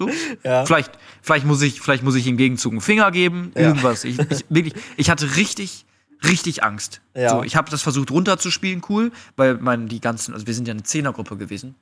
Ja. 0.43 0.65
Vielleicht, 0.65 0.91
vielleicht, 1.21 1.45
muss 1.45 1.61
ich, 1.61 1.79
vielleicht 1.81 2.03
muss 2.03 2.15
ich 2.15 2.25
im 2.27 2.35
Gegenzug 2.35 2.71
einen 2.73 2.81
Finger 2.81 3.11
geben, 3.11 3.51
Ja. 3.55 3.61
irgendwas. 3.61 4.03
Ich, 4.03 4.17
ich, 4.19 4.43
wirklich, 4.49 4.73
ich 4.97 5.09
hatte 5.11 5.35
richtig, 5.37 5.85
richtig 6.23 6.63
Angst. 6.63 7.01
Ja. 7.15 7.29
So, 7.29 7.43
ich 7.43 7.55
habe 7.55 7.69
das 7.69 7.81
versucht 7.81 8.11
runterzuspielen, 8.11 8.81
cool, 8.89 9.11
weil 9.35 9.55
man 9.55 9.87
die 9.87 9.99
ganzen, 9.99 10.33
also 10.33 10.47
wir 10.47 10.53
sind 10.53 10.67
ja 10.67 10.73
eine 10.73 10.83
Zehnergruppe 10.83 11.37
gewesen. 11.37 11.75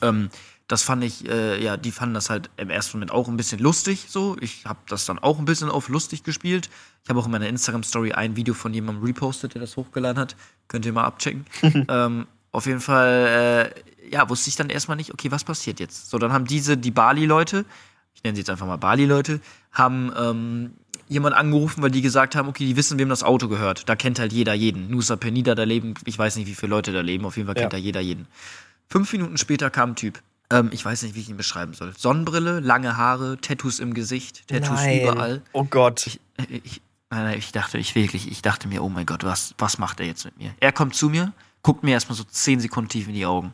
Ähm, 0.00 0.30
das 0.68 0.82
fand 0.82 1.04
ich, 1.04 1.28
äh, 1.28 1.62
ja, 1.62 1.76
die 1.76 1.90
fanden 1.90 2.14
das 2.14 2.30
halt 2.30 2.50
im 2.56 2.70
ersten 2.70 2.96
Moment 2.96 3.10
auch 3.10 3.28
ein 3.28 3.36
bisschen 3.36 3.58
lustig. 3.58 4.06
So, 4.08 4.36
ich 4.40 4.64
habe 4.64 4.78
das 4.88 5.06
dann 5.06 5.18
auch 5.18 5.38
ein 5.38 5.44
bisschen 5.44 5.68
auf 5.68 5.88
lustig 5.88 6.22
gespielt. 6.22 6.70
Ich 7.02 7.10
habe 7.10 7.20
auch 7.20 7.26
in 7.26 7.32
meiner 7.32 7.48
Instagram-Story 7.48 8.12
ein 8.12 8.36
Video 8.36 8.54
von 8.54 8.72
jemandem 8.72 9.04
repostet, 9.04 9.54
der 9.54 9.60
das 9.60 9.76
hochgeladen 9.76 10.20
hat. 10.20 10.36
Könnt 10.68 10.86
ihr 10.86 10.92
mal 10.92 11.04
abchecken. 11.04 11.46
ähm, 11.88 12.26
auf 12.52 12.66
jeden 12.66 12.80
Fall, 12.80 13.72
äh, 14.02 14.10
ja, 14.10 14.28
wusste 14.28 14.50
ich 14.50 14.56
dann 14.56 14.70
erstmal 14.70 14.96
nicht, 14.96 15.12
okay, 15.12 15.30
was 15.30 15.44
passiert 15.44 15.80
jetzt? 15.80 16.10
So, 16.10 16.18
dann 16.18 16.32
haben 16.32 16.46
diese, 16.46 16.76
die 16.76 16.90
Bali-Leute, 16.90 17.64
ich 18.14 18.22
nenne 18.22 18.36
sie 18.36 18.40
jetzt 18.40 18.50
einfach 18.50 18.66
mal 18.66 18.76
Bali-Leute, 18.76 19.40
haben 19.72 20.12
ähm, 20.16 20.72
jemand 21.12 21.36
angerufen, 21.36 21.82
weil 21.82 21.90
die 21.90 22.02
gesagt 22.02 22.34
haben, 22.34 22.48
okay, 22.48 22.66
die 22.66 22.76
wissen, 22.76 22.98
wem 22.98 23.08
das 23.08 23.22
Auto 23.22 23.48
gehört. 23.48 23.88
Da 23.88 23.96
kennt 23.96 24.18
halt 24.18 24.32
jeder 24.32 24.54
jeden. 24.54 24.90
Nusa 24.90 25.16
Penida, 25.16 25.54
da 25.54 25.64
leben, 25.64 25.94
ich 26.04 26.18
weiß 26.18 26.36
nicht, 26.36 26.46
wie 26.48 26.54
viele 26.54 26.70
Leute 26.70 26.92
da 26.92 27.00
leben, 27.00 27.24
auf 27.24 27.36
jeden 27.36 27.46
Fall 27.46 27.54
kennt 27.54 27.72
Ja. 27.72 27.78
da 27.78 27.82
jeder 27.82 28.00
jeden. 28.00 28.26
Fünf 28.88 29.12
Minuten 29.12 29.38
später 29.38 29.70
kam 29.70 29.90
ein 29.90 29.96
Typ. 29.96 30.20
Ähm, 30.50 30.68
ich 30.72 30.84
weiß 30.84 31.02
nicht, 31.02 31.14
wie 31.14 31.20
ich 31.20 31.28
ihn 31.30 31.36
beschreiben 31.36 31.72
soll. 31.74 31.94
Sonnenbrille, 31.96 32.60
lange 32.60 32.96
Haare, 32.96 33.38
Tattoos 33.40 33.78
im 33.78 33.94
Gesicht, 33.94 34.46
Tattoos 34.48 34.80
Nein. 34.80 35.00
überall. 35.02 35.42
Oh 35.52 35.64
Gott. 35.64 36.06
Ich, 36.06 36.20
ich, 36.48 36.80
nein, 37.10 37.24
nein, 37.24 37.38
ich 37.38 37.52
dachte, 37.52 37.78
ich 37.78 37.94
wirklich, 37.94 38.30
ich 38.30 38.42
dachte 38.42 38.68
mir, 38.68 38.82
oh 38.82 38.88
mein 38.88 39.06
Gott, 39.06 39.24
was, 39.24 39.54
was 39.58 39.78
macht 39.78 40.00
er 40.00 40.06
jetzt 40.06 40.24
mit 40.24 40.36
mir? 40.38 40.54
Er 40.60 40.72
kommt 40.72 40.94
zu 40.94 41.08
mir, 41.08 41.32
guckt 41.62 41.82
mir 41.84 41.92
erstmal 41.92 42.16
so 42.16 42.24
zehn 42.24 42.60
Sekunden 42.60 42.90
tief 42.90 43.08
in 43.08 43.14
die 43.14 43.24
Augen. 43.26 43.52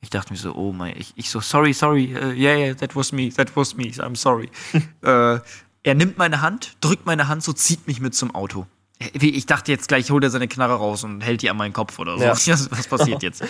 Ich 0.00 0.10
dachte 0.10 0.32
mir 0.32 0.38
so, 0.38 0.54
oh 0.54 0.72
mein, 0.72 0.96
ich, 0.98 1.12
ich 1.14 1.28
so, 1.30 1.40
sorry, 1.40 1.72
sorry, 1.74 2.16
uh, 2.16 2.30
yeah, 2.32 2.56
yeah, 2.56 2.74
that 2.74 2.96
was 2.96 3.12
me, 3.12 3.28
that 3.34 3.54
was 3.54 3.76
me, 3.76 3.84
I'm 3.98 4.16
sorry. 4.16 4.48
äh, 5.02 5.38
er 5.82 5.94
nimmt 5.94 6.18
meine 6.18 6.40
Hand, 6.40 6.76
drückt 6.80 7.06
meine 7.06 7.28
Hand 7.28 7.42
so, 7.42 7.52
zieht 7.52 7.86
mich 7.86 8.00
mit 8.00 8.14
zum 8.14 8.34
Auto. 8.34 8.66
Ich 9.14 9.46
dachte 9.46 9.72
jetzt 9.72 9.88
gleich, 9.88 10.10
holt 10.10 10.24
er 10.24 10.30
seine 10.30 10.46
Knarre 10.46 10.74
raus 10.74 11.04
und 11.04 11.22
hält 11.22 11.40
die 11.40 11.48
an 11.48 11.56
meinen 11.56 11.72
Kopf 11.72 11.98
oder 11.98 12.18
so. 12.18 12.24
Ja. 12.24 12.58
Was 12.70 12.86
passiert 12.86 13.22
jetzt? 13.22 13.42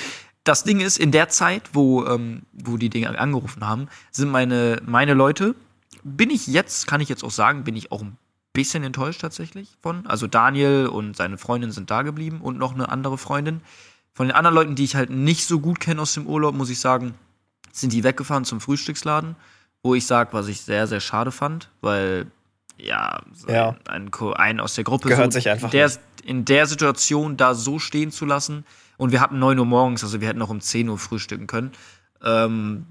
Das 0.44 0.62
Ding 0.62 0.80
ist, 0.80 0.98
in 0.98 1.10
der 1.10 1.28
Zeit, 1.28 1.70
wo, 1.72 2.06
ähm, 2.06 2.42
wo 2.52 2.76
die 2.76 2.88
Dinge 2.88 3.18
angerufen 3.18 3.66
haben, 3.66 3.88
sind 4.12 4.30
meine, 4.30 4.80
meine 4.86 5.14
Leute, 5.14 5.56
bin 6.04 6.30
ich 6.30 6.46
jetzt, 6.46 6.86
kann 6.86 7.00
ich 7.00 7.08
jetzt 7.08 7.24
auch 7.24 7.32
sagen, 7.32 7.64
bin 7.64 7.74
ich 7.74 7.90
auch 7.90 8.02
ein 8.02 8.16
bisschen 8.52 8.84
enttäuscht 8.84 9.20
tatsächlich 9.20 9.76
von. 9.82 10.06
Also 10.06 10.28
Daniel 10.28 10.86
und 10.86 11.16
seine 11.16 11.36
Freundin 11.36 11.72
sind 11.72 11.90
da 11.90 12.02
geblieben 12.02 12.40
und 12.40 12.58
noch 12.58 12.74
eine 12.74 12.88
andere 12.88 13.18
Freundin. 13.18 13.60
Von 14.12 14.28
den 14.28 14.36
anderen 14.36 14.54
Leuten, 14.54 14.74
die 14.76 14.84
ich 14.84 14.94
halt 14.94 15.10
nicht 15.10 15.46
so 15.46 15.60
gut 15.60 15.80
kenne 15.80 16.02
aus 16.02 16.14
dem 16.14 16.26
Urlaub, 16.26 16.54
muss 16.54 16.70
ich 16.70 16.80
sagen, 16.80 17.14
sind 17.72 17.92
die 17.92 18.04
weggefahren 18.04 18.44
zum 18.44 18.60
Frühstücksladen, 18.60 19.36
wo 19.82 19.94
ich 19.94 20.06
sage, 20.06 20.32
was 20.32 20.48
ich 20.48 20.60
sehr, 20.60 20.86
sehr 20.86 21.00
schade 21.00 21.30
fand, 21.32 21.70
weil 21.80 22.26
ja, 22.76 23.20
so 23.34 23.48
Ja. 23.48 23.76
Ein, 23.88 24.10
ein, 24.36 24.60
aus 24.60 24.74
der 24.74 24.84
Gruppe 24.84 25.08
Gehört 25.08 25.32
so 25.32 25.38
sich 25.38 25.48
einfach 25.50 25.68
in 25.68 25.72
der, 25.72 25.90
in 26.24 26.44
der 26.44 26.66
Situation 26.66 27.36
da 27.36 27.54
so 27.54 27.78
stehen 27.78 28.10
zu 28.10 28.24
lassen. 28.24 28.64
Und 28.96 29.12
wir 29.12 29.20
hatten 29.20 29.38
9 29.38 29.58
Uhr 29.58 29.66
morgens, 29.66 30.02
also 30.04 30.20
wir 30.20 30.28
hätten 30.28 30.38
noch 30.38 30.50
um 30.50 30.60
10 30.60 30.88
Uhr 30.88 30.98
frühstücken 30.98 31.46
können. 31.46 31.72
Ähm, 32.22 32.84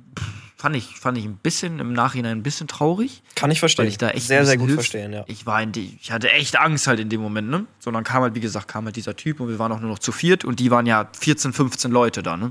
fand, 0.57 0.75
ich, 0.75 0.99
fand 0.99 1.17
ich 1.19 1.25
ein 1.25 1.37
bisschen 1.37 1.79
im 1.79 1.93
Nachhinein 1.93 2.39
ein 2.39 2.43
bisschen 2.43 2.67
traurig. 2.67 3.21
Kann 3.35 3.51
ich 3.51 3.59
verstehen. 3.59 3.83
Weil 3.85 3.89
ich 3.89 3.97
da 3.99 4.09
echt 4.09 4.25
sehr, 4.25 4.43
sehr 4.45 4.57
gut 4.57 4.69
hilf- 4.69 4.75
verstehen, 4.75 5.13
ja. 5.13 5.23
Ich 5.27 5.45
war 5.45 5.61
in 5.61 5.71
die, 5.71 5.97
ich 6.01 6.11
hatte 6.11 6.31
echt 6.31 6.57
Angst 6.59 6.87
halt 6.87 6.99
in 6.99 7.09
dem 7.09 7.21
Moment, 7.21 7.49
ne? 7.49 7.65
So, 7.79 7.91
dann 7.91 8.03
kam 8.03 8.23
halt, 8.23 8.33
wie 8.33 8.39
gesagt, 8.39 8.67
kam 8.67 8.85
halt 8.85 8.95
dieser 8.95 9.15
Typ 9.15 9.39
und 9.39 9.49
wir 9.49 9.59
waren 9.59 9.71
auch 9.71 9.79
nur 9.79 9.89
noch 9.91 9.99
zu 9.99 10.11
viert 10.11 10.45
und 10.45 10.59
die 10.59 10.71
waren 10.71 10.87
ja 10.87 11.07
14, 11.19 11.53
15 11.53 11.91
Leute 11.91 12.23
da, 12.23 12.37
ne? 12.37 12.45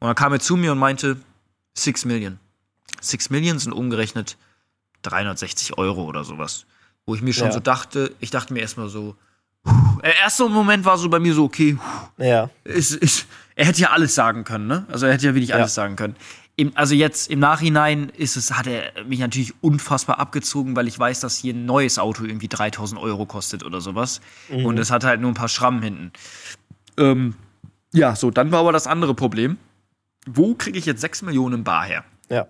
Und 0.00 0.06
dann 0.06 0.14
kam 0.16 0.32
er 0.32 0.40
zu 0.40 0.56
mir 0.56 0.72
und 0.72 0.78
meinte, 0.78 1.16
6 1.74 2.04
Million. 2.04 2.38
6 3.00 3.30
Million 3.30 3.58
sind 3.58 3.72
umgerechnet 3.72 4.36
360 5.02 5.78
Euro 5.78 6.04
oder 6.04 6.24
sowas. 6.24 6.66
Wo 7.06 7.14
ich 7.14 7.22
mir 7.22 7.32
schon 7.32 7.46
Ja. 7.46 7.52
so 7.52 7.60
dachte, 7.60 8.14
ich 8.20 8.30
dachte 8.30 8.52
mir 8.52 8.60
erstmal 8.60 8.88
so, 8.88 9.16
puh, 9.64 10.00
der 10.02 10.16
erste 10.16 10.48
Moment 10.48 10.84
war 10.84 10.98
so 10.98 11.08
bei 11.08 11.18
mir 11.20 11.34
so, 11.34 11.44
okay, 11.44 11.78
Ja, 12.18 12.50
ist, 12.64 12.92
ist, 12.92 13.26
er 13.54 13.66
hätte 13.66 13.80
ja 13.80 13.90
alles 13.90 14.14
sagen 14.14 14.44
können, 14.44 14.66
ne? 14.66 14.86
Also 14.90 15.06
er 15.06 15.12
hätte 15.14 15.26
ja 15.26 15.34
wirklich 15.34 15.50
Ja. 15.50 15.56
alles 15.56 15.74
sagen 15.74 15.96
können. 15.96 16.16
Im, 16.56 16.72
also 16.74 16.94
jetzt 16.96 17.30
im 17.30 17.38
Nachhinein 17.38 18.08
ist 18.10 18.36
es, 18.36 18.52
hat 18.52 18.66
er 18.66 18.92
mich 19.04 19.20
natürlich 19.20 19.54
unfassbar 19.62 20.18
abgezogen, 20.18 20.74
weil 20.74 20.88
ich 20.88 20.98
weiß, 20.98 21.20
dass 21.20 21.36
hier 21.36 21.54
ein 21.54 21.66
neues 21.66 22.00
Auto 22.00 22.24
irgendwie 22.24 22.48
3000 22.48 23.00
Euro 23.00 23.26
kostet 23.26 23.62
oder 23.64 23.80
sowas. 23.80 24.20
Mhm. 24.48 24.66
Und 24.66 24.78
es 24.78 24.90
hat 24.90 25.04
halt 25.04 25.20
nur 25.20 25.30
ein 25.30 25.34
paar 25.34 25.48
Schrammen 25.48 25.82
hinten. 25.82 26.12
Ähm, 26.96 27.34
ja, 27.92 28.16
so, 28.16 28.32
dann 28.32 28.50
war 28.50 28.58
aber 28.60 28.72
das 28.72 28.88
andere 28.88 29.14
Problem. 29.14 29.56
Wo 30.26 30.54
kriege 30.56 30.76
ich 30.78 30.84
jetzt 30.84 31.00
6 31.00 31.22
Millionen 31.22 31.62
Bar 31.64 31.84
her? 31.84 32.04
ja. 32.28 32.46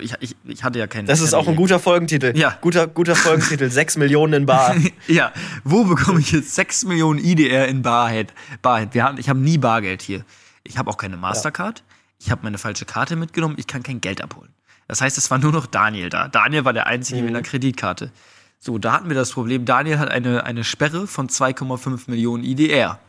Ich, 0.00 0.14
ich, 0.20 0.36
ich 0.44 0.64
hatte 0.64 0.78
ja 0.78 0.86
keinen. 0.86 1.06
Das 1.06 1.20
ist 1.20 1.34
auch 1.34 1.48
ein 1.48 1.56
guter 1.56 1.78
Folgentitel. 1.78 2.36
Ja. 2.36 2.56
Guter, 2.60 2.86
guter 2.86 3.16
Folgentitel. 3.16 3.70
6 3.70 3.96
Millionen 3.96 4.32
in 4.32 4.46
Bar. 4.46 4.74
Ja, 5.08 5.32
wo 5.64 5.84
bekomme 5.84 6.20
ich 6.20 6.32
jetzt 6.32 6.54
6 6.54 6.84
Millionen 6.84 7.18
IDR 7.18 7.68
in 7.68 7.82
Barhead? 7.82 8.32
Barhead. 8.62 8.94
Wir 8.94 9.04
haben, 9.04 9.18
ich 9.18 9.28
habe 9.28 9.38
nie 9.38 9.58
Bargeld 9.58 10.02
hier. 10.02 10.24
Ich 10.64 10.78
habe 10.78 10.90
auch 10.90 10.96
keine 10.96 11.16
Mastercard. 11.16 11.82
Ich 12.18 12.30
habe 12.30 12.42
meine 12.44 12.58
falsche 12.58 12.84
Karte 12.84 13.16
mitgenommen. 13.16 13.56
Ich 13.58 13.66
kann 13.66 13.82
kein 13.82 14.00
Geld 14.00 14.22
abholen. 14.22 14.50
Das 14.88 15.00
heißt, 15.00 15.18
es 15.18 15.30
war 15.30 15.38
nur 15.38 15.52
noch 15.52 15.66
Daniel 15.66 16.08
da. 16.08 16.28
Daniel 16.28 16.64
war 16.64 16.72
der 16.72 16.86
Einzige 16.86 17.20
mit 17.22 17.30
einer 17.30 17.42
Kreditkarte. 17.42 18.12
So, 18.58 18.78
da 18.78 18.92
hatten 18.92 19.08
wir 19.08 19.16
das 19.16 19.32
Problem. 19.32 19.64
Daniel 19.64 19.98
hat 19.98 20.10
eine, 20.10 20.44
eine 20.44 20.62
Sperre 20.62 21.06
von 21.06 21.28
2,5 21.28 22.02
Millionen 22.08 22.44
IDR. 22.44 23.00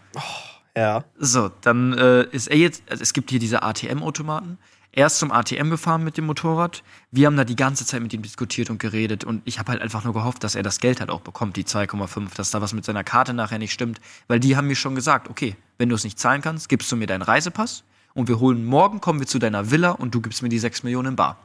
Ja. 0.75 1.03
So, 1.17 1.51
dann 1.61 1.93
äh, 1.93 2.23
ist 2.31 2.47
er 2.47 2.57
jetzt, 2.57 2.81
also 2.89 3.03
es 3.03 3.13
gibt 3.13 3.29
hier 3.29 3.39
diese 3.39 3.61
ATM-Automaten. 3.61 4.57
Er 4.95 5.07
ist 5.07 5.17
zum 5.17 5.31
ATM 5.31 5.71
gefahren 5.71 6.03
mit 6.03 6.17
dem 6.17 6.27
Motorrad. 6.27 6.83
Wir 7.09 7.25
haben 7.25 7.35
da 7.35 7.43
die 7.43 7.55
ganze 7.55 7.83
Zeit 7.83 8.03
mit 8.03 8.13
ihm 8.13 8.21
diskutiert 8.21 8.69
und 8.69 8.77
geredet. 8.77 9.23
Und 9.23 9.41
ich 9.43 9.57
habe 9.57 9.71
halt 9.71 9.81
einfach 9.81 10.03
nur 10.03 10.13
gehofft, 10.13 10.43
dass 10.43 10.53
er 10.53 10.61
das 10.61 10.79
Geld 10.79 10.99
halt 10.99 11.09
auch 11.09 11.21
bekommt, 11.21 11.57
die 11.57 11.63
2,5, 11.63 12.35
dass 12.35 12.51
da 12.51 12.61
was 12.61 12.73
mit 12.73 12.85
seiner 12.85 13.03
Karte 13.03 13.33
nachher 13.33 13.57
nicht 13.57 13.73
stimmt. 13.73 13.99
Weil 14.27 14.39
die 14.39 14.55
haben 14.55 14.67
mir 14.67 14.75
schon 14.75 14.93
gesagt, 14.93 15.31
okay, 15.31 15.55
wenn 15.79 15.89
du 15.89 15.95
es 15.95 16.03
nicht 16.03 16.19
zahlen 16.19 16.43
kannst, 16.43 16.69
gibst 16.69 16.91
du 16.91 16.95
mir 16.95 17.07
deinen 17.07 17.23
Reisepass 17.23 17.83
und 18.13 18.27
wir 18.27 18.39
holen 18.39 18.63
morgen, 18.65 19.01
kommen 19.01 19.19
wir 19.19 19.25
zu 19.25 19.39
deiner 19.39 19.71
Villa 19.71 19.91
und 19.91 20.13
du 20.13 20.21
gibst 20.21 20.43
mir 20.43 20.49
die 20.49 20.59
6 20.59 20.83
Millionen 20.83 21.09
in 21.09 21.15
Bar. 21.15 21.37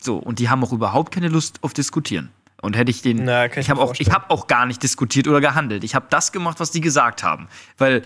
So, 0.00 0.16
und 0.16 0.38
die 0.38 0.48
haben 0.48 0.62
auch 0.62 0.72
überhaupt 0.72 1.12
keine 1.12 1.28
Lust 1.28 1.58
auf 1.62 1.74
Diskutieren. 1.74 2.30
Und 2.62 2.76
hätte 2.76 2.90
ich 2.90 3.02
den. 3.02 3.24
Na, 3.24 3.46
ich 3.46 3.56
ich 3.56 3.70
habe 3.70 3.80
auch, 3.80 3.94
ich 3.98 4.10
hab 4.10 4.30
auch 4.30 4.46
gar 4.46 4.66
nicht 4.66 4.82
diskutiert 4.82 5.26
oder 5.26 5.40
gehandelt. 5.40 5.82
Ich 5.82 5.94
habe 5.96 6.06
das 6.10 6.30
gemacht, 6.30 6.60
was 6.60 6.70
die 6.70 6.80
gesagt 6.80 7.24
haben. 7.24 7.48
Weil 7.78 8.02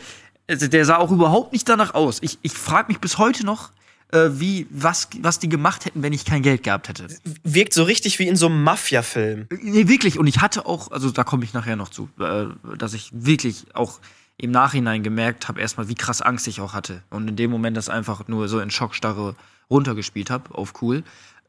also 0.49 0.69
der 0.69 0.85
sah 0.85 0.97
auch 0.97 1.11
überhaupt 1.11 1.53
nicht 1.53 1.69
danach 1.69 1.93
aus. 1.93 2.19
Ich, 2.23 2.39
ich 2.43 2.53
frage 2.53 2.89
mich 2.89 3.01
bis 3.01 3.19
heute 3.19 3.45
noch, 3.45 3.71
äh, 4.15 4.39
wie, 4.39 4.67
was, 4.71 5.09
was 5.21 5.39
die 5.41 5.49
gemacht 5.49 5.85
hätten, 5.85 6.03
wenn 6.03 6.13
ich 6.13 6.25
kein 6.25 6.43
Geld 6.43 6.63
gehabt 6.63 6.89
hätte. 6.89 7.09
Wirkt 7.43 7.75
so 7.75 7.83
richtig 7.83 8.19
wie 8.19 8.29
in 8.29 8.37
so 8.37 8.47
einem 8.47 8.63
Mafia-Film. 8.63 9.49
Nee, 9.61 9.89
wirklich. 9.89 10.19
Und 10.19 10.27
ich 10.27 10.41
hatte 10.41 10.67
auch, 10.67 10.91
also 10.93 11.11
da 11.11 11.25
komme 11.25 11.45
ich 11.45 11.53
nachher 11.53 11.77
noch 11.77 11.89
zu, 11.89 12.09
äh, 12.21 12.47
dass 12.79 12.95
ich 12.95 13.11
wirklich 13.13 13.67
auch 13.75 14.01
im 14.37 14.51
Nachhinein 14.51 15.03
gemerkt 15.03 15.49
habe, 15.49 15.61
erstmal, 15.61 15.89
wie 15.89 15.95
krass 15.95 16.23
Angst 16.23 16.47
ich 16.49 16.61
auch 16.61 16.73
hatte. 16.73 17.03
Und 17.11 17.29
in 17.29 17.37
dem 17.37 17.51
Moment 17.51 17.77
das 17.77 17.89
einfach 17.89 18.27
nur 18.29 18.49
so 18.49 18.61
in 18.61 18.71
Schockstarre 18.71 19.35
runtergespielt 19.71 20.31
habe, 20.31 20.55
auf 20.55 20.83
cool. 20.83 21.03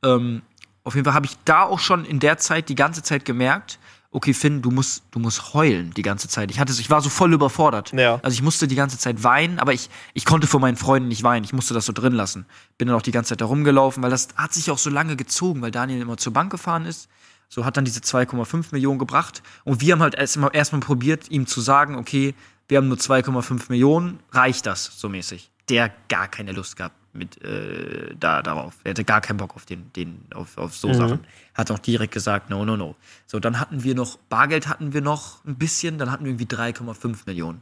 Ähm, 0.03 0.41
auf 0.83 0.95
jeden 0.95 1.05
Fall 1.05 1.13
habe 1.13 1.25
ich 1.25 1.37
da 1.45 1.63
auch 1.63 1.79
schon 1.79 2.05
in 2.05 2.19
der 2.19 2.37
Zeit 2.37 2.69
die 2.69 2.75
ganze 2.75 3.01
Zeit 3.01 3.25
gemerkt, 3.25 3.79
okay, 4.15 4.33
Finn, 4.33 4.61
du 4.61 4.71
musst, 4.71 5.03
du 5.11 5.19
musst 5.19 5.53
heulen 5.53 5.91
die 5.93 6.01
ganze 6.01 6.29
Zeit. 6.29 6.49
Ich 6.49 6.59
hatte, 6.59 6.71
ich 6.71 6.89
war 6.89 7.01
so 7.01 7.09
voll 7.09 7.33
überfordert. 7.33 7.91
Ja. 7.91 8.19
Also 8.23 8.33
ich 8.33 8.41
musste 8.41 8.67
die 8.67 8.75
ganze 8.75 8.97
Zeit 8.97 9.23
weinen, 9.23 9.59
aber 9.59 9.73
ich, 9.73 9.89
ich 10.13 10.23
konnte 10.23 10.47
vor 10.47 10.61
meinen 10.61 10.77
Freunden 10.77 11.09
nicht 11.09 11.23
weinen. 11.23 11.43
Ich 11.43 11.51
musste 11.51 11.73
das 11.73 11.85
so 11.85 11.91
drin 11.91 12.13
lassen. 12.13 12.45
Bin 12.77 12.87
dann 12.87 12.95
auch 12.95 13.01
die 13.01 13.11
ganze 13.11 13.29
Zeit 13.29 13.41
da 13.41 13.45
rumgelaufen, 13.45 14.01
weil 14.01 14.09
das 14.09 14.29
hat 14.37 14.53
sich 14.53 14.71
auch 14.71 14.77
so 14.77 14.89
lange 14.89 15.17
gezogen, 15.17 15.61
weil 15.61 15.71
Daniel 15.71 16.01
immer 16.01 16.15
zur 16.15 16.31
Bank 16.31 16.49
gefahren 16.49 16.85
ist. 16.85 17.09
So 17.49 17.65
hat 17.65 17.75
dann 17.75 17.83
diese 17.83 17.99
2,5 17.99 18.67
Millionen 18.71 18.99
gebracht. 18.99 19.43
Und 19.65 19.81
wir 19.81 19.91
haben 19.91 20.01
halt 20.01 20.15
erstmal 20.15 20.51
erstmal 20.53 20.81
probiert, 20.81 21.29
ihm 21.29 21.45
zu 21.45 21.59
sagen, 21.59 21.95
okay, 21.95 22.33
wir 22.69 22.77
haben 22.77 22.87
nur 22.87 22.97
2,5 22.97 23.65
Millionen, 23.67 24.19
reicht 24.31 24.65
das 24.65 24.97
so 24.97 25.09
mäßig. 25.09 25.51
Der 25.69 25.91
gar 26.07 26.29
keine 26.29 26.53
Lust 26.53 26.77
gehabt 26.77 26.95
mit 27.15 27.41
äh, 27.43 28.15
da 28.19 28.41
darauf. 28.41 28.75
Er 28.83 28.91
hatte 28.91 29.03
gar 29.03 29.21
keinen 29.21 29.37
Bock 29.37 29.55
auf 29.55 29.65
den, 29.65 29.91
den 29.93 30.21
auf, 30.33 30.57
auf 30.57 30.75
so 30.75 30.93
Sachen. 30.93 31.19
Hat 31.55 31.71
auch 31.71 31.79
direkt 31.79 32.13
gesagt, 32.13 32.49
no, 32.49 32.65
no, 32.65 32.77
no. 32.77 32.95
So, 33.25 33.39
dann 33.39 33.59
hatten 33.59 33.83
wir 33.83 33.95
noch, 33.95 34.17
Bargeld 34.29 34.67
hatten 34.67 34.93
wir 34.93 35.01
noch 35.01 35.43
ein 35.45 35.55
bisschen, 35.55 35.97
dann 35.97 36.11
hatten 36.11 36.25
wir 36.25 36.31
irgendwie 36.31 36.53
3,5 36.53 37.19
Millionen. 37.25 37.61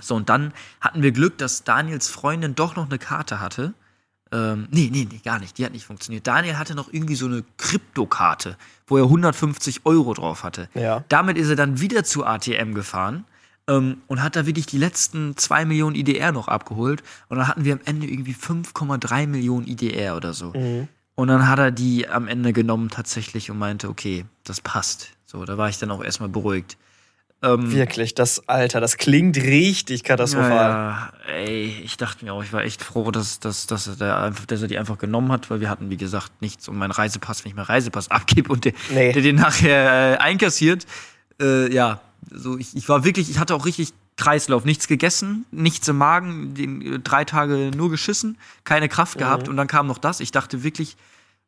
So, 0.00 0.14
und 0.14 0.28
dann 0.28 0.52
hatten 0.80 1.02
wir 1.02 1.12
Glück, 1.12 1.38
dass 1.38 1.64
Daniels 1.64 2.08
Freundin 2.08 2.54
doch 2.54 2.76
noch 2.76 2.86
eine 2.86 2.98
Karte 2.98 3.40
hatte. 3.40 3.74
Ähm, 4.32 4.68
nee, 4.70 4.88
nee, 4.90 5.06
nee, 5.10 5.20
gar 5.22 5.38
nicht. 5.38 5.58
Die 5.58 5.64
hat 5.64 5.72
nicht 5.72 5.84
funktioniert. 5.84 6.26
Daniel 6.26 6.56
hatte 6.56 6.74
noch 6.74 6.90
irgendwie 6.92 7.14
so 7.14 7.26
eine 7.26 7.44
Kryptokarte, 7.58 8.56
wo 8.86 8.96
er 8.96 9.04
150 9.04 9.84
Euro 9.84 10.14
drauf 10.14 10.42
hatte. 10.42 10.68
Ja. 10.74 11.04
Damit 11.08 11.36
ist 11.36 11.50
er 11.50 11.56
dann 11.56 11.80
wieder 11.80 12.04
zu 12.04 12.24
ATM 12.24 12.72
gefahren 12.72 13.24
ähm, 13.68 13.98
und 14.06 14.22
hat 14.22 14.34
da 14.34 14.46
wirklich 14.46 14.64
die 14.66 14.78
letzten 14.78 15.36
2 15.36 15.66
Millionen 15.66 15.94
IDR 15.94 16.32
noch 16.32 16.48
abgeholt. 16.48 17.02
Und 17.28 17.38
dann 17.38 17.48
hatten 17.48 17.64
wir 17.66 17.74
am 17.74 17.80
Ende 17.84 18.06
irgendwie 18.06 18.34
5,3 18.34 19.26
Millionen 19.26 19.66
IDR 19.66 20.16
oder 20.16 20.32
so. 20.32 20.54
Und 21.14 21.28
dann 21.28 21.46
hat 21.48 21.58
er 21.58 21.70
die 21.70 22.08
am 22.08 22.26
Ende 22.28 22.52
genommen 22.52 22.88
tatsächlich 22.88 23.50
und 23.50 23.58
meinte, 23.58 23.88
okay, 23.88 24.24
das 24.44 24.60
passt. 24.60 25.10
So, 25.26 25.44
da 25.44 25.58
war 25.58 25.68
ich 25.68 25.78
dann 25.78 25.90
auch 25.90 26.02
erstmal 26.02 26.28
beruhigt. 26.28 26.76
Ähm, 27.42 27.72
Wirklich, 27.72 28.14
das, 28.14 28.48
Alter, 28.48 28.80
das 28.80 28.96
klingt 28.98 29.36
richtig 29.36 30.04
katastrophal. 30.04 30.52
ja, 30.70 31.12
ey, 31.34 31.80
ich 31.82 31.96
dachte 31.96 32.24
mir 32.24 32.32
auch, 32.32 32.42
ich 32.44 32.52
war 32.52 32.62
echt 32.62 32.82
froh, 32.82 33.10
dass, 33.10 33.40
dass, 33.40 33.66
dass, 33.66 34.00
er, 34.00 34.22
einfach, 34.22 34.46
dass 34.46 34.62
er 34.62 34.68
die 34.68 34.78
einfach 34.78 34.96
genommen 34.96 35.32
hat, 35.32 35.50
weil 35.50 35.60
wir 35.60 35.68
hatten, 35.68 35.90
wie 35.90 35.96
gesagt, 35.96 36.40
nichts 36.40 36.68
und 36.68 36.78
mein 36.78 36.92
Reisepass, 36.92 37.44
wenn 37.44 37.50
ich 37.50 37.56
meinen 37.56 37.66
Reisepass 37.66 38.10
abgebe 38.10 38.52
und 38.52 38.64
der, 38.64 38.72
Nee. 38.94 39.12
der 39.12 39.22
den 39.22 39.36
nachher 39.36 40.14
äh, 40.14 40.16
einkassiert, 40.18 40.86
äh, 41.40 41.72
ja, 41.74 42.00
so 42.30 42.56
ich, 42.58 42.76
ich 42.76 42.88
war 42.88 43.04
wirklich, 43.04 43.28
ich 43.28 43.38
hatte 43.40 43.56
auch 43.56 43.66
richtig 43.66 43.92
Kreislauf, 44.16 44.64
nichts 44.64 44.88
gegessen, 44.88 45.46
nichts 45.50 45.88
im 45.88 45.98
Magen, 45.98 46.54
den, 46.54 46.82
äh, 46.82 46.98
drei 46.98 47.24
Tage 47.24 47.70
nur 47.74 47.90
geschissen, 47.90 48.38
keine 48.64 48.88
Kraft 48.88 49.18
gehabt 49.18 49.48
und 49.48 49.56
dann 49.56 49.66
kam 49.66 49.86
noch 49.86 49.98
das. 49.98 50.20
Ich 50.20 50.32
dachte 50.32 50.62
wirklich, 50.62 50.96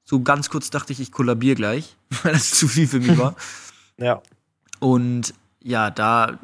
so 0.04 0.20
ganz 0.20 0.50
kurz 0.50 0.70
dachte 0.70 0.92
ich, 0.92 1.00
ich 1.00 1.12
kollabiere 1.12 1.56
gleich, 1.56 1.96
weil 2.22 2.32
das 2.32 2.50
zu 2.50 2.68
viel 2.68 2.86
für 2.86 3.00
mich 3.00 3.18
war. 3.18 3.36
Ja. 3.96 4.20
Und 4.80 5.34
ja, 5.62 5.88
da, 5.88 6.40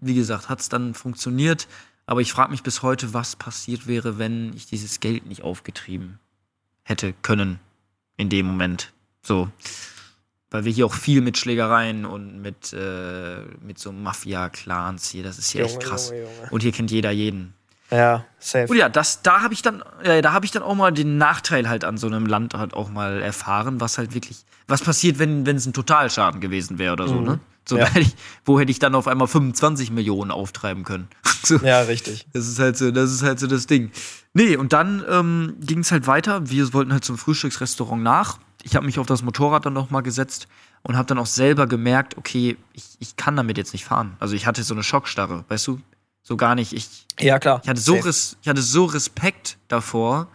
wie 0.00 0.16
gesagt, 0.16 0.48
hat 0.48 0.58
es 0.58 0.68
dann 0.68 0.94
funktioniert. 0.94 1.68
Aber 2.06 2.20
ich 2.20 2.32
frage 2.32 2.50
mich 2.50 2.64
bis 2.64 2.82
heute, 2.82 3.14
was 3.14 3.36
passiert 3.36 3.86
wäre, 3.86 4.18
wenn 4.18 4.52
ich 4.54 4.66
dieses 4.66 4.98
Geld 4.98 5.26
nicht 5.26 5.42
aufgetrieben 5.42 6.18
hätte 6.82 7.14
können 7.22 7.60
in 8.16 8.30
dem 8.30 8.46
Moment. 8.46 8.92
So. 9.22 9.48
Weil 10.50 10.64
wir 10.64 10.72
hier 10.72 10.86
auch 10.86 10.94
viel 10.94 11.20
mit 11.20 11.36
Schlägereien 11.36 12.06
und 12.06 12.40
mit, 12.40 12.72
äh, 12.72 13.40
mit 13.60 13.78
so 13.78 13.92
Mafia-Clans 13.92 15.10
hier, 15.10 15.22
das 15.22 15.38
ist 15.38 15.50
hier 15.50 15.64
echt 15.64 15.74
Junge, 15.74 15.84
krass. 15.84 16.08
Junge, 16.10 16.22
Junge. 16.22 16.50
Und 16.50 16.62
hier 16.62 16.72
kennt 16.72 16.90
jeder 16.90 17.10
jeden. 17.10 17.54
Ja, 17.90 18.24
safe. 18.38 18.66
Und 18.68 18.76
ja, 18.76 18.88
das, 18.88 19.22
da 19.22 19.40
habe 19.42 19.54
ich 19.54 19.62
dann, 19.62 19.82
da 20.04 20.32
habe 20.32 20.44
ich 20.44 20.50
dann 20.52 20.62
auch 20.62 20.74
mal 20.74 20.90
den 20.92 21.16
Nachteil 21.18 21.68
halt 21.68 21.84
an 21.84 21.96
so 21.96 22.06
einem 22.06 22.26
Land 22.26 22.54
halt 22.54 22.74
auch 22.74 22.90
mal 22.90 23.22
erfahren, 23.22 23.80
was 23.80 23.96
halt 23.98 24.14
wirklich, 24.14 24.44
was 24.66 24.82
passiert, 24.82 25.18
wenn 25.18 25.46
es 25.46 25.64
ein 25.66 25.72
Totalschaden 25.72 26.40
gewesen 26.40 26.78
wäre 26.78 26.92
oder 26.92 27.08
so, 27.08 27.20
ne? 27.20 27.40
So, 27.66 27.74
Mhm. 27.76 27.80
Ja. 27.82 27.86
hätte 27.88 28.00
ich, 28.00 28.16
wo 28.46 28.58
hätte 28.58 28.70
ich 28.70 28.78
dann 28.78 28.94
auf 28.94 29.06
einmal 29.06 29.26
25 29.28 29.90
Millionen 29.90 30.30
auftreiben 30.30 30.84
können? 30.84 31.08
so, 31.44 31.56
Ja, 31.62 31.82
richtig. 31.82 32.26
Das 32.32 32.48
ist 32.48 32.58
halt 32.58 32.76
so, 32.78 32.90
das 32.90 33.10
ist 33.12 33.22
halt 33.22 33.38
so 33.40 33.46
das 33.46 33.66
Ding. 33.66 33.90
Nee, 34.32 34.56
und 34.56 34.72
dann 34.72 35.04
ähm, 35.08 35.56
ging 35.60 35.80
es 35.80 35.92
halt 35.92 36.06
weiter. 36.06 36.48
Wir 36.48 36.72
wollten 36.72 36.92
halt 36.92 37.04
zum 37.04 37.18
Frühstücksrestaurant 37.18 38.02
nach. 38.02 38.38
Ich 38.62 38.76
habe 38.76 38.86
mich 38.86 38.98
auf 38.98 39.06
das 39.06 39.22
Motorrad 39.22 39.66
dann 39.66 39.72
noch 39.72 39.90
mal 39.90 40.00
gesetzt 40.00 40.48
und 40.82 40.96
habe 40.96 41.06
dann 41.06 41.18
auch 41.18 41.26
selber 41.26 41.66
gemerkt, 41.66 42.16
okay, 42.16 42.56
ich, 42.72 42.84
ich 42.98 43.16
kann 43.16 43.36
damit 43.36 43.58
jetzt 43.58 43.72
nicht 43.72 43.84
fahren. 43.84 44.16
Also 44.20 44.34
ich 44.34 44.46
hatte 44.46 44.62
so 44.62 44.74
eine 44.74 44.82
Schockstarre, 44.82 45.44
weißt 45.48 45.66
du? 45.66 45.80
So 46.22 46.36
gar 46.36 46.54
nicht. 46.54 46.72
Ich, 46.72 47.06
Ja, 47.20 47.38
klar. 47.38 47.60
ich 47.62 47.68
hatte, 47.68 47.80
so 47.80 47.94
res, 47.94 48.36
ich 48.42 48.48
hatte 48.48 48.62
so 48.62 48.84
Respekt 48.84 49.58
davor, 49.68 50.28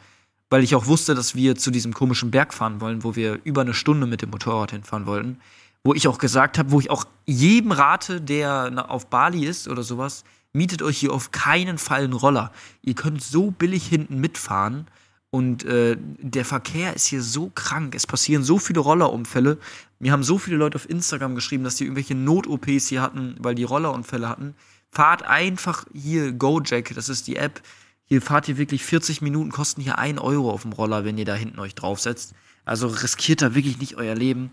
weil 0.49 0.63
ich 0.63 0.75
auch 0.75 0.87
wusste, 0.87 1.15
dass 1.15 1.35
wir 1.35 1.55
zu 1.55 1.71
diesem 1.71 1.93
komischen 1.93 2.31
Berg 2.31 2.53
fahren 2.53 2.81
wollen, 2.81 3.03
wo 3.03 3.15
wir 3.15 3.39
über 3.43 3.61
eine 3.61 3.73
Stunde 3.73 4.07
mit 4.07 4.21
dem 4.21 4.29
Motorrad 4.29 4.71
hinfahren 4.71 5.05
wollten. 5.05 5.39
Wo 5.83 5.93
ich 5.93 6.07
auch 6.07 6.17
gesagt 6.17 6.57
habe, 6.57 6.71
wo 6.71 6.79
ich 6.79 6.89
auch 6.89 7.05
jedem 7.25 7.73
rate, 7.73 8.21
der 8.21 8.89
auf 8.89 9.07
Bali 9.07 9.45
ist 9.45 9.67
oder 9.67 9.83
sowas, 9.83 10.23
mietet 10.53 10.81
euch 10.81 10.97
hier 10.97 11.11
auf 11.11 11.31
keinen 11.31 11.77
Fall 11.77 12.03
einen 12.03 12.13
Roller. 12.13 12.51
Ihr 12.81 12.95
könnt 12.95 13.21
so 13.21 13.51
billig 13.51 13.85
hinten 13.85 14.19
mitfahren 14.19 14.87
und 15.33 15.65
äh, 15.65 15.97
der 15.99 16.45
Verkehr 16.45 16.93
ist 16.93 17.07
hier 17.07 17.23
so 17.23 17.49
krank. 17.49 17.95
Es 17.95 18.05
passieren 18.05 18.43
so 18.43 18.59
viele 18.59 18.81
Rollerunfälle. 18.81 19.57
Mir 19.97 20.11
haben 20.11 20.21
so 20.21 20.37
viele 20.37 20.57
Leute 20.57 20.75
auf 20.75 20.87
Instagram 20.87 21.33
geschrieben, 21.33 21.63
dass 21.63 21.75
die 21.75 21.85
irgendwelche 21.85 22.13
Not-OPs 22.13 22.89
hier 22.89 23.01
hatten, 23.01 23.35
weil 23.39 23.55
die 23.55 23.63
Rollerunfälle 23.63 24.29
hatten. 24.29 24.53
Fahrt 24.91 25.23
einfach 25.23 25.87
hier 25.91 26.33
Gojek, 26.33 26.93
das 26.93 27.09
ist 27.09 27.25
die 27.25 27.37
App. 27.37 27.63
Hier 28.05 28.21
fahrt 28.21 28.47
ihr 28.47 28.59
wirklich 28.59 28.85
40 28.85 29.23
Minuten, 29.23 29.49
kosten 29.49 29.81
hier 29.81 29.97
1 29.97 30.21
Euro 30.21 30.51
auf 30.51 30.61
dem 30.61 30.71
Roller, 30.71 31.03
wenn 31.03 31.17
ihr 31.17 31.25
da 31.25 31.33
hinten 31.33 31.57
euch 31.57 31.73
draufsetzt. 31.73 32.35
Also 32.63 32.85
riskiert 32.85 33.41
da 33.41 33.55
wirklich 33.55 33.79
nicht 33.79 33.95
euer 33.95 34.13
Leben. 34.13 34.51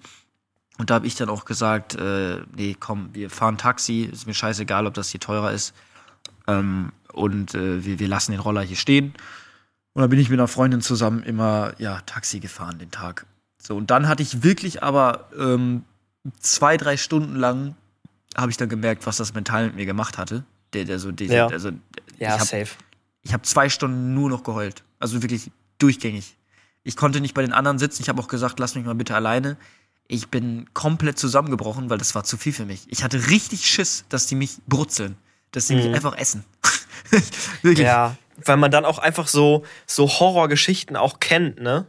Und 0.78 0.88
da 0.88 0.94
habe 0.94 1.06
ich 1.06 1.14
dann 1.14 1.28
auch 1.28 1.44
gesagt, 1.44 1.94
äh, 1.96 2.38
nee, 2.56 2.74
komm, 2.80 3.10
wir 3.12 3.28
fahren 3.28 3.58
Taxi, 3.58 4.08
ist 4.10 4.26
mir 4.26 4.32
scheißegal, 4.32 4.86
ob 4.86 4.94
das 4.94 5.10
hier 5.10 5.20
teurer 5.20 5.52
ist. 5.52 5.74
Ähm, 6.46 6.92
und 7.12 7.54
äh, 7.54 7.84
wir, 7.84 7.98
wir 7.98 8.08
lassen 8.08 8.32
den 8.32 8.40
Roller 8.40 8.62
hier 8.62 8.78
stehen. 8.78 9.12
Und 9.92 10.02
dann 10.02 10.10
bin 10.10 10.18
ich 10.18 10.30
mit 10.30 10.38
einer 10.38 10.48
Freundin 10.48 10.80
zusammen 10.82 11.22
immer, 11.22 11.74
ja, 11.78 12.00
Taxi 12.06 12.40
gefahren 12.40 12.78
den 12.78 12.90
Tag. 12.90 13.26
So, 13.60 13.76
und 13.76 13.90
dann 13.90 14.08
hatte 14.08 14.22
ich 14.22 14.42
wirklich 14.42 14.82
aber 14.82 15.28
ähm, 15.38 15.84
zwei, 16.38 16.76
drei 16.76 16.96
Stunden 16.96 17.36
lang, 17.36 17.74
habe 18.36 18.50
ich 18.50 18.56
dann 18.56 18.68
gemerkt, 18.68 19.06
was 19.06 19.16
das 19.16 19.34
mental 19.34 19.66
mit 19.66 19.76
mir 19.76 19.86
gemacht 19.86 20.16
hatte. 20.18 20.44
Der, 20.72 20.84
der 20.84 20.98
so, 20.98 21.10
diese, 21.10 21.34
Ja. 21.34 21.46
also, 21.48 21.70
Ja, 22.18 22.28
ich 22.36 22.40
habe 22.40 22.44
safe. 22.44 22.68
ich 23.22 23.32
habe 23.32 23.42
zwei 23.42 23.68
Stunden 23.68 24.14
nur 24.14 24.30
noch 24.30 24.44
geheult. 24.44 24.84
Also 25.00 25.22
wirklich 25.22 25.50
durchgängig. 25.78 26.36
Ich 26.84 26.96
konnte 26.96 27.20
nicht 27.20 27.34
bei 27.34 27.42
den 27.42 27.52
anderen 27.52 27.78
sitzen. 27.78 28.02
Ich 28.02 28.08
habe 28.08 28.22
auch 28.22 28.28
gesagt, 28.28 28.58
lass 28.60 28.74
mich 28.76 28.84
mal 28.84 28.94
bitte 28.94 29.14
alleine. 29.14 29.56
Ich 30.06 30.28
bin 30.28 30.66
komplett 30.72 31.18
zusammengebrochen, 31.18 31.90
weil 31.90 31.98
das 31.98 32.14
war 32.14 32.24
zu 32.24 32.36
viel 32.36 32.52
für 32.52 32.64
mich. 32.64 32.84
Ich 32.88 33.02
hatte 33.04 33.28
richtig 33.28 33.66
Schiss, 33.66 34.04
dass 34.08 34.26
die 34.26 34.34
mich 34.36 34.58
brutzeln. 34.66 35.16
Dass 35.52 35.66
sie 35.66 35.74
mich 35.74 35.92
einfach 35.92 36.16
essen. 36.16 36.44
wirklich. 37.62 37.86
Ja, 37.86 38.16
weil 38.44 38.56
man 38.56 38.70
dann 38.70 38.84
auch 38.84 38.98
einfach 38.98 39.28
so, 39.28 39.64
so 39.86 40.08
Horrorgeschichten 40.08 40.96
auch 40.96 41.20
kennt, 41.20 41.60
ne? 41.60 41.86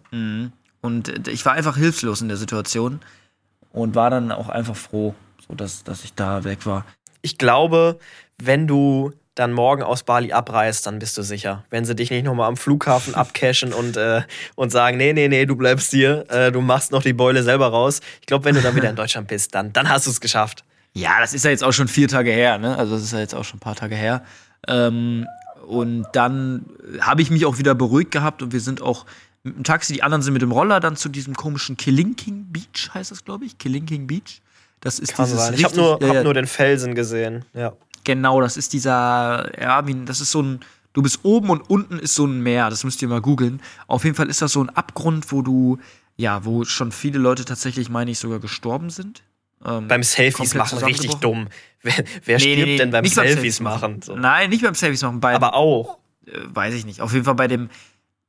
Und 0.81 1.27
äh, 1.27 1.31
ich 1.31 1.45
war 1.45 1.53
einfach 1.53 1.77
hilflos 1.77 2.21
in 2.21 2.27
der 2.27 2.37
Situation 2.37 2.99
und 3.71 3.95
war 3.95 4.09
dann 4.09 4.31
auch 4.31 4.49
einfach 4.49 4.75
froh, 4.75 5.15
so 5.47 5.55
dass, 5.55 5.83
dass 5.83 6.03
ich 6.03 6.13
da 6.13 6.43
weg 6.43 6.65
war. 6.65 6.85
Ich 7.21 7.37
glaube, 7.37 7.99
wenn 8.37 8.67
du 8.67 9.11
dann 9.35 9.53
morgen 9.53 9.81
aus 9.81 10.03
Bali 10.03 10.33
abreist, 10.33 10.85
dann 10.87 10.99
bist 10.99 11.17
du 11.17 11.21
sicher. 11.21 11.63
Wenn 11.69 11.85
sie 11.85 11.95
dich 11.95 12.11
nicht 12.11 12.25
nochmal 12.25 12.49
am 12.49 12.57
Flughafen 12.57 13.15
abcashen 13.15 13.73
und, 13.73 13.95
äh, 13.95 14.23
und 14.55 14.71
sagen, 14.71 14.97
nee, 14.97 15.13
nee, 15.13 15.27
nee, 15.27 15.45
du 15.45 15.55
bleibst 15.55 15.91
hier, 15.91 16.29
äh, 16.29 16.51
du 16.51 16.61
machst 16.61 16.91
noch 16.91 17.01
die 17.01 17.13
Beule 17.13 17.43
selber 17.43 17.67
raus. 17.67 18.01
Ich 18.19 18.27
glaube, 18.27 18.45
wenn 18.45 18.55
du 18.55 18.61
dann 18.61 18.75
wieder 18.75 18.89
in 18.89 18.95
Deutschland 18.97 19.27
bist, 19.27 19.55
dann, 19.55 19.71
dann 19.71 19.89
hast 19.89 20.05
du 20.07 20.11
es 20.11 20.19
geschafft. 20.19 20.65
Ja, 20.93 21.21
das 21.21 21.33
ist 21.33 21.45
ja 21.45 21.51
jetzt 21.51 21.63
auch 21.63 21.71
schon 21.71 21.87
vier 21.87 22.09
Tage 22.09 22.31
her, 22.31 22.57
ne? 22.57 22.77
Also 22.77 22.95
das 22.95 23.03
ist 23.03 23.13
ja 23.13 23.19
jetzt 23.19 23.33
auch 23.33 23.45
schon 23.45 23.57
ein 23.57 23.61
paar 23.61 23.75
Tage 23.75 23.95
her. 23.95 24.25
Ähm, 24.67 25.27
und 25.67 26.05
dann 26.13 26.65
habe 26.99 27.21
ich 27.21 27.31
mich 27.31 27.45
auch 27.45 27.57
wieder 27.57 27.75
beruhigt 27.75 28.11
gehabt 28.11 28.41
und 28.41 28.51
wir 28.51 28.59
sind 28.59 28.81
auch 28.81 29.05
mit 29.43 29.55
dem 29.55 29.63
Taxi, 29.63 29.93
die 29.93 30.03
anderen 30.03 30.21
sind 30.21 30.33
mit 30.33 30.41
dem 30.41 30.51
Roller 30.51 30.79
dann 30.79 30.95
zu 30.95 31.09
diesem 31.09 31.35
komischen 31.35 31.77
Kilinking 31.77 32.47
Beach, 32.51 32.91
heißt 32.93 33.11
das, 33.11 33.25
glaube 33.25 33.45
ich. 33.45 33.57
Kilinking 33.57 34.07
Beach. 34.07 34.41
Das 34.81 34.99
ist 34.99 35.13
Kann 35.13 35.25
dieses 35.25 35.39
sein. 35.39 35.53
Ich 35.53 35.63
habe 35.63 35.75
nur, 35.75 36.01
ja, 36.01 36.15
hab 36.15 36.23
nur 36.23 36.33
den 36.33 36.47
Felsen 36.47 36.95
gesehen. 36.95 37.45
Ja. 37.53 37.73
Genau, 38.03 38.41
das 38.41 38.57
ist 38.57 38.73
dieser, 38.73 39.51
ja, 39.59 39.81
das 39.81 40.21
ist 40.21 40.31
so 40.31 40.41
ein, 40.41 40.59
du 40.93 41.01
bist 41.01 41.19
oben 41.23 41.49
und 41.49 41.69
unten 41.69 41.99
ist 41.99 42.15
so 42.15 42.25
ein 42.25 42.41
Meer, 42.41 42.69
das 42.69 42.83
müsst 42.83 43.01
ihr 43.01 43.07
mal 43.07 43.21
googeln. 43.21 43.61
Auf 43.87 44.03
jeden 44.03 44.15
Fall 44.15 44.27
ist 44.27 44.41
das 44.41 44.51
so 44.51 44.63
ein 44.63 44.69
Abgrund, 44.69 45.31
wo 45.31 45.41
du, 45.41 45.77
ja, 46.17 46.43
wo 46.45 46.63
schon 46.65 46.91
viele 46.91 47.19
Leute 47.19 47.45
tatsächlich, 47.45 47.89
meine 47.89 48.11
ich, 48.11 48.19
sogar 48.19 48.39
gestorben 48.39 48.89
sind. 48.89 49.21
Ähm, 49.65 49.87
Beim 49.87 50.03
Selfies 50.03 50.53
machen 50.55 50.79
richtig 50.79 51.15
dumm. 51.15 51.47
Wer, 51.83 51.95
wer 52.25 52.37
Nee, 52.37 52.41
stirbt 52.43 52.67
nee, 52.67 52.77
denn 52.77 52.91
beim 52.91 53.01
nicht 53.03 53.15
beim 53.15 53.25
Selfies 53.27 53.59
machen? 53.59 54.03
So. 54.03 54.15
Nein, 54.15 54.51
nicht 54.51 54.61
beim 54.61 54.75
Selfies 54.75 55.01
machen, 55.01 55.19
bei, 55.19 55.33
Aber 55.33 55.55
auch. 55.55 55.97
äh, 56.27 56.31
weiß 56.45 56.75
ich 56.75 56.85
nicht. 56.85 57.01
Auf 57.01 57.11
jeden 57.13 57.25
Fall 57.25 57.33
bei 57.33 57.47
dem 57.47 57.69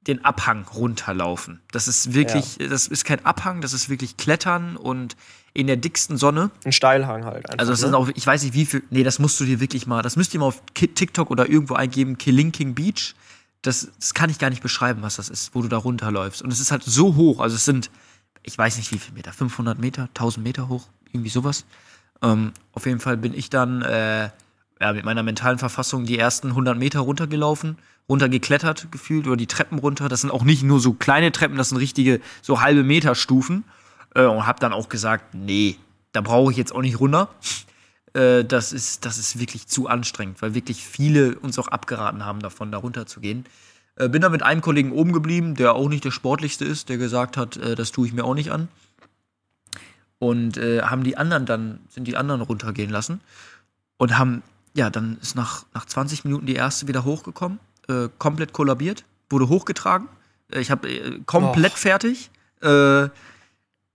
den 0.07 0.25
Abhang 0.25 0.65
runterlaufen. 0.75 1.61
Das 1.71 1.87
ist 1.87 2.13
wirklich, 2.15 2.57
das 2.59 2.89
ist 2.89 3.05
kein 3.05 3.25
Abhang, 3.25 3.61
das 3.61 3.73
ist 3.73 3.89
wirklich 3.89 4.17
Klettern 4.17 4.77
und 4.77 5.17
in 5.55 5.67
der 5.67 5.77
dicksten 5.77 6.17
Sonne. 6.17 6.51
Ein 6.65 6.73
Steilhang 6.73 7.25
halt. 7.25 7.45
Einfach, 7.51 7.59
Also 7.59 7.73
das 7.73 7.83
ne? 7.83 7.89
ist 7.89 7.95
auch, 7.95 8.09
ich 8.15 8.27
weiß 8.27 8.43
nicht 8.43 8.55
wie 8.55 8.65
viel, 8.67 8.83
nee, 8.91 9.03
das 9.05 9.19
musst 9.19 9.39
du 9.39 9.45
dir 9.45 9.61
wirklich 9.61 9.87
mal, 9.87 10.03
das 10.03 10.17
müsst 10.17 10.33
ihr 10.35 10.41
mal 10.41 10.47
auf 10.47 10.63
TikTok 10.75 11.31
oder 11.31 11.49
irgendwo 11.49 11.75
eingeben, 11.75 12.17
Kilinking 12.19 12.75
Beach. 12.75 13.15
Das, 13.61 13.91
das 14.01 14.15
kann 14.15 14.29
ich 14.31 14.39
gar 14.39 14.51
nicht 14.51 14.63
beschreiben, 14.63 15.03
was 15.03 15.17
das 15.17 15.29
ist, 15.29 15.55
wo 15.55 15.63
du 15.63 15.69
da 15.69 15.77
runterläufst. 15.77 16.43
Und 16.43 16.53
es 16.53 16.59
ist 16.59 16.73
halt 16.73 16.83
so 16.83 17.15
hoch, 17.15 17.39
also 17.41 17.55
es 17.55 17.65
sind, 17.65 17.91
ich 18.43 18.57
weiß 18.59 18.79
nicht 18.79 18.91
wie 18.93 18.99
viel 18.99 19.15
Meter, 19.15 19.33
500 19.33 19.79
Meter, 19.79 20.05
1000 20.15 20.43
Meter 20.43 20.69
hoch, 20.69 20.89
irgendwie 21.13 21.31
sowas. 21.31 21.65
Ähm, 22.23 22.53
auf 22.73 22.87
jeden 22.87 23.01
Fall 23.01 23.17
bin 23.17 23.35
ich 23.35 23.51
dann 23.51 23.83
äh, 23.83 24.31
ja, 24.81 24.93
mit 24.93 25.05
meiner 25.05 25.23
mentalen 25.23 25.59
Verfassung 25.59 26.05
die 26.05 26.19
ersten 26.19 26.49
100 26.49 26.77
Meter 26.77 27.01
runtergelaufen, 27.01 27.79
runtergeklettert 28.09 28.91
gefühlt 28.91 29.27
oder 29.27 29.37
die 29.37 29.47
Treppen 29.47 29.79
runter. 29.79 30.09
Das 30.09 30.23
sind 30.23 30.31
auch 30.31 30.45
nicht 30.45 30.63
nur 30.63 30.81
so 30.81 30.93
kleine 30.93 31.33
Treppen, 31.33 31.57
das 31.57 31.71
sind 31.71 31.79
richtige 31.79 32.21
so 32.41 32.61
halbe 32.61 32.83
Meter 32.83 33.15
Stufen. 33.15 33.65
Äh, 34.15 34.25
und 34.25 34.47
habe 34.47 34.61
dann 34.61 34.73
auch 34.73 34.89
gesagt, 34.89 35.35
nee, 35.35 35.77
da 36.13 36.21
brauche 36.21 36.51
ich 36.51 36.59
jetzt 36.59 36.75
auch 36.75 36.83
nicht 36.83 37.01
runter. 37.01 37.29
Äh, 38.15 38.45
das, 38.45 38.73
ist, 38.73 39.05
das 39.05 39.19
ist 39.19 39.39
wirklich 39.39 39.67
zu 39.67 39.89
anstrengend, 39.89 40.43
weil 40.43 40.55
wirklich 40.55 40.85
viele 40.85 41.39
uns 41.39 41.59
auch 41.59 41.69
abgeraten 41.69 42.25
haben, 42.25 42.41
davon 42.41 42.71
da 42.71 42.79
runter 42.79 43.07
zu 43.07 43.21
gehen. 43.21 43.45
Äh, 43.97 44.09
bin 44.09 44.23
dann 44.23 44.33
mit 44.33 44.43
einem 44.43 44.61
Kollegen 44.61 44.93
oben 44.93 45.13
geblieben, 45.13 45.55
der 45.55 45.75
auch 45.75 45.89
nicht 45.89 46.05
der 46.05 46.11
sportlichste 46.11 46.65
ist, 46.65 46.89
der 46.89 46.99
gesagt 46.99 47.37
hat, 47.37 47.57
äh, 47.57 47.75
das 47.75 47.93
tue 47.93 48.07
ich 48.07 48.13
mir 48.13 48.25
auch 48.25 48.35
nicht 48.35 48.51
an. 48.51 48.69
Und 50.23 50.57
äh, 50.57 50.83
haben 50.83 51.03
die 51.03 51.17
anderen 51.17 51.47
dann, 51.47 51.81
sind 51.89 52.07
die 52.07 52.17
anderen 52.17 52.43
runtergehen 52.43 52.91
lassen 52.91 53.21
und 53.97 54.17
haben, 54.17 54.45
ja, 54.73 54.89
dann 54.89 55.19
ist 55.21 55.35
nach, 55.35 55.65
nach 55.75 55.85
20 55.85 56.25
Minuten 56.25 56.47
die 56.47 56.55
erste 56.55 56.87
wieder 56.87 57.05
hochgekommen, 57.05 57.59
äh, 57.89 58.09
komplett 58.19 58.53
kollabiert, 58.53 59.03
wurde 59.29 59.49
hochgetragen. 59.49 60.07
Äh, 60.53 60.61
ich 60.61 60.71
habe 60.71 60.89
äh, 60.89 61.19
komplett 61.27 61.73
Och. 61.73 61.77
fertig. 61.77 62.31
Äh, 62.61 63.09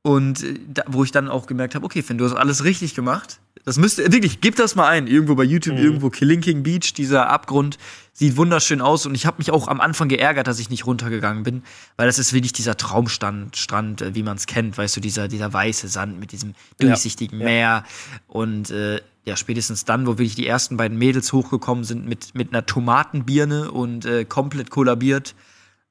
und 0.02 0.44
äh, 0.44 0.60
da, 0.68 0.84
wo 0.88 1.06
ich 1.06 1.14
dann 1.14 1.30
auch 1.30 1.48
gemerkt 1.48 1.76
habe, 1.76 1.86
okay, 1.86 2.02
Finn, 2.02 2.18
du 2.18 2.26
hast 2.26 2.36
alles 2.36 2.66
richtig 2.66 2.94
gemacht. 2.94 3.40
Das 3.68 3.78
müsste, 3.78 4.10
wirklich, 4.14 4.40
gib 4.40 4.56
das 4.56 4.76
mal 4.76 4.88
ein. 4.88 5.08
Irgendwo 5.08 5.36
bei 5.36 5.44
YouTube, 5.44 5.76
Mhm. 5.76 5.84
irgendwo 5.84 6.10
Kilinking 6.10 6.64
Beach, 6.64 6.94
dieser 6.94 7.28
Abgrund 7.28 7.78
sieht 8.14 8.38
wunderschön 8.38 8.80
aus. 8.80 9.06
Und 9.06 9.14
ich 9.14 9.26
habe 9.26 9.40
mich 9.40 9.52
auch 9.52 9.68
am 9.68 9.82
Anfang 9.82 10.08
geärgert, 10.08 10.48
dass 10.48 10.60
ich 10.60 10.70
nicht 10.70 10.86
runtergegangen 10.86 11.44
bin, 11.44 11.64
weil 11.98 12.08
das 12.08 12.18
ist 12.18 12.32
wirklich 12.32 12.54
dieser 12.54 12.78
Traumstrand, 12.78 13.58
Strand, 13.58 14.02
äh, 14.02 14.16
wie 14.16 14.24
man 14.24 14.38
es 14.38 14.46
kennt, 14.46 14.78
weißt 14.78 14.96
du, 14.96 15.02
dieser, 15.02 15.28
dieser 15.28 15.52
weiße 15.52 15.90
Sand 15.90 16.18
mit 16.18 16.32
diesem 16.32 16.56
durchsichtigen 16.80 17.42
ja. 17.42 17.46
Meer. 17.46 17.84
Und 18.28 18.70
äh, 18.70 19.02
ja, 19.26 19.36
spätestens 19.36 19.84
dann, 19.84 20.08
wo 20.08 20.12
wirklich 20.12 20.36
die 20.36 20.48
ersten 20.48 20.78
beiden 20.78 20.98
Mädels 20.98 21.34
hochgekommen 21.34 21.84
sind 21.84 22.08
mit, 22.08 22.36
mit 22.36 22.54
einer 22.54 22.66
Tomatenbirne 22.66 23.70
und 23.72 24.06
äh, 24.06 24.24
komplett 24.24 24.70
kollabiert, 24.70 25.36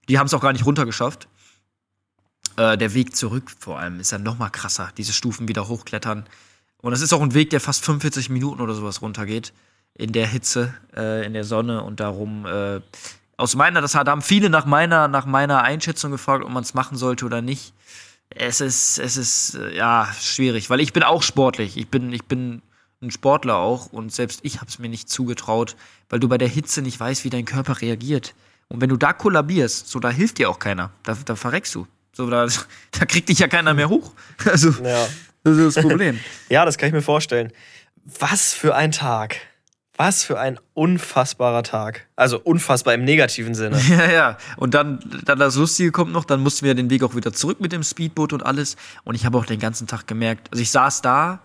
die 0.09 0.18
haben 0.18 0.29
es 0.29 0.33
auch 0.33 0.41
gar 0.41 0.55
nicht 0.55 0.64
runtergeschafft. 0.64 1.29
Äh, 2.57 2.79
der 2.79 2.95
Weg 2.95 3.14
zurück 3.14 3.51
vor 3.59 3.79
allem 3.79 4.01
ist 4.01 4.12
dann 4.12 4.22
noch 4.22 4.39
mal 4.39 4.49
krasser, 4.49 4.93
diese 4.97 5.12
Stufen 5.12 5.47
wieder 5.47 5.68
hochklettern. 5.68 6.24
Und 6.83 6.93
es 6.93 7.01
ist 7.01 7.12
auch 7.12 7.22
ein 7.22 7.35
Weg, 7.35 7.51
der 7.51 7.61
fast 7.61 7.85
45 7.85 8.31
Minuten 8.31 8.61
oder 8.61 8.74
sowas 8.74 9.03
runtergeht. 9.03 9.53
In 9.95 10.12
der 10.12 10.27
Hitze, 10.27 10.74
äh, 10.95 11.24
in 11.24 11.33
der 11.33 11.45
Sonne 11.45 11.83
und 11.83 12.01
darum, 12.01 12.47
äh, 12.47 12.81
aus 13.39 13.55
meiner, 13.55 13.81
das 13.81 13.95
haben 13.95 14.22
viele 14.22 14.51
nach 14.51 14.66
meiner, 14.66 15.09
nach 15.09 15.27
meiner 15.27 15.62
Einschätzung 15.62 16.11
gefragt, 16.11 16.45
ob 16.45 16.51
man 16.51 16.62
es 16.62 16.74
machen 16.74 16.97
sollte 16.97 17.24
oder 17.24 17.43
nicht. 17.43 17.72
Es 18.31 18.61
ist, 18.61 18.99
es 18.99 19.16
ist, 19.16 19.55
äh, 19.55 19.77
ja, 19.77 20.09
schwierig, 20.20 20.68
weil 20.68 20.81
ich 20.81 20.93
bin 20.93 21.03
auch 21.03 21.22
sportlich. 21.22 21.77
Ich 21.77 21.89
bin, 21.89 22.12
ich 22.12 22.24
bin 22.24 22.62
ein 23.03 23.11
Sportler 23.11 23.57
auch 23.57 23.87
und 23.93 24.12
selbst 24.12 24.41
ich 24.43 24.57
habe 24.57 24.68
es 24.68 24.79
mir 24.79 24.89
nicht 24.89 25.09
zugetraut, 25.09 25.77
weil 26.09 26.20
du 26.20 26.29
bei 26.29 26.39
der 26.39 26.49
Hitze 26.49 26.83
nicht 26.83 26.99
weißt, 26.99 27.24
wie 27.24 27.31
dein 27.31 27.45
Körper 27.45 27.81
reagiert. 27.81 28.35
Und 28.68 28.81
wenn 28.81 28.89
du 28.89 28.97
da 28.97 29.12
kollabierst, 29.12 29.89
so 29.89 30.01
da 30.01 30.11
hilft 30.11 30.39
dir 30.39 30.51
auch 30.51 30.59
keiner. 30.59 30.91
Da, 31.05 31.16
da 31.24 31.37
verreckst 31.37 31.74
du. 31.74 31.87
So, 32.12 32.29
da, 32.29 32.47
da 32.91 33.05
kriegt 33.05 33.29
dich 33.29 33.39
ja 33.39 33.49
keiner 33.49 33.74
mehr 33.74 33.89
hoch. 33.89 34.12
Also, 34.45 34.70
Ja. 34.83 35.07
Das 35.47 35.59
ist 35.59 35.76
das 35.76 35.86
Problem. 35.86 36.20
ja, 36.49 36.64
das 36.64 36.76
kann 36.76 36.88
ich 36.88 36.92
mir 36.92 37.03
vorstellen. 37.03 37.53
Was 38.18 38.53
für 38.53 38.74
ein 38.74 38.92
Tag. 38.92 39.36
Was 39.97 40.24
für 40.24 40.38
ein 40.38 40.59
unfassbarer 40.74 41.62
Tag. 41.62 42.07
Also 42.16 42.38
unfassbar 42.38 42.94
im 42.94 43.05
negativen 43.05 43.55
Sinne. 43.55 43.80
ja, 43.88 44.11
ja. 44.11 44.38
Und 44.57 44.74
dann, 44.74 44.99
dann 45.24 45.38
das 45.38 45.57
Lustige 45.57 45.90
kommt 45.90 46.12
noch, 46.12 46.24
dann 46.24 46.40
mussten 46.40 46.66
wir 46.66 46.74
den 46.74 46.90
Weg 46.90 47.03
auch 47.03 47.14
wieder 47.14 47.32
zurück 47.32 47.61
mit 47.61 47.72
dem 47.72 47.82
Speedboot 47.82 48.32
und 48.32 48.44
alles. 48.44 48.76
Und 49.05 49.14
ich 49.14 49.24
habe 49.24 49.38
auch 49.38 49.47
den 49.47 49.59
ganzen 49.61 49.86
Tag 49.86 50.07
gemerkt, 50.07 50.49
also 50.51 50.62
ich 50.62 50.70
saß 50.70 51.01
da, 51.01 51.40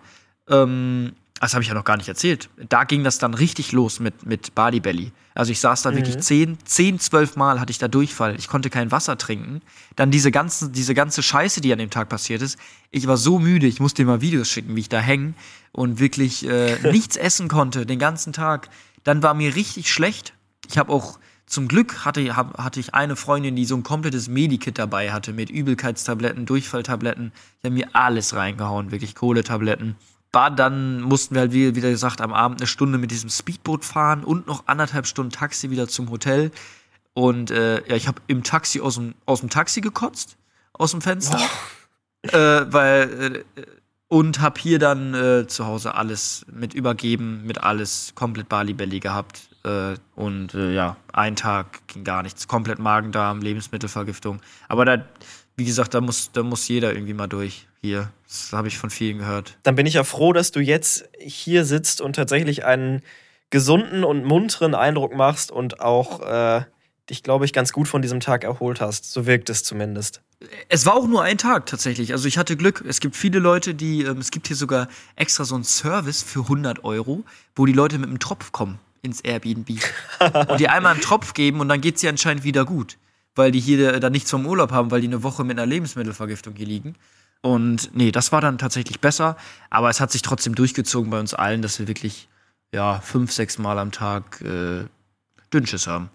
ähm, 0.50 1.12
das 1.46 1.54
habe 1.54 1.62
ich 1.62 1.68
ja 1.68 1.74
noch 1.74 1.84
gar 1.84 1.96
nicht 1.96 2.08
erzählt. 2.08 2.48
Da 2.68 2.84
ging 2.84 3.04
das 3.04 3.18
dann 3.18 3.34
richtig 3.34 3.72
los 3.72 4.00
mit, 4.00 4.24
mit 4.24 4.54
Bali 4.54 4.80
Belly. 4.80 5.12
Also 5.34 5.50
ich 5.52 5.60
saß 5.60 5.82
da 5.82 5.90
Mhm. 5.90 5.96
wirklich 5.96 6.18
zehn, 6.20 6.58
zehn, 6.64 6.98
zwölf 7.00 7.36
Mal 7.36 7.58
hatte 7.60 7.70
ich 7.70 7.78
da 7.78 7.88
Durchfall. 7.88 8.36
Ich 8.38 8.48
konnte 8.48 8.70
kein 8.70 8.90
Wasser 8.90 9.18
trinken. 9.18 9.60
Dann 9.96 10.10
diese, 10.10 10.30
ganzen, 10.30 10.72
diese 10.72 10.94
ganze 10.94 11.22
Scheiße, 11.22 11.60
die 11.60 11.72
an 11.72 11.78
dem 11.78 11.90
Tag 11.90 12.08
passiert 12.08 12.42
ist. 12.42 12.58
Ich 12.90 13.06
war 13.06 13.16
so 13.16 13.38
müde, 13.38 13.66
ich 13.66 13.80
musste 13.80 14.02
dir 14.02 14.06
mal 14.06 14.20
Videos 14.20 14.48
schicken, 14.48 14.76
wie 14.76 14.80
ich 14.80 14.88
da 14.88 15.00
hänge 15.00 15.34
und 15.72 15.98
wirklich 16.00 16.46
äh, 16.48 16.76
nichts 16.92 17.16
essen 17.16 17.48
konnte 17.48 17.86
den 17.86 17.98
ganzen 17.98 18.32
Tag. 18.32 18.68
Dann 19.04 19.22
war 19.22 19.34
mir 19.34 19.54
richtig 19.54 19.90
schlecht. 19.92 20.34
Ich 20.68 20.78
habe 20.78 20.92
auch 20.92 21.18
zum 21.46 21.66
Glück 21.68 22.04
hatte, 22.04 22.36
hab, 22.36 22.56
hatte 22.58 22.78
ich 22.80 22.94
eine 22.94 23.16
Freundin, 23.16 23.56
die 23.56 23.64
so 23.64 23.74
ein 23.76 23.82
komplettes 23.82 24.28
Medikit 24.28 24.78
dabei 24.78 25.12
hatte 25.12 25.32
mit 25.32 25.50
Übelkeitstabletten, 25.50 26.46
Durchfalltabletten. 26.46 27.32
Ich 27.58 27.64
habe 27.64 27.74
mir 27.74 27.88
alles 27.94 28.34
reingehauen, 28.34 28.90
wirklich 28.92 29.14
Kohletabletten. 29.14 29.96
Dann 30.32 31.02
mussten 31.02 31.34
wir 31.34 31.42
halt, 31.42 31.52
wie 31.52 31.74
wieder 31.74 31.90
gesagt, 31.90 32.20
am 32.20 32.32
Abend 32.32 32.60
eine 32.60 32.66
Stunde 32.66 32.98
mit 32.98 33.10
diesem 33.10 33.28
Speedboot 33.28 33.84
fahren 33.84 34.24
und 34.24 34.46
noch 34.46 34.66
anderthalb 34.66 35.06
Stunden 35.06 35.30
Taxi 35.30 35.70
wieder 35.70 35.88
zum 35.88 36.10
Hotel. 36.10 36.50
Und 37.14 37.50
äh, 37.50 37.86
ja, 37.86 37.96
ich 37.96 38.08
habe 38.08 38.22
im 38.26 38.42
Taxi 38.42 38.80
aus 38.80 38.94
dem, 38.94 39.14
aus 39.26 39.40
dem 39.40 39.50
Taxi 39.50 39.82
gekotzt, 39.82 40.36
aus 40.72 40.92
dem 40.92 41.02
Fenster. 41.02 41.38
Äh, 42.22 42.72
weil, 42.72 43.44
äh, 43.56 43.62
und 44.08 44.40
hab 44.40 44.58
hier 44.58 44.78
dann 44.78 45.14
äh, 45.14 45.46
zu 45.46 45.66
Hause 45.66 45.94
alles 45.94 46.46
mit 46.52 46.72
übergeben, 46.72 47.44
mit 47.44 47.62
alles 47.62 48.12
komplett 48.14 48.48
Bali 48.48 48.74
Belly 48.74 49.00
gehabt. 49.00 49.48
Äh, 49.64 49.94
und 50.14 50.54
äh, 50.54 50.72
ja, 50.72 50.96
ein 51.12 51.34
Tag 51.34 51.86
ging 51.88 52.04
gar 52.04 52.22
nichts. 52.22 52.46
Komplett 52.46 52.78
Magen-Darm, 52.78 53.40
Lebensmittelvergiftung. 53.40 54.40
Aber 54.68 54.84
da, 54.84 55.04
wie 55.56 55.64
gesagt, 55.64 55.94
da 55.94 56.00
muss, 56.00 56.30
da 56.32 56.42
muss 56.42 56.66
jeder 56.68 56.92
irgendwie 56.92 57.14
mal 57.14 57.26
durch. 57.26 57.66
Hier. 57.80 58.12
Das 58.28 58.52
habe 58.52 58.68
ich 58.68 58.78
von 58.78 58.90
vielen 58.90 59.18
gehört. 59.18 59.58
Dann 59.64 59.74
bin 59.74 59.86
ich 59.86 59.94
ja 59.94 60.04
froh, 60.04 60.32
dass 60.32 60.52
du 60.52 60.60
jetzt 60.60 61.08
hier 61.18 61.64
sitzt 61.64 62.00
und 62.00 62.14
tatsächlich 62.14 62.64
einen 62.64 63.02
gesunden 63.50 64.04
und 64.04 64.24
munteren 64.24 64.74
Eindruck 64.74 65.14
machst 65.14 65.50
und 65.50 65.80
auch 65.80 66.20
äh, 66.20 66.64
dich, 67.10 67.22
glaube 67.22 67.44
ich, 67.44 67.52
ganz 67.52 67.72
gut 67.72 67.88
von 67.88 68.00
diesem 68.00 68.20
Tag 68.20 68.44
erholt 68.44 68.80
hast. 68.80 69.12
So 69.12 69.26
wirkt 69.26 69.50
es 69.50 69.64
zumindest. 69.64 70.22
Es 70.68 70.86
war 70.86 70.94
auch 70.94 71.06
nur 71.06 71.22
ein 71.22 71.38
Tag 71.38 71.66
tatsächlich. 71.66 72.12
Also 72.12 72.28
ich 72.28 72.38
hatte 72.38 72.56
Glück. 72.56 72.84
Es 72.86 73.00
gibt 73.00 73.16
viele 73.16 73.38
Leute, 73.38 73.74
die, 73.74 74.02
ähm, 74.02 74.18
es 74.18 74.30
gibt 74.30 74.46
hier 74.46 74.56
sogar 74.56 74.88
extra 75.16 75.44
so 75.44 75.54
einen 75.54 75.64
Service 75.64 76.22
für 76.22 76.40
100 76.40 76.84
Euro, 76.84 77.24
wo 77.54 77.66
die 77.66 77.72
Leute 77.72 77.98
mit 77.98 78.08
einem 78.08 78.18
Tropf 78.18 78.52
kommen 78.52 78.78
ins 79.02 79.20
Airbnb 79.20 79.68
und 80.48 80.60
die 80.60 80.68
einmal 80.68 80.92
einen 80.92 81.00
Tropf 81.00 81.34
geben 81.34 81.60
und 81.60 81.68
dann 81.68 81.80
geht 81.80 81.98
sie 81.98 82.08
anscheinend 82.08 82.44
wieder 82.44 82.64
gut, 82.64 82.96
weil 83.34 83.50
die 83.52 83.60
hier 83.60 83.98
dann 84.00 84.12
nichts 84.12 84.30
vom 84.30 84.46
Urlaub 84.46 84.72
haben, 84.72 84.90
weil 84.90 85.00
die 85.00 85.06
eine 85.06 85.22
Woche 85.22 85.44
mit 85.44 85.58
einer 85.58 85.66
Lebensmittelvergiftung 85.66 86.54
hier 86.56 86.66
liegen. 86.66 86.94
Und 87.40 87.90
nee, 87.94 88.12
das 88.12 88.30
war 88.30 88.40
dann 88.40 88.58
tatsächlich 88.58 89.00
besser, 89.00 89.36
aber 89.68 89.90
es 89.90 90.00
hat 90.00 90.12
sich 90.12 90.22
trotzdem 90.22 90.54
durchgezogen 90.54 91.10
bei 91.10 91.18
uns 91.18 91.34
allen, 91.34 91.60
dass 91.60 91.78
wir 91.78 91.88
wirklich 91.88 92.28
ja 92.72 93.00
fünf, 93.00 93.32
sechs 93.32 93.58
Mal 93.58 93.78
am 93.78 93.90
Tag 93.90 94.40
äh, 94.42 94.84
Dünnschiss 95.52 95.86
haben. 95.86 96.10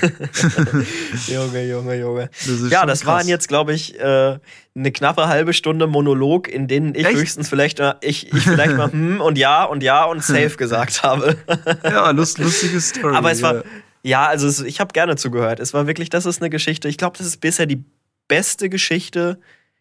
Junge, 1.26 1.68
Junge, 1.68 1.94
Junge. 1.98 2.30
Das 2.46 2.70
Ja, 2.70 2.86
das 2.86 3.00
krass. 3.00 3.06
waren 3.06 3.28
jetzt, 3.28 3.48
glaube 3.48 3.74
ich, 3.74 3.98
äh, 3.98 4.38
eine 4.74 4.92
knappe 4.92 5.28
halbe 5.28 5.52
Stunde 5.52 5.86
Monolog, 5.86 6.48
in 6.48 6.68
denen 6.68 6.94
ich 6.94 7.04
Echt? 7.04 7.16
höchstens 7.16 7.48
vielleicht, 7.48 7.80
äh, 7.80 7.94
ich, 8.00 8.32
ich 8.32 8.42
vielleicht 8.44 8.76
mal 8.76 8.90
hm 8.92 9.20
und 9.20 9.36
ja 9.38 9.64
und 9.64 9.82
ja 9.82 10.04
und 10.04 10.22
safe 10.22 10.56
gesagt 10.56 11.02
habe. 11.02 11.36
ja 11.84 12.10
lust, 12.10 12.38
lustige 12.38 12.80
Story. 12.80 13.14
Aber 13.14 13.30
es 13.30 13.42
war, 13.42 13.56
ja. 13.56 13.62
Ja, 14.08 14.26
also 14.26 14.46
es, 14.46 14.60
ich 14.60 14.80
habe 14.80 14.92
gerne 14.92 15.16
zugehört. 15.16 15.60
Es 15.60 15.74
war 15.74 15.86
wirklich, 15.86 16.08
das 16.10 16.26
ist 16.26 16.40
eine 16.40 16.50
Geschichte. 16.50 16.88
Ich 16.88 16.96
glaube, 16.98 17.16
das 17.18 17.26
ist 17.26 17.40
bisher 17.40 17.66
die 17.66 17.84
beste 18.26 18.68
Geschichte 18.68 19.38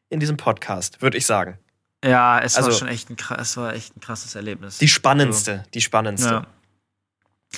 in 0.10 0.20
diesem 0.20 0.38
Podcast, 0.38 1.02
würde 1.02 1.18
ich 1.18 1.26
sagen. 1.26 1.58
Ja, 2.04 2.40
es 2.40 2.56
war 2.56 2.66
Also- 2.66 2.78
schon 2.78 2.88
echt 2.88 3.10
ein, 3.10 3.18
es 3.40 3.58
war 3.58 3.74
echt 3.74 3.96
ein 3.98 4.00
krasses 4.02 4.36
Erlebnis. 4.36 4.78
Die 4.78 4.88
spannendste, 4.88 5.64
die 5.74 5.82
spannendste. 5.82 6.30
ja. 6.30 6.48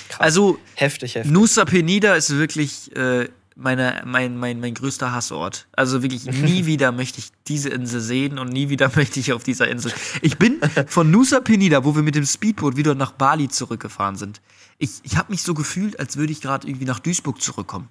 Krass. 0.08 0.20
Also, 0.20 0.58
heftig, 0.74 1.16
heftig. 1.16 1.32
Nusa 1.32 1.64
Penida 1.64 2.14
ist 2.14 2.30
wirklich 2.30 2.94
äh, 2.96 3.28
meine, 3.56 4.02
mein, 4.06 4.36
mein, 4.36 4.60
mein 4.60 4.74
größter 4.74 5.12
Hassort. 5.12 5.66
Also 5.72 6.02
wirklich, 6.02 6.24
nie 6.30 6.64
wieder 6.66 6.92
möchte 6.92 7.18
ich 7.18 7.30
diese 7.48 7.70
Insel 7.70 8.00
sehen 8.00 8.38
und 8.38 8.50
nie 8.50 8.68
wieder 8.68 8.90
möchte 8.96 9.18
ich 9.18 9.32
auf 9.32 9.42
dieser 9.42 9.66
Insel. 9.68 9.92
Ich 10.22 10.38
bin 10.38 10.60
von 10.86 11.10
Nusa 11.10 11.40
Penida, 11.40 11.84
wo 11.84 11.94
wir 11.96 12.02
mit 12.02 12.14
dem 12.14 12.24
Speedboot 12.24 12.76
wieder 12.76 12.94
nach 12.94 13.10
Bali 13.12 13.48
zurückgefahren 13.48 14.14
sind. 14.16 14.40
Ich, 14.80 15.00
ich 15.02 15.16
habe 15.16 15.30
mich 15.30 15.42
so 15.42 15.54
gefühlt, 15.54 16.00
als 16.00 16.16
würde 16.16 16.32
ich 16.32 16.40
gerade 16.40 16.66
irgendwie 16.66 16.86
nach 16.86 16.98
Duisburg 16.98 17.40
zurückkommen. 17.40 17.88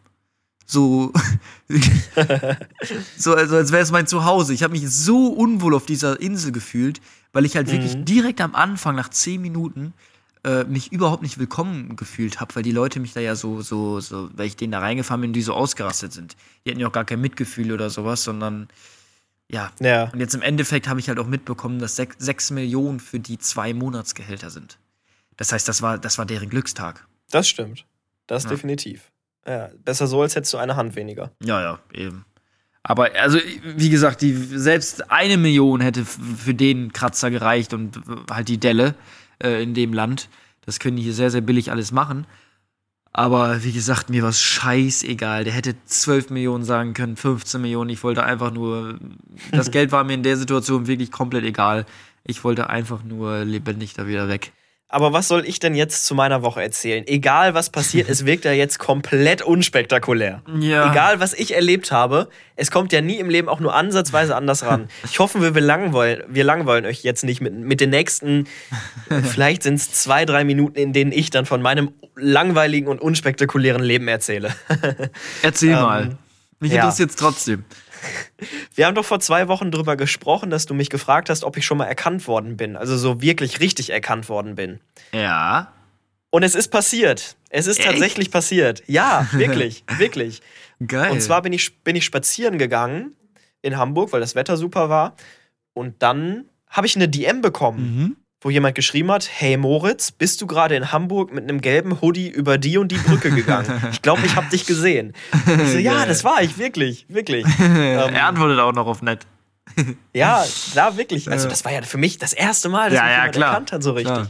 So, 0.65 1.13
so 3.17 3.33
also 3.33 3.55
als 3.55 3.71
wäre 3.71 3.81
es 3.81 3.91
mein 3.91 4.07
Zuhause. 4.07 4.53
Ich 4.53 4.63
habe 4.63 4.73
mich 4.73 4.89
so 4.89 5.27
unwohl 5.27 5.75
auf 5.75 5.85
dieser 5.85 6.19
Insel 6.19 6.51
gefühlt, 6.51 6.99
weil 7.31 7.45
ich 7.45 7.55
halt 7.55 7.71
wirklich 7.71 8.03
direkt 8.03 8.41
am 8.41 8.55
Anfang, 8.55 8.95
nach 8.95 9.09
zehn 9.09 9.41
Minuten, 9.41 9.93
äh, 10.43 10.63
mich 10.63 10.91
überhaupt 10.91 11.21
nicht 11.21 11.37
willkommen 11.37 11.95
gefühlt 11.95 12.39
habe, 12.39 12.55
weil 12.55 12.63
die 12.63 12.71
Leute 12.71 12.99
mich 12.99 13.13
da 13.13 13.19
ja 13.19 13.35
so, 13.35 13.61
so, 13.61 13.99
so, 13.99 14.29
weil 14.35 14.47
ich 14.47 14.55
denen 14.55 14.71
da 14.71 14.79
reingefahren 14.79 15.21
bin, 15.21 15.33
die 15.33 15.41
so 15.41 15.53
ausgerastet 15.53 16.11
sind. 16.11 16.37
Die 16.65 16.71
hatten 16.71 16.79
ja 16.79 16.87
auch 16.87 16.91
gar 16.91 17.05
kein 17.05 17.21
Mitgefühl 17.21 17.71
oder 17.71 17.89
sowas, 17.89 18.23
sondern 18.23 18.67
ja. 19.51 19.71
Ja. 19.79 20.09
Und 20.11 20.19
jetzt 20.19 20.33
im 20.33 20.41
Endeffekt 20.41 20.87
habe 20.87 20.99
ich 20.99 21.09
halt 21.09 21.19
auch 21.19 21.27
mitbekommen, 21.27 21.79
dass 21.79 21.95
sech, 21.95 22.09
sechs 22.17 22.51
Millionen 22.51 22.99
für 22.99 23.19
die 23.19 23.37
zwei 23.37 23.73
Monatsgehälter 23.73 24.49
sind. 24.49 24.77
Das 25.39 25.53
heißt, 25.53 25.69
das 25.69 25.81
war, 25.81 25.97
das 25.97 26.17
war 26.17 26.25
deren 26.25 26.49
Glückstag. 26.49 27.07
Das 27.31 27.47
stimmt. 27.47 27.85
Das 28.27 28.43
Ja. 28.43 28.49
definitiv. 28.49 29.09
Ja, 29.47 29.69
besser 29.85 30.05
so, 30.05 30.21
als 30.21 30.35
hättest 30.35 30.53
du 30.53 30.57
eine 30.57 30.75
Hand 30.75 30.97
weniger. 30.97 31.31
Ja, 31.41 31.61
ja, 31.61 31.79
eben. 31.93 32.25
Aber 32.83 33.09
also, 33.15 33.39
wie 33.63 33.89
gesagt, 33.89 34.21
die, 34.21 34.33
selbst 34.33 35.09
eine 35.09 35.37
Million 35.37 35.79
hätte 35.79 36.03
für 36.03 36.53
den 36.53 36.91
Kratzer 36.91 37.31
gereicht 37.31 37.73
und 37.73 38.01
halt 38.29 38.49
die 38.49 38.57
Delle 38.57 38.95
äh, 39.41 39.63
in 39.63 39.73
dem 39.73 39.93
Land. 39.93 40.27
Das 40.65 40.79
können 40.79 40.97
die 40.97 41.03
hier 41.03 41.13
sehr, 41.13 41.31
sehr 41.31 41.41
billig 41.41 41.71
alles 41.71 41.93
machen. 41.93 42.27
Aber 43.13 43.63
wie 43.63 43.71
gesagt, 43.71 44.09
mir 44.09 44.23
war 44.23 44.29
es 44.29 44.41
scheißegal. 44.41 45.45
Der 45.45 45.53
hätte 45.53 45.75
12 45.85 46.31
Millionen 46.31 46.65
sagen 46.65 46.93
können, 46.93 47.15
15 47.15 47.61
Millionen. 47.61 47.89
Ich 47.89 48.03
wollte 48.03 48.23
einfach 48.23 48.51
nur. 48.51 48.99
Das 49.51 49.71
Geld 49.71 49.93
war 49.93 50.03
mir 50.03 50.13
in 50.15 50.23
der 50.23 50.35
Situation 50.35 50.85
wirklich 50.85 51.11
komplett 51.11 51.45
egal. 51.45 51.85
Ich 52.25 52.43
wollte 52.43 52.69
einfach 52.69 53.03
nur 53.03 53.45
lebendig 53.45 53.93
da 53.93 54.05
wieder 54.05 54.27
weg. 54.27 54.51
Aber 54.91 55.13
was 55.13 55.27
soll 55.27 55.45
ich 55.45 55.59
denn 55.59 55.75
jetzt 55.75 56.07
zu 56.07 56.15
meiner 56.15 56.41
Woche 56.41 56.63
erzählen? 56.63 57.05
Egal 57.05 57.53
was 57.53 57.69
passiert, 57.69 58.09
es 58.09 58.25
wirkt 58.25 58.43
ja 58.43 58.53
jetzt 58.53 58.79
komplett 58.79 59.43
unspektakulär. 59.43 60.41
Ja. 60.59 60.91
Egal 60.91 61.19
was 61.19 61.33
ich 61.35 61.53
erlebt 61.53 61.91
habe, 61.91 62.27
es 62.55 62.71
kommt 62.71 62.91
ja 62.91 62.99
nie 62.99 63.19
im 63.19 63.29
Leben 63.29 63.49
auch 63.49 63.59
nur 63.59 63.75
ansatzweise 63.75 64.35
anders 64.35 64.65
ran. 64.65 64.89
Ich 65.05 65.19
hoffe, 65.19 65.53
wir, 65.53 65.61
langweilen, 65.61 66.23
wir 66.27 66.43
langweilen 66.43 66.87
euch 66.87 67.03
jetzt 67.03 67.23
nicht 67.23 67.39
mit, 67.39 67.53
mit 67.53 67.81
den 67.81 67.91
nächsten, 67.91 68.47
vielleicht 69.31 69.61
sind 69.61 69.75
es 69.75 69.91
zwei, 69.91 70.25
drei 70.25 70.43
Minuten, 70.43 70.79
in 70.79 70.91
denen 70.91 71.11
ich 71.11 71.29
dann 71.29 71.45
von 71.45 71.61
meinem 71.61 71.93
langweiligen 72.15 72.87
und 72.87 72.99
unspektakulären 72.99 73.83
Leben 73.83 74.07
erzähle. 74.07 74.55
Erzähl 75.43 75.75
mal. 75.75 76.17
Mich 76.59 76.71
ja. 76.71 76.81
interessiert 76.81 77.11
trotzdem. 77.15 77.63
Wir 78.75 78.85
haben 78.85 78.95
doch 78.95 79.05
vor 79.05 79.19
zwei 79.19 79.47
Wochen 79.47 79.71
darüber 79.71 79.95
gesprochen, 79.97 80.49
dass 80.49 80.65
du 80.65 80.73
mich 80.73 80.89
gefragt 80.89 81.29
hast, 81.29 81.43
ob 81.43 81.57
ich 81.57 81.65
schon 81.65 81.77
mal 81.77 81.85
erkannt 81.85 82.27
worden 82.27 82.57
bin. 82.57 82.75
Also 82.75 82.97
so 82.97 83.21
wirklich 83.21 83.59
richtig 83.59 83.89
erkannt 83.91 84.29
worden 84.29 84.55
bin. 84.55 84.79
Ja. 85.13 85.71
Und 86.29 86.43
es 86.43 86.55
ist 86.55 86.69
passiert. 86.69 87.35
Es 87.49 87.67
ist 87.67 87.79
Echt? 87.79 87.87
tatsächlich 87.89 88.31
passiert. 88.31 88.83
Ja, 88.87 89.27
wirklich, 89.33 89.83
wirklich. 89.97 90.41
Geil. 90.85 91.11
Und 91.11 91.21
zwar 91.21 91.41
bin 91.41 91.51
ich, 91.53 91.79
bin 91.83 91.95
ich 91.95 92.05
spazieren 92.05 92.57
gegangen 92.57 93.15
in 93.61 93.77
Hamburg, 93.77 94.13
weil 94.13 94.21
das 94.21 94.35
Wetter 94.35 94.55
super 94.55 94.89
war. 94.89 95.15
Und 95.73 96.01
dann 96.03 96.45
habe 96.69 96.87
ich 96.87 96.95
eine 96.95 97.09
DM 97.09 97.41
bekommen, 97.41 97.95
Mhm. 97.97 98.15
Wo 98.41 98.49
jemand 98.49 98.75
geschrieben 98.75 99.11
hat: 99.11 99.29
Hey 99.31 99.57
Moritz, 99.57 100.11
bist 100.11 100.41
du 100.41 100.47
gerade 100.47 100.75
in 100.75 100.91
Hamburg 100.91 101.33
mit 101.33 101.43
einem 101.43 101.61
gelben 101.61 102.01
Hoodie 102.01 102.29
über 102.29 102.57
die 102.57 102.77
und 102.77 102.91
die 102.91 102.97
Brücke 102.97 103.31
gegangen? 103.31 103.69
Ich 103.91 104.01
glaube, 104.01 104.25
ich 104.25 104.35
habe 104.35 104.49
dich 104.49 104.65
gesehen. 104.65 105.13
Ich 105.61 105.71
so, 105.71 105.77
ja, 105.77 106.05
das 106.05 106.23
war 106.23 106.41
ich, 106.41 106.57
wirklich, 106.57 107.05
wirklich. 107.09 107.45
er 107.59 108.25
antwortet 108.27 108.59
auch 108.59 108.73
noch 108.73 108.87
auf 108.87 109.01
nett. 109.01 109.25
Ja, 110.13 110.43
da 110.73 110.97
wirklich. 110.97 111.29
Also, 111.29 111.47
das 111.47 111.63
war 111.65 111.71
ja 111.71 111.81
für 111.83 111.97
mich 111.97 112.17
das 112.17 112.33
erste 112.33 112.69
Mal, 112.69 112.89
dass 112.89 112.97
Ja, 112.97 113.03
mich 113.05 113.11
ja, 113.11 113.27
klar. 113.29 113.49
erkannt 113.49 113.71
hat, 113.71 113.83
so 113.83 113.91
richtig. 113.91 114.27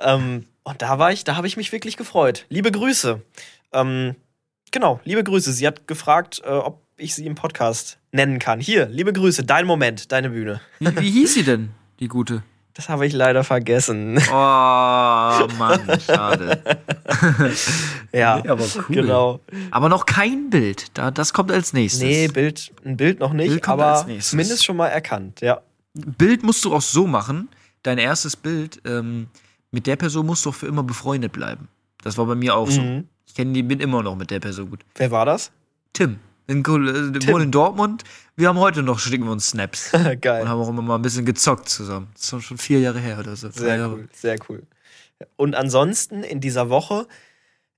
Ähm, 0.00 0.46
und 0.62 0.82
da 0.82 0.98
war 0.98 1.12
ich, 1.12 1.24
da 1.24 1.36
habe 1.36 1.46
ich 1.46 1.56
mich 1.56 1.72
wirklich 1.72 1.96
gefreut. 1.96 2.46
Liebe 2.48 2.70
Grüße. 2.70 3.20
Ähm, 3.72 4.16
genau, 4.70 5.00
liebe 5.04 5.22
Grüße. 5.24 5.52
Sie 5.52 5.66
hat 5.66 5.86
gefragt, 5.86 6.40
äh, 6.44 6.48
ob 6.48 6.80
ich 6.96 7.14
sie 7.14 7.26
im 7.26 7.34
Podcast 7.34 7.98
nennen 8.12 8.38
kann. 8.38 8.60
Hier, 8.60 8.86
liebe 8.86 9.12
Grüße, 9.12 9.44
dein 9.44 9.66
Moment, 9.66 10.12
deine 10.12 10.30
Bühne. 10.30 10.60
Wie, 10.78 10.96
wie 11.00 11.10
hieß 11.10 11.34
sie 11.34 11.42
denn, 11.44 11.70
die 11.98 12.08
gute? 12.08 12.42
Das 12.74 12.88
habe 12.88 13.06
ich 13.06 13.12
leider 13.12 13.42
vergessen. 13.44 14.18
Oh, 14.28 14.32
Mann, 15.58 15.80
schade. 16.06 16.62
ja, 18.12 18.40
Nee, 18.40 18.48
aber 18.48 18.64
cool. 18.64 18.84
genau. 18.88 19.40
Aber 19.70 19.88
noch 19.88 20.06
kein 20.06 20.50
Bild. 20.50 20.96
Da, 20.96 21.10
das 21.10 21.32
kommt 21.32 21.50
als 21.50 21.72
nächstes. 21.72 22.02
Nee, 22.02 22.28
Bild, 22.28 22.72
ein 22.84 22.96
Bild 22.96 23.18
noch 23.20 23.32
nicht, 23.32 23.48
Bild 23.50 23.68
aber 23.68 24.06
zumindest 24.20 24.64
schon 24.64 24.76
mal 24.76 24.88
erkannt, 24.88 25.40
ja. 25.40 25.60
Bild 25.94 26.42
musst 26.44 26.64
du 26.64 26.74
auch 26.74 26.80
so 26.82 27.06
machen. 27.06 27.48
Dein 27.82 27.98
erstes 27.98 28.36
Bild, 28.36 28.80
ähm, 28.84 29.26
mit 29.72 29.86
der 29.86 29.96
Person 29.96 30.26
musst 30.26 30.44
du 30.46 30.50
auch 30.50 30.54
für 30.54 30.66
immer 30.66 30.82
befreundet 30.82 31.32
bleiben. 31.32 31.68
Das 32.02 32.16
war 32.18 32.26
bei 32.26 32.34
mir 32.34 32.54
auch 32.54 32.70
so. 32.70 32.80
Mhm. 32.80 33.08
Ich 33.26 33.34
kenne 33.34 33.52
die, 33.52 33.62
bin 33.62 33.80
immer 33.80 34.02
noch 34.02 34.16
mit 34.16 34.30
der 34.30 34.40
Person 34.40 34.70
gut. 34.70 34.80
Wer 34.96 35.10
war 35.10 35.24
das? 35.24 35.50
Tim. 35.92 36.18
In, 36.50 36.62
Kol- 36.62 36.88
äh, 36.88 37.28
wohnen 37.28 37.44
in 37.44 37.50
Dortmund. 37.50 38.02
Wir 38.36 38.48
haben 38.48 38.58
heute 38.58 38.82
noch, 38.82 38.98
schicken 38.98 39.24
wir 39.24 39.32
uns 39.32 39.48
Snaps. 39.50 39.92
Geil. 40.20 40.42
Und 40.42 40.48
haben 40.48 40.60
auch 40.60 40.68
immer 40.68 40.82
mal 40.82 40.96
ein 40.96 41.02
bisschen 41.02 41.24
gezockt 41.24 41.68
zusammen. 41.68 42.08
Das 42.14 42.32
ist 42.32 42.44
schon- 42.44 42.58
vier 42.58 42.80
Jahre 42.80 42.98
her 42.98 43.18
oder 43.18 43.36
so. 43.36 43.50
Sehr 43.50 43.76
Jahre. 43.76 43.92
cool, 43.94 44.08
sehr 44.12 44.36
cool. 44.48 44.62
Und 45.36 45.54
ansonsten 45.54 46.22
in 46.24 46.40
dieser 46.40 46.70
Woche, 46.70 47.06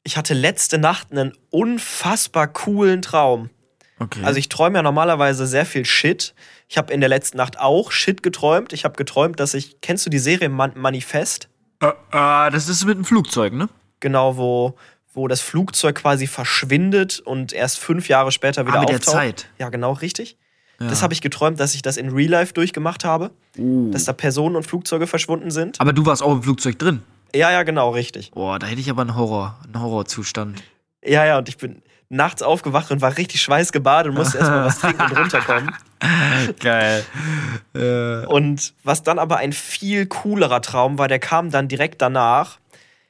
ich 0.04 0.16
hatte 0.16 0.34
letzte 0.34 0.78
Nacht 0.78 1.10
einen 1.12 1.32
unfassbar 1.50 2.48
coolen 2.48 3.02
Traum. 3.02 3.50
Okay. 3.98 4.20
Also 4.24 4.38
ich 4.38 4.48
träume 4.48 4.78
ja 4.78 4.82
normalerweise 4.82 5.46
sehr 5.46 5.66
viel 5.66 5.84
Shit. 5.84 6.34
Ich 6.68 6.78
habe 6.78 6.92
in 6.92 7.00
der 7.00 7.08
letzten 7.08 7.36
Nacht 7.36 7.58
auch 7.58 7.92
Shit 7.92 8.22
geträumt. 8.22 8.72
Ich 8.72 8.84
habe 8.84 8.96
geträumt, 8.96 9.38
dass 9.38 9.54
ich, 9.54 9.80
kennst 9.80 10.06
du 10.06 10.10
die 10.10 10.18
Serie 10.18 10.48
Man 10.48 10.72
Manifest? 10.76 11.48
äh, 11.80 11.86
äh, 11.88 12.50
das 12.50 12.68
ist 12.68 12.84
mit 12.84 12.96
dem 12.96 13.04
Flugzeug, 13.04 13.52
ne? 13.52 13.68
Genau, 14.00 14.36
wo, 14.36 14.74
wo 15.14 15.28
das 15.28 15.40
Flugzeug 15.40 15.96
quasi 15.96 16.26
verschwindet 16.26 17.20
und 17.20 17.52
erst 17.52 17.78
fünf 17.78 18.08
Jahre 18.08 18.32
später 18.32 18.66
wieder 18.66 18.76
Ah, 18.76 18.80
mit 18.80 18.88
der 18.88 18.96
auftaucht. 18.96 19.14
Zeit. 19.16 19.46
Ja, 19.58 19.68
genau, 19.68 19.92
richtig. 19.92 20.36
Ja. 20.80 20.88
Das 20.88 21.02
habe 21.02 21.12
ich 21.14 21.20
geträumt, 21.20 21.60
dass 21.60 21.74
ich 21.74 21.82
das 21.82 21.96
in 21.96 22.08
Real 22.10 22.30
Life 22.30 22.54
durchgemacht 22.54 23.04
habe. 23.04 23.30
Uh. 23.58 23.90
Dass 23.92 24.04
da 24.04 24.12
Personen 24.12 24.56
und 24.56 24.64
Flugzeuge 24.66 25.06
verschwunden 25.06 25.50
sind. 25.50 25.80
Aber 25.80 25.92
du 25.92 26.04
warst 26.06 26.22
auch 26.22 26.32
im 26.32 26.42
Flugzeug 26.42 26.78
drin. 26.78 27.02
Ja, 27.34 27.50
ja, 27.52 27.62
genau, 27.62 27.90
richtig. 27.90 28.30
Boah, 28.32 28.58
da 28.58 28.66
hätte 28.66 28.80
ich 28.80 28.90
aber 28.90 29.02
einen 29.02 29.16
Horror, 29.16 29.58
einen 29.64 29.80
Horrorzustand. 29.80 30.62
Ja, 31.04 31.24
ja, 31.24 31.38
und 31.38 31.48
ich 31.48 31.56
bin 31.56 31.82
nachts 32.08 32.42
aufgewacht 32.42 32.90
und 32.90 33.00
war 33.00 33.16
richtig 33.16 33.40
schweißgebadet 33.42 34.10
und 34.10 34.16
musste 34.18 34.38
erstmal 34.38 34.66
was 34.66 34.78
trinken 34.80 35.02
und 35.02 35.18
runterkommen. 35.18 35.70
Geil. 36.60 37.04
äh, 37.74 38.26
Und 38.26 38.74
was 38.84 39.02
dann 39.02 39.18
aber 39.18 39.38
ein 39.38 39.52
viel 39.52 40.06
coolerer 40.06 40.60
Traum 40.62 40.98
war, 40.98 41.08
der 41.08 41.18
kam 41.18 41.50
dann 41.50 41.68
direkt 41.68 42.02
danach. 42.02 42.58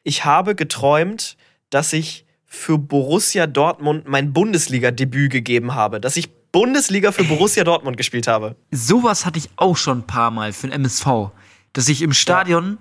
Ich 0.05 0.25
habe 0.25 0.55
geträumt, 0.55 1.37
dass 1.73 1.93
ich 1.93 2.27
für 2.47 2.79
Borussia 2.79 3.47
Dortmund 3.47 4.07
mein 4.07 4.33
Bundesliga-Debüt 4.33 5.33
gegeben 5.33 5.75
habe. 5.75 6.01
Dass 6.01 6.17
ich 6.17 6.31
Bundesliga 6.53 7.11
für 7.11 7.25
Borussia 7.25 7.65
Dortmund 7.65 7.97
gespielt 7.97 8.29
habe. 8.29 8.57
sowas 8.71 9.25
hatte 9.25 9.39
ich 9.39 9.49
auch 9.57 9.77
schon 9.77 10.01
ein 10.01 10.07
paar 10.07 10.31
Mal 10.31 10.53
für 10.53 10.69
den 10.69 10.75
MSV. 10.75 11.31
Dass 11.73 11.89
ich 11.89 12.03
im 12.03 12.13
Stadion, 12.13 12.77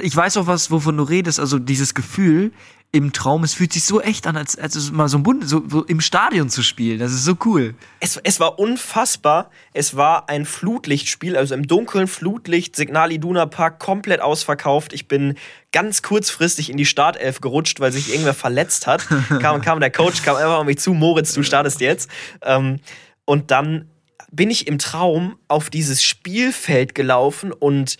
ich 0.00 0.14
weiß 0.14 0.36
auch 0.36 0.46
was, 0.46 0.70
wovon 0.70 0.96
du 0.96 1.02
redest, 1.02 1.40
also 1.40 1.58
dieses 1.58 1.94
Gefühl 1.94 2.52
im 2.90 3.12
Traum, 3.12 3.44
es 3.44 3.52
fühlt 3.52 3.72
sich 3.72 3.84
so 3.84 4.00
echt 4.00 4.26
an, 4.26 4.38
als, 4.38 4.58
als 4.58 4.90
mal 4.90 5.08
so, 5.08 5.18
ein 5.18 5.22
Bund, 5.22 5.46
so, 5.46 5.62
so 5.68 5.84
im 5.84 6.00
Stadion 6.00 6.48
zu 6.48 6.62
spielen. 6.62 6.98
Das 6.98 7.12
ist 7.12 7.24
so 7.24 7.36
cool. 7.44 7.74
Es, 8.00 8.16
es 8.16 8.40
war 8.40 8.58
unfassbar. 8.58 9.50
Es 9.74 9.94
war 9.94 10.30
ein 10.30 10.46
Flutlichtspiel, 10.46 11.36
also 11.36 11.54
im 11.54 11.66
dunklen 11.66 12.06
Flutlicht, 12.06 12.76
Signal 12.76 13.12
Iduna 13.12 13.44
Park, 13.44 13.78
komplett 13.78 14.22
ausverkauft. 14.22 14.94
Ich 14.94 15.06
bin 15.06 15.34
ganz 15.70 16.00
kurzfristig 16.00 16.70
in 16.70 16.78
die 16.78 16.86
Startelf 16.86 17.42
gerutscht, 17.42 17.78
weil 17.80 17.92
sich 17.92 18.08
irgendwer 18.10 18.34
verletzt 18.34 18.86
hat. 18.86 19.06
Kam, 19.40 19.60
kam 19.60 19.80
der 19.80 19.90
Coach, 19.90 20.22
kam 20.22 20.36
einfach 20.36 20.58
auf 20.58 20.64
mich 20.64 20.78
zu, 20.78 20.94
Moritz, 20.94 21.34
du 21.34 21.42
startest 21.42 21.80
jetzt. 21.80 22.08
Ähm, 22.42 22.80
und 23.26 23.50
dann 23.50 23.90
bin 24.30 24.50
ich 24.50 24.66
im 24.66 24.78
Traum 24.78 25.38
auf 25.46 25.68
dieses 25.68 26.02
Spielfeld 26.02 26.94
gelaufen 26.94 27.52
und 27.52 27.98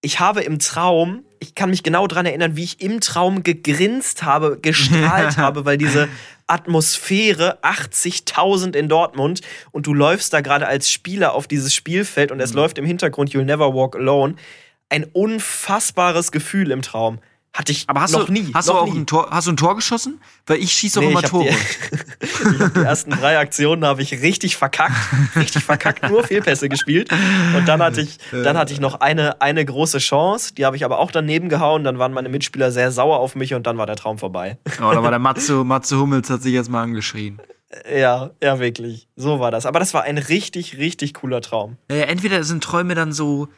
ich 0.00 0.20
habe 0.20 0.42
im 0.42 0.58
Traum, 0.58 1.24
ich 1.44 1.54
kann 1.54 1.70
mich 1.70 1.82
genau 1.82 2.06
daran 2.06 2.24
erinnern, 2.24 2.56
wie 2.56 2.64
ich 2.64 2.80
im 2.80 3.00
Traum 3.00 3.42
gegrinst 3.42 4.22
habe, 4.22 4.58
gestrahlt 4.60 5.36
habe, 5.36 5.64
weil 5.66 5.76
diese 5.76 6.08
Atmosphäre 6.46 7.58
80.000 7.62 8.74
in 8.74 8.88
Dortmund 8.88 9.42
und 9.70 9.86
du 9.86 9.92
läufst 9.92 10.32
da 10.32 10.40
gerade 10.40 10.66
als 10.66 10.90
Spieler 10.90 11.34
auf 11.34 11.46
dieses 11.46 11.74
Spielfeld 11.74 12.32
und 12.32 12.40
es 12.40 12.54
läuft 12.54 12.78
im 12.78 12.86
Hintergrund 12.86 13.30
You'll 13.30 13.44
Never 13.44 13.74
Walk 13.74 13.94
Alone. 13.94 14.36
Ein 14.88 15.04
unfassbares 15.04 16.32
Gefühl 16.32 16.70
im 16.70 16.80
Traum. 16.80 17.18
Hatte 17.54 17.70
ich 17.70 17.84
Aber 17.88 18.00
hast 18.00 18.10
noch 18.10 18.26
du, 18.26 18.32
nie. 18.32 18.50
hast 18.52 18.66
noch 18.66 18.74
du 18.74 18.80
auch 18.80 18.92
nie. 18.92 18.98
ein 18.98 19.06
Tor, 19.06 19.28
hast 19.30 19.46
du 19.46 19.52
ein 19.52 19.56
Tor 19.56 19.76
geschossen? 19.76 20.20
Weil 20.46 20.58
ich 20.58 20.72
schieße 20.72 20.98
auch 20.98 21.04
Nee, 21.04 21.10
immer 21.12 21.22
Tore. 21.22 21.44
Die, 21.44 22.26
ich 22.26 22.60
hab 22.60 22.74
die 22.74 22.80
ersten 22.80 23.10
drei 23.12 23.38
Aktionen 23.38 23.84
habe 23.84 24.02
ich 24.02 24.10
richtig 24.22 24.56
verkackt, 24.56 24.96
richtig 25.36 25.62
verkackt, 25.62 26.10
nur 26.10 26.24
Fehlpässe 26.24 26.68
gespielt. 26.68 27.10
Und 27.56 27.66
dann 27.68 27.80
hatte 27.80 28.00
ich, 28.00 28.18
dann 28.32 28.58
hatte 28.58 28.72
ich 28.72 28.80
noch 28.80 29.00
eine, 29.00 29.40
eine 29.40 29.64
große 29.64 29.98
Chance, 29.98 30.52
die 30.54 30.66
habe 30.66 30.74
ich 30.74 30.84
aber 30.84 30.98
auch 30.98 31.12
daneben 31.12 31.48
gehauen. 31.48 31.84
Dann 31.84 32.00
waren 32.00 32.12
meine 32.12 32.28
Mitspieler 32.28 32.72
sehr 32.72 32.90
sauer 32.90 33.18
auf 33.20 33.36
mich 33.36 33.54
und 33.54 33.68
dann 33.68 33.78
war 33.78 33.86
der 33.86 33.94
Traum 33.96 34.18
vorbei. 34.18 34.58
Oh, 34.80 34.90
da 34.92 35.00
war 35.04 35.10
der 35.10 35.20
Matze, 35.20 35.62
Matze 35.62 35.96
Hummels 35.98 36.28
hat 36.30 36.42
sich 36.42 36.54
jetzt 36.54 36.68
mal 36.70 36.82
angeschrien. 36.82 37.40
Ja, 37.92 38.30
ja, 38.42 38.58
wirklich. 38.58 39.08
So 39.16 39.38
war 39.40 39.50
das. 39.50 39.64
Aber 39.66 39.78
das 39.78 39.94
war 39.94 40.02
ein 40.02 40.18
richtig, 40.18 40.78
richtig 40.78 41.14
cooler 41.14 41.40
Traum. 41.40 41.76
Äh, 41.88 42.00
entweder 42.02 42.42
sind 42.44 42.64
Träume 42.64 42.94
dann 42.94 43.12
so. 43.12 43.48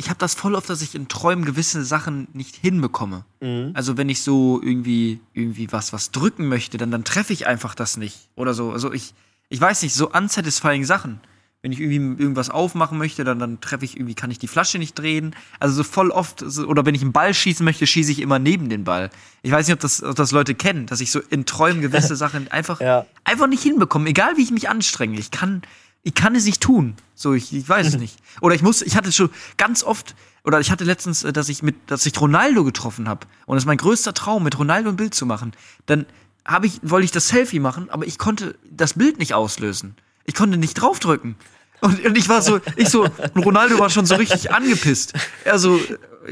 Ich 0.00 0.08
habe 0.08 0.18
das 0.18 0.34
voll 0.34 0.54
oft, 0.54 0.68
dass 0.70 0.80
ich 0.80 0.94
in 0.94 1.08
Träumen 1.08 1.44
gewisse 1.44 1.84
Sachen 1.84 2.26
nicht 2.32 2.56
hinbekomme. 2.56 3.24
Mhm. 3.40 3.72
Also 3.74 3.96
wenn 3.98 4.08
ich 4.08 4.22
so 4.22 4.60
irgendwie 4.62 5.20
irgendwie 5.34 5.70
was 5.72 5.92
was 5.92 6.10
drücken 6.10 6.48
möchte, 6.48 6.78
dann 6.78 6.90
dann 6.90 7.04
treffe 7.04 7.32
ich 7.34 7.46
einfach 7.46 7.74
das 7.74 7.96
nicht 7.98 8.28
oder 8.34 8.54
so. 8.54 8.72
Also 8.72 8.92
ich 8.92 9.12
ich 9.50 9.60
weiß 9.60 9.82
nicht, 9.82 9.94
so 9.94 10.10
unsatisfying 10.10 10.84
Sachen. 10.84 11.20
Wenn 11.62 11.72
ich 11.72 11.80
irgendwie 11.80 12.22
irgendwas 12.22 12.48
aufmachen 12.48 12.96
möchte, 12.96 13.22
dann 13.22 13.38
dann 13.38 13.60
treffe 13.60 13.84
ich 13.84 13.96
irgendwie 13.96 14.14
kann 14.14 14.30
ich 14.30 14.38
die 14.38 14.48
Flasche 14.48 14.78
nicht 14.78 14.98
drehen. 14.98 15.36
Also 15.58 15.74
so 15.74 15.82
voll 15.84 16.10
oft 16.10 16.42
so, 16.46 16.64
oder 16.66 16.86
wenn 16.86 16.94
ich 16.94 17.02
einen 17.02 17.12
Ball 17.12 17.34
schießen 17.34 17.62
möchte, 17.62 17.86
schieße 17.86 18.10
ich 18.12 18.20
immer 18.20 18.38
neben 18.38 18.70
den 18.70 18.84
Ball. 18.84 19.10
Ich 19.42 19.50
weiß 19.50 19.66
nicht, 19.66 19.74
ob 19.74 19.80
das 19.80 20.02
ob 20.02 20.16
das 20.16 20.32
Leute 20.32 20.54
kennen, 20.54 20.86
dass 20.86 21.02
ich 21.02 21.10
so 21.10 21.20
in 21.28 21.44
Träumen 21.44 21.82
gewisse 21.82 22.16
Sachen 22.24 22.50
einfach 22.50 22.80
Ja. 22.80 23.04
einfach 23.24 23.46
nicht 23.48 23.62
hinbekomme, 23.62 24.08
egal 24.08 24.38
wie 24.38 24.42
ich 24.44 24.50
mich 24.50 24.70
anstrenge. 24.70 25.18
Ich 25.18 25.30
kann, 25.30 25.60
ich 26.02 26.14
kann 26.14 26.34
es 26.34 26.44
nicht 26.44 26.60
tun. 26.60 26.94
So, 27.14 27.34
ich, 27.34 27.52
ich 27.52 27.68
weiß 27.68 27.88
es 27.88 27.96
nicht. 27.98 28.16
Oder 28.40 28.54
ich 28.54 28.62
muss, 28.62 28.82
ich 28.82 28.96
hatte 28.96 29.12
schon 29.12 29.30
ganz 29.58 29.82
oft, 29.82 30.14
oder 30.44 30.60
ich 30.60 30.70
hatte 30.70 30.84
letztens, 30.84 31.24
äh, 31.24 31.32
dass 31.32 31.48
ich 31.48 31.62
mit, 31.62 31.76
dass 31.86 32.06
ich 32.06 32.18
Ronaldo 32.20 32.64
getroffen 32.64 33.08
habe. 33.08 33.26
Und 33.46 33.56
es 33.56 33.64
ist 33.64 33.66
mein 33.66 33.76
größter 33.76 34.14
Traum, 34.14 34.42
mit 34.42 34.58
Ronaldo 34.58 34.88
ein 34.90 34.96
Bild 34.96 35.14
zu 35.14 35.26
machen. 35.26 35.52
Dann 35.86 36.06
habe 36.46 36.66
ich, 36.66 36.80
wollte 36.82 37.04
ich 37.04 37.10
das 37.10 37.28
Selfie 37.28 37.60
machen, 37.60 37.90
aber 37.90 38.06
ich 38.06 38.18
konnte 38.18 38.56
das 38.70 38.94
Bild 38.94 39.18
nicht 39.18 39.34
auslösen. 39.34 39.94
Ich 40.24 40.34
konnte 40.34 40.56
nicht 40.56 40.74
draufdrücken. 40.74 41.36
Und, 41.82 42.04
und 42.04 42.16
ich 42.16 42.28
war 42.28 42.42
so, 42.42 42.60
ich 42.76 42.88
so, 42.88 43.04
und 43.34 43.44
Ronaldo 43.44 43.78
war 43.78 43.90
schon 43.90 44.06
so 44.06 44.14
richtig 44.14 44.52
angepisst. 44.52 45.14
Er 45.44 45.58
so, 45.58 45.80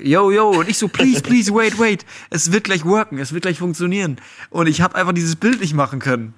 yo, 0.03 0.31
yo, 0.31 0.51
und 0.51 0.69
ich 0.69 0.79
so, 0.79 0.89
please, 0.89 1.23
please, 1.23 1.53
wait, 1.53 1.79
wait. 1.79 2.05
Es 2.31 2.53
wird 2.53 2.65
gleich 2.65 2.85
worken, 2.85 3.19
es 3.19 3.33
wird 3.33 3.43
gleich 3.43 3.59
funktionieren. 3.59 4.21
Und 4.51 4.67
ich 4.67 4.81
habe 4.81 4.95
einfach 4.95 5.13
dieses 5.13 5.37
Bild 5.37 5.61
nicht 5.61 5.75
machen 5.75 6.01
können. 6.01 6.35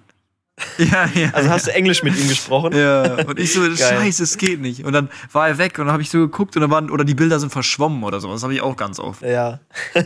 Ja, 0.79 1.09
ja. 1.15 1.31
Also 1.33 1.51
hast 1.51 1.67
du 1.67 1.73
Englisch 1.73 2.03
mit 2.03 2.17
ihm 2.19 2.29
gesprochen? 2.29 2.77
Ja, 2.77 3.25
und 3.25 3.39
ich 3.39 3.53
so, 3.53 3.61
Geil. 3.63 3.77
scheiße, 3.77 4.23
es 4.23 4.39
geht 4.39 4.61
nicht. 4.61 4.85
Und 4.85 4.93
dann 4.93 5.11
war 5.33 5.49
er 5.49 5.59
weg 5.59 5.79
und 5.79 5.87
dann 5.87 5.93
habe 5.93 6.03
ich 6.03 6.11
so 6.11 6.19
geguckt 6.19 6.57
und 6.57 6.63
dann 6.63 6.71
waren, 6.71 6.91
oder 6.91 7.05
die 7.05 7.15
Bilder 7.15 7.39
sind 7.39 7.51
verschwommen 7.51 8.03
oder 8.05 8.21
so. 8.21 8.31
Das 8.31 8.43
habe 8.43 8.55
ich 8.55 8.61
auch 8.61 8.77
ganz 8.77 8.99
oft. 8.99 9.23
Ja. 9.23 9.61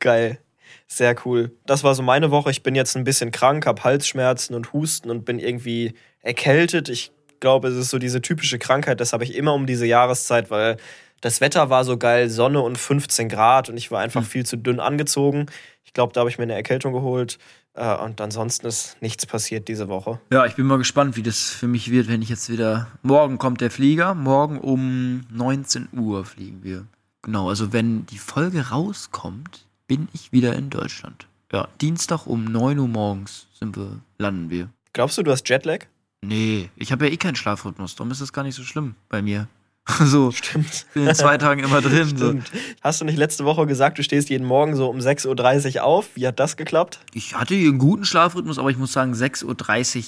Geil. 0.00 0.38
Sehr 0.86 1.16
cool. 1.24 1.52
Das 1.66 1.82
war 1.82 1.94
so 1.94 2.02
meine 2.02 2.30
Woche. 2.30 2.50
Ich 2.50 2.62
bin 2.62 2.74
jetzt 2.74 2.96
ein 2.96 3.04
bisschen 3.04 3.30
krank, 3.30 3.66
habe 3.66 3.82
Halsschmerzen 3.82 4.54
und 4.54 4.72
Husten 4.72 5.10
und 5.10 5.24
bin 5.24 5.38
irgendwie 5.38 5.94
erkältet. 6.20 6.88
Ich 6.88 7.12
glaube, 7.40 7.68
es 7.68 7.76
ist 7.76 7.90
so 7.90 7.98
diese 7.98 8.22
typische 8.22 8.58
Krankheit, 8.58 9.00
das 9.00 9.12
habe 9.12 9.24
ich 9.24 9.34
immer 9.34 9.54
um 9.54 9.66
diese 9.66 9.86
Jahreszeit, 9.86 10.50
weil 10.50 10.76
das 11.20 11.40
Wetter 11.40 11.70
war 11.70 11.84
so 11.84 11.96
geil, 11.96 12.28
Sonne 12.28 12.60
und 12.60 12.78
15 12.78 13.28
Grad 13.28 13.68
und 13.68 13.76
ich 13.76 13.90
war 13.90 14.00
einfach 14.00 14.24
viel 14.24 14.46
zu 14.46 14.56
dünn 14.56 14.80
angezogen. 14.80 15.46
Ich 15.84 15.92
glaube, 15.92 16.12
da 16.12 16.20
habe 16.20 16.30
ich 16.30 16.38
mir 16.38 16.44
eine 16.44 16.54
Erkältung 16.54 16.92
geholt. 16.92 17.38
Äh, 17.74 17.96
Und 17.96 18.20
ansonsten 18.20 18.66
ist 18.66 18.96
nichts 19.00 19.26
passiert 19.26 19.68
diese 19.68 19.88
Woche. 19.88 20.20
Ja, 20.32 20.46
ich 20.46 20.54
bin 20.54 20.66
mal 20.66 20.78
gespannt, 20.78 21.16
wie 21.16 21.22
das 21.22 21.50
für 21.50 21.66
mich 21.68 21.90
wird, 21.90 22.08
wenn 22.08 22.22
ich 22.22 22.28
jetzt 22.28 22.48
wieder. 22.50 22.86
Morgen 23.02 23.38
kommt 23.38 23.60
der 23.60 23.70
Flieger. 23.70 24.14
Morgen 24.14 24.58
um 24.58 25.22
19 25.30 25.88
Uhr 25.92 26.24
fliegen 26.24 26.62
wir. 26.62 26.86
Genau, 27.22 27.48
also 27.48 27.72
wenn 27.72 28.06
die 28.06 28.18
Folge 28.18 28.68
rauskommt, 28.68 29.66
bin 29.86 30.08
ich 30.12 30.30
wieder 30.32 30.54
in 30.54 30.70
Deutschland. 30.70 31.26
Ja, 31.52 31.68
Dienstag 31.80 32.26
um 32.26 32.44
9 32.44 32.78
Uhr 32.78 32.88
morgens 32.88 33.46
sind 33.58 33.76
wir, 33.76 34.00
landen 34.18 34.50
wir. 34.50 34.68
Glaubst 34.92 35.18
du, 35.18 35.22
du 35.22 35.30
hast 35.30 35.48
Jetlag? 35.48 35.86
Nee, 36.22 36.70
ich 36.76 36.90
habe 36.92 37.06
ja 37.06 37.12
eh 37.12 37.16
keinen 37.16 37.36
Schlafrhythmus, 37.36 37.96
darum 37.96 38.10
ist 38.10 38.20
das 38.20 38.32
gar 38.32 38.42
nicht 38.44 38.54
so 38.54 38.62
schlimm 38.62 38.94
bei 39.08 39.20
mir. 39.22 39.46
So, 40.00 40.30
Stimmt. 40.30 40.86
bin 40.94 41.06
in 41.06 41.14
zwei 41.14 41.36
Tagen 41.36 41.62
immer 41.62 41.80
drin. 41.82 42.08
So. 42.16 42.28
Stimmt. 42.28 42.50
Hast 42.80 43.00
du 43.00 43.04
nicht 43.04 43.18
letzte 43.18 43.44
Woche 43.44 43.66
gesagt, 43.66 43.98
du 43.98 44.02
stehst 44.02 44.30
jeden 44.30 44.46
Morgen 44.46 44.76
so 44.76 44.88
um 44.88 44.98
6.30 44.98 45.76
Uhr 45.76 45.84
auf? 45.84 46.08
Wie 46.14 46.26
hat 46.26 46.40
das 46.40 46.56
geklappt? 46.56 47.00
Ich 47.12 47.34
hatte 47.34 47.54
hier 47.54 47.68
einen 47.68 47.78
guten 47.78 48.04
Schlafrhythmus, 48.04 48.58
aber 48.58 48.70
ich 48.70 48.78
muss 48.78 48.92
sagen, 48.92 49.12
6.30 49.12 49.98
Uhr 49.98 50.04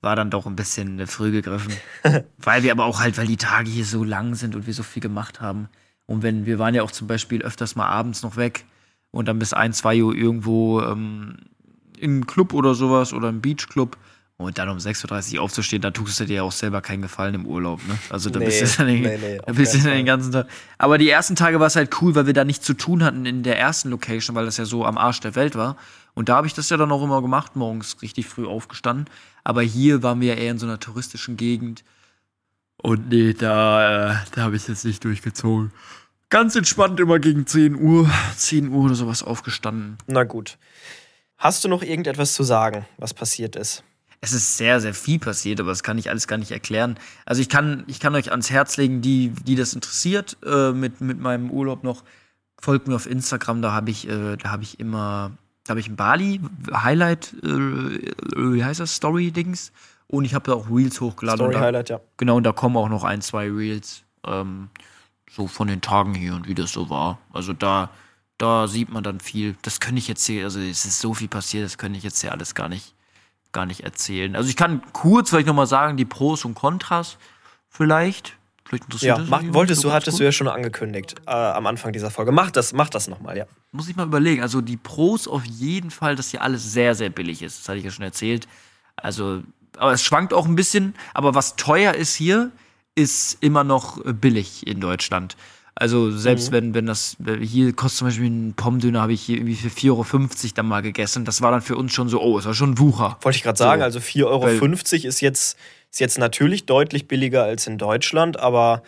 war 0.00 0.16
dann 0.16 0.30
doch 0.30 0.46
ein 0.46 0.56
bisschen 0.56 0.98
äh, 1.00 1.06
früh 1.06 1.30
gegriffen. 1.30 1.72
weil 2.38 2.62
wir 2.62 2.72
aber 2.72 2.84
auch 2.84 3.00
halt, 3.00 3.16
weil 3.16 3.26
die 3.26 3.36
Tage 3.36 3.70
hier 3.70 3.84
so 3.84 4.04
lang 4.04 4.34
sind 4.34 4.54
und 4.54 4.66
wir 4.66 4.74
so 4.74 4.82
viel 4.82 5.02
gemacht 5.02 5.40
haben. 5.40 5.68
Und 6.06 6.22
wenn, 6.22 6.44
wir 6.44 6.58
waren 6.58 6.74
ja 6.74 6.82
auch 6.82 6.90
zum 6.90 7.06
Beispiel 7.06 7.42
öfters 7.42 7.76
mal 7.76 7.88
abends 7.88 8.22
noch 8.22 8.36
weg 8.36 8.64
und 9.10 9.26
dann 9.26 9.38
bis 9.38 9.52
1, 9.52 9.78
2 9.78 10.02
Uhr 10.02 10.14
irgendwo 10.14 10.82
ähm, 10.82 11.36
in 11.98 12.10
einem 12.10 12.26
Club 12.26 12.52
oder 12.52 12.74
sowas 12.74 13.12
oder 13.12 13.28
im 13.28 13.40
Beachclub. 13.40 13.96
Und 14.36 14.58
dann 14.58 14.68
um 14.68 14.78
6.30 14.78 15.36
Uhr 15.36 15.42
aufzustehen, 15.42 15.80
da 15.80 15.92
tust 15.92 16.18
du 16.18 16.24
dir 16.24 16.36
ja 16.36 16.42
auch 16.42 16.50
selber 16.52 16.80
keinen 16.80 17.02
Gefallen 17.02 17.34
im 17.34 17.46
Urlaub, 17.46 17.86
ne? 17.86 17.96
Also 18.10 18.30
da 18.30 18.40
Nee, 18.40 18.46
bist 18.46 18.62
du 18.62 18.78
dann 18.78 18.86
den, 18.88 19.02
nee, 19.02 19.16
nee, 19.16 19.40
da 19.44 19.52
bist 19.52 19.74
du 19.74 19.78
dann 19.78 19.92
den 19.92 20.06
ganzen 20.06 20.32
Tag. 20.32 20.48
Aber 20.76 20.98
die 20.98 21.08
ersten 21.08 21.36
Tage 21.36 21.60
war 21.60 21.68
es 21.68 21.76
halt 21.76 22.02
cool, 22.02 22.16
weil 22.16 22.26
wir 22.26 22.32
da 22.32 22.44
nichts 22.44 22.66
zu 22.66 22.74
tun 22.74 23.04
hatten 23.04 23.26
in 23.26 23.44
der 23.44 23.60
ersten 23.60 23.90
Location, 23.90 24.34
weil 24.34 24.44
das 24.44 24.56
ja 24.56 24.64
so 24.64 24.84
am 24.84 24.98
Arsch 24.98 25.20
der 25.20 25.36
Welt 25.36 25.54
war. 25.54 25.76
Und 26.14 26.28
da 26.28 26.36
habe 26.36 26.48
ich 26.48 26.54
das 26.54 26.68
ja 26.68 26.76
dann 26.76 26.90
auch 26.90 27.02
immer 27.04 27.22
gemacht, 27.22 27.54
morgens 27.54 28.02
richtig 28.02 28.26
früh 28.26 28.44
aufgestanden. 28.44 29.06
Aber 29.44 29.62
hier 29.62 30.02
waren 30.02 30.20
wir 30.20 30.34
ja 30.34 30.40
eher 30.40 30.50
in 30.50 30.58
so 30.58 30.66
einer 30.66 30.80
touristischen 30.80 31.36
Gegend. 31.36 31.84
Und 32.76 33.10
nee, 33.10 33.34
da, 33.34 34.10
äh, 34.10 34.16
da 34.34 34.42
habe 34.42 34.56
ich 34.56 34.66
jetzt 34.66 34.84
nicht 34.84 35.04
durchgezogen. 35.04 35.70
Ganz 36.28 36.56
entspannt 36.56 36.98
immer 36.98 37.20
gegen 37.20 37.46
10 37.46 37.76
Uhr, 37.76 38.10
10 38.36 38.70
Uhr 38.70 38.86
oder 38.86 38.96
sowas 38.96 39.22
aufgestanden. 39.22 39.96
Na 40.08 40.24
gut. 40.24 40.58
Hast 41.36 41.62
du 41.62 41.68
noch 41.68 41.82
irgendetwas 41.82 42.32
zu 42.34 42.42
sagen, 42.42 42.86
was 42.96 43.14
passiert 43.14 43.54
ist? 43.54 43.84
Es 44.24 44.32
ist 44.32 44.56
sehr, 44.56 44.80
sehr 44.80 44.94
viel 44.94 45.18
passiert, 45.18 45.60
aber 45.60 45.70
das 45.70 45.82
kann 45.82 45.98
ich 45.98 46.10
alles 46.10 46.26
gar 46.26 46.38
nicht 46.38 46.50
erklären. 46.50 46.98
Also 47.26 47.42
ich 47.42 47.48
kann, 47.48 47.84
ich 47.86 48.00
kann 48.00 48.14
euch 48.14 48.30
ans 48.30 48.50
Herz 48.50 48.76
legen, 48.76 49.02
die, 49.02 49.30
die 49.30 49.54
das 49.54 49.74
interessiert, 49.74 50.36
äh, 50.44 50.72
mit, 50.72 51.00
mit 51.00 51.20
meinem 51.20 51.50
Urlaub 51.50 51.84
noch, 51.84 52.04
folgt 52.60 52.88
mir 52.88 52.96
auf 52.96 53.06
Instagram, 53.06 53.62
da 53.62 53.72
habe 53.72 53.90
ich, 53.90 54.08
äh, 54.08 54.36
da 54.36 54.50
habe 54.50 54.62
ich 54.62 54.80
immer, 54.80 55.32
da 55.64 55.70
habe 55.70 55.80
ich 55.80 55.88
ein 55.88 55.96
Bali 55.96 56.40
Highlight, 56.72 57.34
äh, 57.42 57.48
wie 57.48 58.64
heißt 58.64 58.80
das, 58.80 58.94
Story-Dings. 58.94 59.72
Und 60.06 60.24
ich 60.24 60.34
habe 60.34 60.50
da 60.50 60.56
auch 60.56 60.70
Reels 60.70 61.00
hochgeladen. 61.00 61.38
Story 61.38 61.54
da, 61.54 61.60
Highlight, 61.60 61.88
ja. 61.90 62.00
Genau, 62.16 62.36
und 62.36 62.44
da 62.44 62.52
kommen 62.52 62.76
auch 62.76 62.88
noch 62.88 63.04
ein, 63.04 63.20
zwei 63.20 63.50
Reels, 63.50 64.02
ähm, 64.26 64.68
so 65.30 65.46
von 65.46 65.66
den 65.68 65.80
Tagen 65.80 66.14
hier 66.14 66.34
und 66.34 66.46
wie 66.46 66.54
das 66.54 66.72
so 66.72 66.90
war. 66.90 67.18
Also 67.32 67.52
da, 67.52 67.90
da 68.38 68.68
sieht 68.68 68.90
man 68.90 69.02
dann 69.02 69.20
viel. 69.20 69.56
Das 69.62 69.80
könnte 69.80 69.98
ich 69.98 70.08
jetzt 70.08 70.24
hier, 70.24 70.44
also 70.44 70.60
es 70.60 70.84
ist 70.84 71.00
so 71.00 71.14
viel 71.14 71.28
passiert, 71.28 71.64
das 71.64 71.78
könnte 71.78 71.98
ich 71.98 72.04
jetzt 72.04 72.20
hier 72.20 72.32
alles 72.32 72.54
gar 72.54 72.68
nicht, 72.68 72.94
gar 73.54 73.64
nicht 73.64 73.80
erzählen. 73.80 74.36
Also 74.36 74.50
ich 74.50 74.56
kann 74.56 74.82
kurz 74.92 75.30
vielleicht 75.30 75.46
nochmal 75.46 75.66
sagen, 75.66 75.96
die 75.96 76.04
Pros 76.04 76.44
und 76.44 76.54
Kontras 76.54 77.16
vielleicht. 77.70 78.36
Vielleicht 78.66 78.84
interessiert 78.84 79.16
Ja, 79.16 79.22
das 79.22 79.30
mach, 79.30 79.42
wolltest 79.54 79.80
so 79.82 79.88
du, 79.88 79.94
hattest 79.94 80.10
kurz? 80.12 80.18
du 80.18 80.24
ja 80.24 80.32
schon 80.32 80.48
angekündigt 80.48 81.14
äh, 81.26 81.30
am 81.30 81.66
Anfang 81.66 81.92
dieser 81.92 82.10
Folge. 82.10 82.32
Mach 82.32 82.50
das, 82.50 82.72
mach 82.72 82.88
das 82.90 83.08
nochmal, 83.08 83.36
ja. 83.36 83.46
Muss 83.72 83.88
ich 83.88 83.96
mal 83.96 84.06
überlegen. 84.06 84.42
Also 84.42 84.60
die 84.60 84.76
Pros 84.76 85.26
auf 85.28 85.44
jeden 85.44 85.90
Fall, 85.90 86.16
dass 86.16 86.30
hier 86.30 86.42
alles 86.42 86.72
sehr, 86.72 86.94
sehr 86.94 87.10
billig 87.10 87.42
ist. 87.42 87.60
Das 87.60 87.68
hatte 87.68 87.78
ich 87.78 87.84
ja 87.84 87.90
schon 87.90 88.04
erzählt. 88.04 88.46
Also, 88.96 89.42
aber 89.76 89.92
es 89.92 90.02
schwankt 90.02 90.32
auch 90.32 90.46
ein 90.46 90.56
bisschen. 90.56 90.94
Aber 91.14 91.34
was 91.34 91.56
teuer 91.56 91.94
ist 91.94 92.14
hier, 92.14 92.50
ist 92.94 93.42
immer 93.42 93.64
noch 93.64 94.04
äh, 94.04 94.12
billig 94.12 94.66
in 94.66 94.80
Deutschland. 94.80 95.36
Also 95.76 96.10
selbst 96.12 96.52
wenn, 96.52 96.72
wenn 96.72 96.86
das, 96.86 97.16
hier 97.40 97.72
kostet 97.72 97.98
zum 97.98 98.08
Beispiel 98.08 98.30
ein 98.30 98.54
Pommdöner, 98.54 99.02
habe 99.02 99.12
ich 99.12 99.22
hier 99.22 99.38
irgendwie 99.38 99.56
für 99.56 99.68
4,50 99.68 99.90
Euro 99.90 100.52
dann 100.54 100.66
mal 100.66 100.82
gegessen. 100.82 101.24
Das 101.24 101.42
war 101.42 101.50
dann 101.50 101.62
für 101.62 101.76
uns 101.76 101.92
schon 101.92 102.08
so, 102.08 102.20
oh, 102.20 102.38
ist 102.38 102.46
war 102.46 102.54
schon 102.54 102.72
ein 102.72 102.78
Wucher. 102.78 103.18
Wollte 103.22 103.36
ich 103.36 103.42
gerade 103.42 103.58
sagen, 103.58 103.80
So. 103.80 103.84
also 103.84 103.98
4,50 103.98 104.24
Euro 104.26 104.46
ist 105.08 105.20
jetzt, 105.20 105.58
ist 105.90 106.00
jetzt 106.00 106.18
natürlich 106.18 106.66
deutlich 106.66 107.08
billiger 107.08 107.42
als 107.42 107.66
in 107.66 107.78
Deutschland, 107.78 108.38
aber 108.38 108.84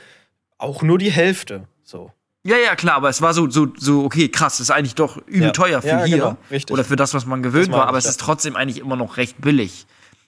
auch 0.58 0.82
nur 0.82 0.98
die 0.98 1.10
Hälfte. 1.10 1.66
So. 1.82 2.12
Ja, 2.44 2.56
ja, 2.56 2.76
klar, 2.76 2.94
aber 2.94 3.08
es 3.08 3.20
war 3.20 3.34
so, 3.34 3.50
so, 3.50 3.66
so 3.76 4.04
okay, 4.04 4.28
krass, 4.28 4.60
ist 4.60 4.70
eigentlich 4.70 4.94
doch 4.94 5.16
übel 5.26 5.46
Ja. 5.46 5.50
teuer 5.50 5.82
für 5.82 5.88
Ja, 5.88 6.04
hier. 6.04 6.16
genau, 6.18 6.36
richtig. 6.52 6.72
Oder 6.72 6.84
für 6.84 6.94
das, 6.94 7.12
was 7.12 7.26
man 7.26 7.42
gewöhnt 7.42 7.72
war, 7.72 7.88
aber 7.88 7.98
es 7.98 8.06
ist 8.06 8.20
trotzdem 8.20 8.54
eigentlich 8.54 8.78
immer 8.78 8.94
noch 8.94 9.16
recht 9.16 9.40
billig. 9.40 9.86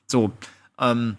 So, 0.08 0.32
ähm, 0.80 1.16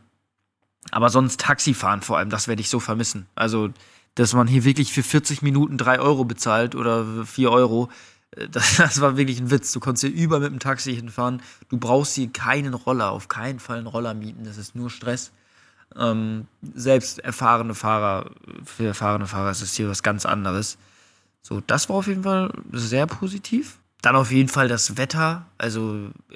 aber 0.92 1.10
sonst 1.10 1.40
Taxifahren 1.40 2.02
vor 2.02 2.18
allem, 2.18 2.30
das 2.30 2.50
werde 2.50 2.62
ich 2.62 2.70
so 2.70 2.82
vermissen. 2.82 3.28
Also, 3.36 3.70
dass 4.16 4.34
man 4.34 4.48
hier 4.48 4.64
wirklich 4.64 4.92
für 4.92 5.04
40 5.04 5.42
Minuten 5.42 5.78
3 5.78 6.00
Euro 6.00 6.26
bezahlt 6.26 6.76
oder 6.76 7.26
4 7.26 7.52
Euro, 7.52 7.90
äh, 8.32 8.48
das, 8.50 8.76
das 8.78 9.02
war 9.02 9.18
wirklich 9.18 9.40
ein 9.40 9.52
Witz. 9.52 9.72
Du 9.72 9.80
konntest 9.80 10.06
hier 10.06 10.14
über 10.14 10.40
mit 10.40 10.52
dem 10.52 10.60
Taxi 10.60 10.96
hinfahren. 10.96 11.42
Du 11.70 11.78
brauchst 11.78 12.16
hier 12.16 12.30
keinen 12.30 12.74
Roller, 12.74 13.12
auf 13.12 13.28
keinen 13.28 13.60
Fall 13.60 13.78
einen 13.78 13.88
Roller 13.88 14.14
mieten, 14.14 14.44
das 14.44 14.58
ist 14.58 14.76
nur 14.76 14.90
Stress. 14.90 15.32
Ähm, 15.96 16.48
selbst 16.62 17.20
erfahrene 17.20 17.74
Fahrer, 17.74 18.30
für 18.64 18.86
erfahrene 18.86 19.26
Fahrer 19.26 19.50
ist 19.52 19.62
es 19.62 19.74
hier 19.74 19.90
was 19.90 20.04
ganz 20.04 20.26
anderes. 20.26 20.78
So, 21.42 21.62
das 21.66 21.90
war 21.90 21.98
auf 21.98 22.08
jeden 22.08 22.24
Fall 22.24 22.52
sehr 22.72 23.08
positiv. 23.08 23.80
Dann 24.02 24.16
auf 24.16 24.32
jeden 24.32 24.50
Fall 24.50 24.68
das 24.68 24.98
Wetter, 24.98 25.46
also 25.58 26.10
äh, 26.30 26.36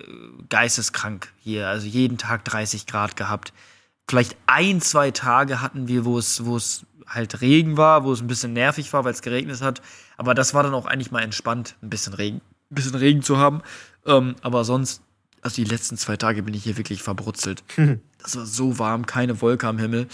geisteskrank 0.50 1.32
hier. 1.40 1.68
Also 1.70 1.88
jeden 1.88 2.18
Tag 2.18 2.44
30 2.46 2.88
Grad 2.88 3.16
gehabt. 3.16 3.54
Vielleicht 4.10 4.36
ein, 4.48 4.82
zwei 4.82 5.12
Tage 5.12 5.62
hatten 5.62 5.88
wir, 5.88 6.04
wo 6.04 6.18
es, 6.18 6.46
wo 6.46 6.58
es 6.58 6.86
halt 7.08 7.42
Regen 7.42 7.78
war, 7.78 8.04
wo 8.04 8.12
es 8.12 8.22
ein 8.22 8.28
bisschen 8.28 8.54
nervig 8.54 8.92
war, 8.94 9.04
weil 9.04 9.14
es 9.14 9.22
geregnet 9.22 9.62
hat. 9.62 9.82
Aber 10.18 10.34
das 10.34 10.54
war 10.54 10.64
dann 10.64 10.74
auch 10.74 10.86
eigentlich 10.86 11.12
mal 11.12 11.22
entspannt, 11.22 11.76
ein 11.82 11.90
bisschen 11.90 12.14
Regen, 12.14 12.38
ein 12.72 12.76
bisschen 12.76 12.96
Regen 12.96 13.22
zu 13.22 13.38
haben. 13.38 13.62
Ähm, 14.06 14.36
aber 14.42 14.64
sonst, 14.64 15.02
also 15.42 15.56
die 15.56 15.70
letzten 15.70 15.98
zwei 15.98 16.18
Tage 16.18 16.44
bin 16.44 16.54
ich 16.54 16.64
hier 16.64 16.78
wirklich 16.78 17.02
verbrutzelt. 17.04 17.64
Das 18.22 18.38
war 18.38 18.46
so 18.46 18.80
warm, 18.80 19.06
keine 19.06 19.42
Wolke 19.42 19.68
am 19.68 19.78
Himmel. 19.78 20.08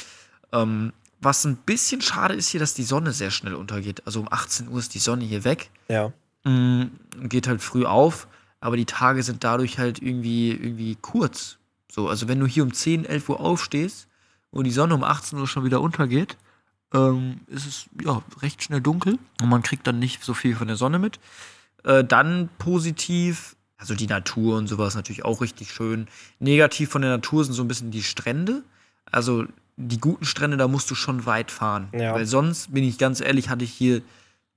Ähm, 0.52 0.94
was 1.22 1.46
ein 1.46 1.58
bisschen 1.58 2.02
schade 2.02 2.34
ist 2.34 2.50
hier, 2.50 2.60
dass 2.60 2.74
die 2.74 2.84
Sonne 2.84 3.12
sehr 3.12 3.30
schnell 3.30 3.54
untergeht. 3.54 4.02
Also 4.08 4.22
um 4.22 4.28
18 4.32 4.68
Uhr 4.70 4.80
ist 4.80 4.96
die 4.96 5.00
Sonne 5.00 5.26
hier 5.26 5.44
weg. 5.44 5.70
Ja. 5.90 6.12
Mm, 6.44 6.86
geht 7.24 7.48
halt 7.48 7.62
früh 7.62 7.86
auf, 7.86 8.28
aber 8.62 8.78
die 8.78 8.86
Tage 8.86 9.22
sind 9.24 9.44
dadurch 9.44 9.78
halt 9.78 10.02
irgendwie, 10.02 10.50
irgendwie 10.52 10.96
kurz. 10.96 11.58
So, 11.92 12.08
also 12.08 12.28
wenn 12.28 12.40
du 12.40 12.48
hier 12.48 12.64
um 12.64 12.74
10, 12.74 13.06
11 13.06 13.30
Uhr 13.30 13.40
aufstehst 13.40 14.08
und 14.52 14.64
die 14.64 14.72
Sonne 14.72 14.96
um 14.96 15.04
18 15.04 15.38
Uhr 15.38 15.48
schon 15.48 15.66
wieder 15.66 15.82
untergeht, 15.82 16.38
ähm, 16.94 17.42
ist 17.48 17.68
es 17.68 17.86
ja 18.04 18.22
recht 18.42 18.64
schnell 18.64 18.82
dunkel 18.82 19.20
und 19.42 19.50
man 19.50 19.62
kriegt 19.64 19.86
dann 19.86 20.00
nicht 20.00 20.24
so 20.24 20.34
viel 20.34 20.56
von 20.56 20.68
der 20.68 20.76
Sonne 20.76 21.00
mit. 21.00 21.20
Äh, 21.84 22.04
dann 22.04 22.50
positiv, 22.58 23.56
also 23.78 23.96
die 23.96 24.08
Natur 24.08 24.58
und 24.58 24.68
sowas 24.68 24.96
natürlich 24.96 25.24
auch 25.24 25.42
richtig 25.42 25.72
schön. 25.72 26.08
Negativ 26.40 26.90
von 26.90 27.02
der 27.02 27.12
Natur 27.12 27.44
sind 27.46 27.54
so 27.54 27.64
ein 27.64 27.68
bisschen 27.68 27.92
die 27.92 28.04
Strände. 28.04 28.64
Also 29.12 29.46
die 29.78 30.00
guten 30.00 30.26
Strände, 30.26 30.58
da 30.58 30.68
musst 30.68 30.92
du 30.92 30.96
schon 30.96 31.26
weit 31.26 31.52
fahren. 31.52 31.90
Ja. 31.94 32.14
Weil 32.14 32.26
sonst, 32.26 32.74
bin 32.74 32.84
ich 32.84 32.98
ganz 32.98 33.22
ehrlich, 33.22 33.50
hatte 33.50 33.64
ich 33.64 33.72
hier, 33.72 34.02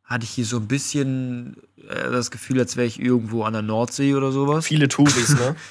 hatte 0.03 0.25
ich 0.25 0.31
hier 0.31 0.45
so 0.45 0.57
ein 0.57 0.67
bisschen 0.67 1.57
äh, 1.89 2.11
das 2.11 2.31
Gefühl, 2.31 2.59
als 2.59 2.77
wäre 2.77 2.87
ich 2.87 2.99
irgendwo 2.99 3.45
an 3.45 3.53
der 3.53 3.63
Nordsee 3.63 4.15
oder 4.15 4.33
sowas. 4.33 4.67
Viele 4.67 4.89
Touris, 4.89 5.31
ne? 5.31 5.57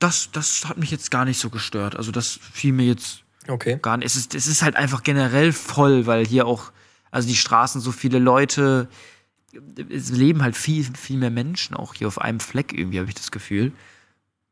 Das, 0.00 0.30
das 0.30 0.68
hat 0.68 0.78
mich 0.78 0.92
jetzt 0.92 1.10
gar 1.10 1.24
nicht 1.24 1.40
so 1.40 1.50
gestört. 1.50 1.96
Also 1.96 2.12
das 2.12 2.38
fiel 2.52 2.72
mir 2.72 2.86
jetzt 2.86 3.24
Okay. 3.48 3.78
gar 3.80 3.96
nicht. 3.96 4.06
Es 4.06 4.16
ist, 4.16 4.34
es 4.34 4.46
ist 4.46 4.62
halt 4.62 4.76
einfach 4.76 5.02
generell 5.02 5.52
voll, 5.52 6.06
weil 6.06 6.26
hier 6.26 6.46
auch, 6.46 6.70
also 7.10 7.28
die 7.28 7.34
Straßen 7.36 7.80
so 7.80 7.92
viele 7.92 8.18
Leute, 8.18 8.88
es 9.90 10.10
leben 10.10 10.42
halt 10.42 10.56
viel, 10.56 10.84
viel 10.94 11.16
mehr 11.16 11.30
Menschen 11.30 11.74
auch 11.74 11.94
hier 11.94 12.06
auf 12.06 12.20
einem 12.20 12.40
Fleck 12.40 12.72
irgendwie, 12.72 12.98
habe 12.98 13.08
ich 13.08 13.14
das 13.14 13.30
Gefühl. 13.30 13.72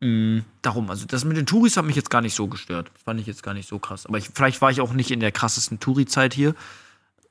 Mm, 0.01 0.41
darum, 0.63 0.91
also 0.91 1.07
das 1.07 1.25
mit 1.25 1.37
den 1.37 1.47
Touris 1.47 1.77
hat 1.77 1.85
mich 1.85 1.97
jetzt 1.97 2.11
gar 2.11 2.21
nicht 2.23 2.35
so 2.35 2.49
gestört. 2.49 2.91
Das 2.95 3.03
fand 3.03 3.21
ich 3.21 3.27
jetzt 3.27 3.43
gar 3.43 3.55
nicht 3.55 3.69
so 3.69 3.79
krass. 3.79 4.07
Aber 4.07 4.19
ich, 4.19 4.29
vielleicht 4.35 4.61
war 4.61 4.71
ich 4.71 4.81
auch 4.81 4.93
nicht 4.93 5.11
in 5.11 5.21
der 5.21 5.33
krassesten 5.33 5.81
Touri-Zeit 5.81 6.35
hier. 6.35 6.55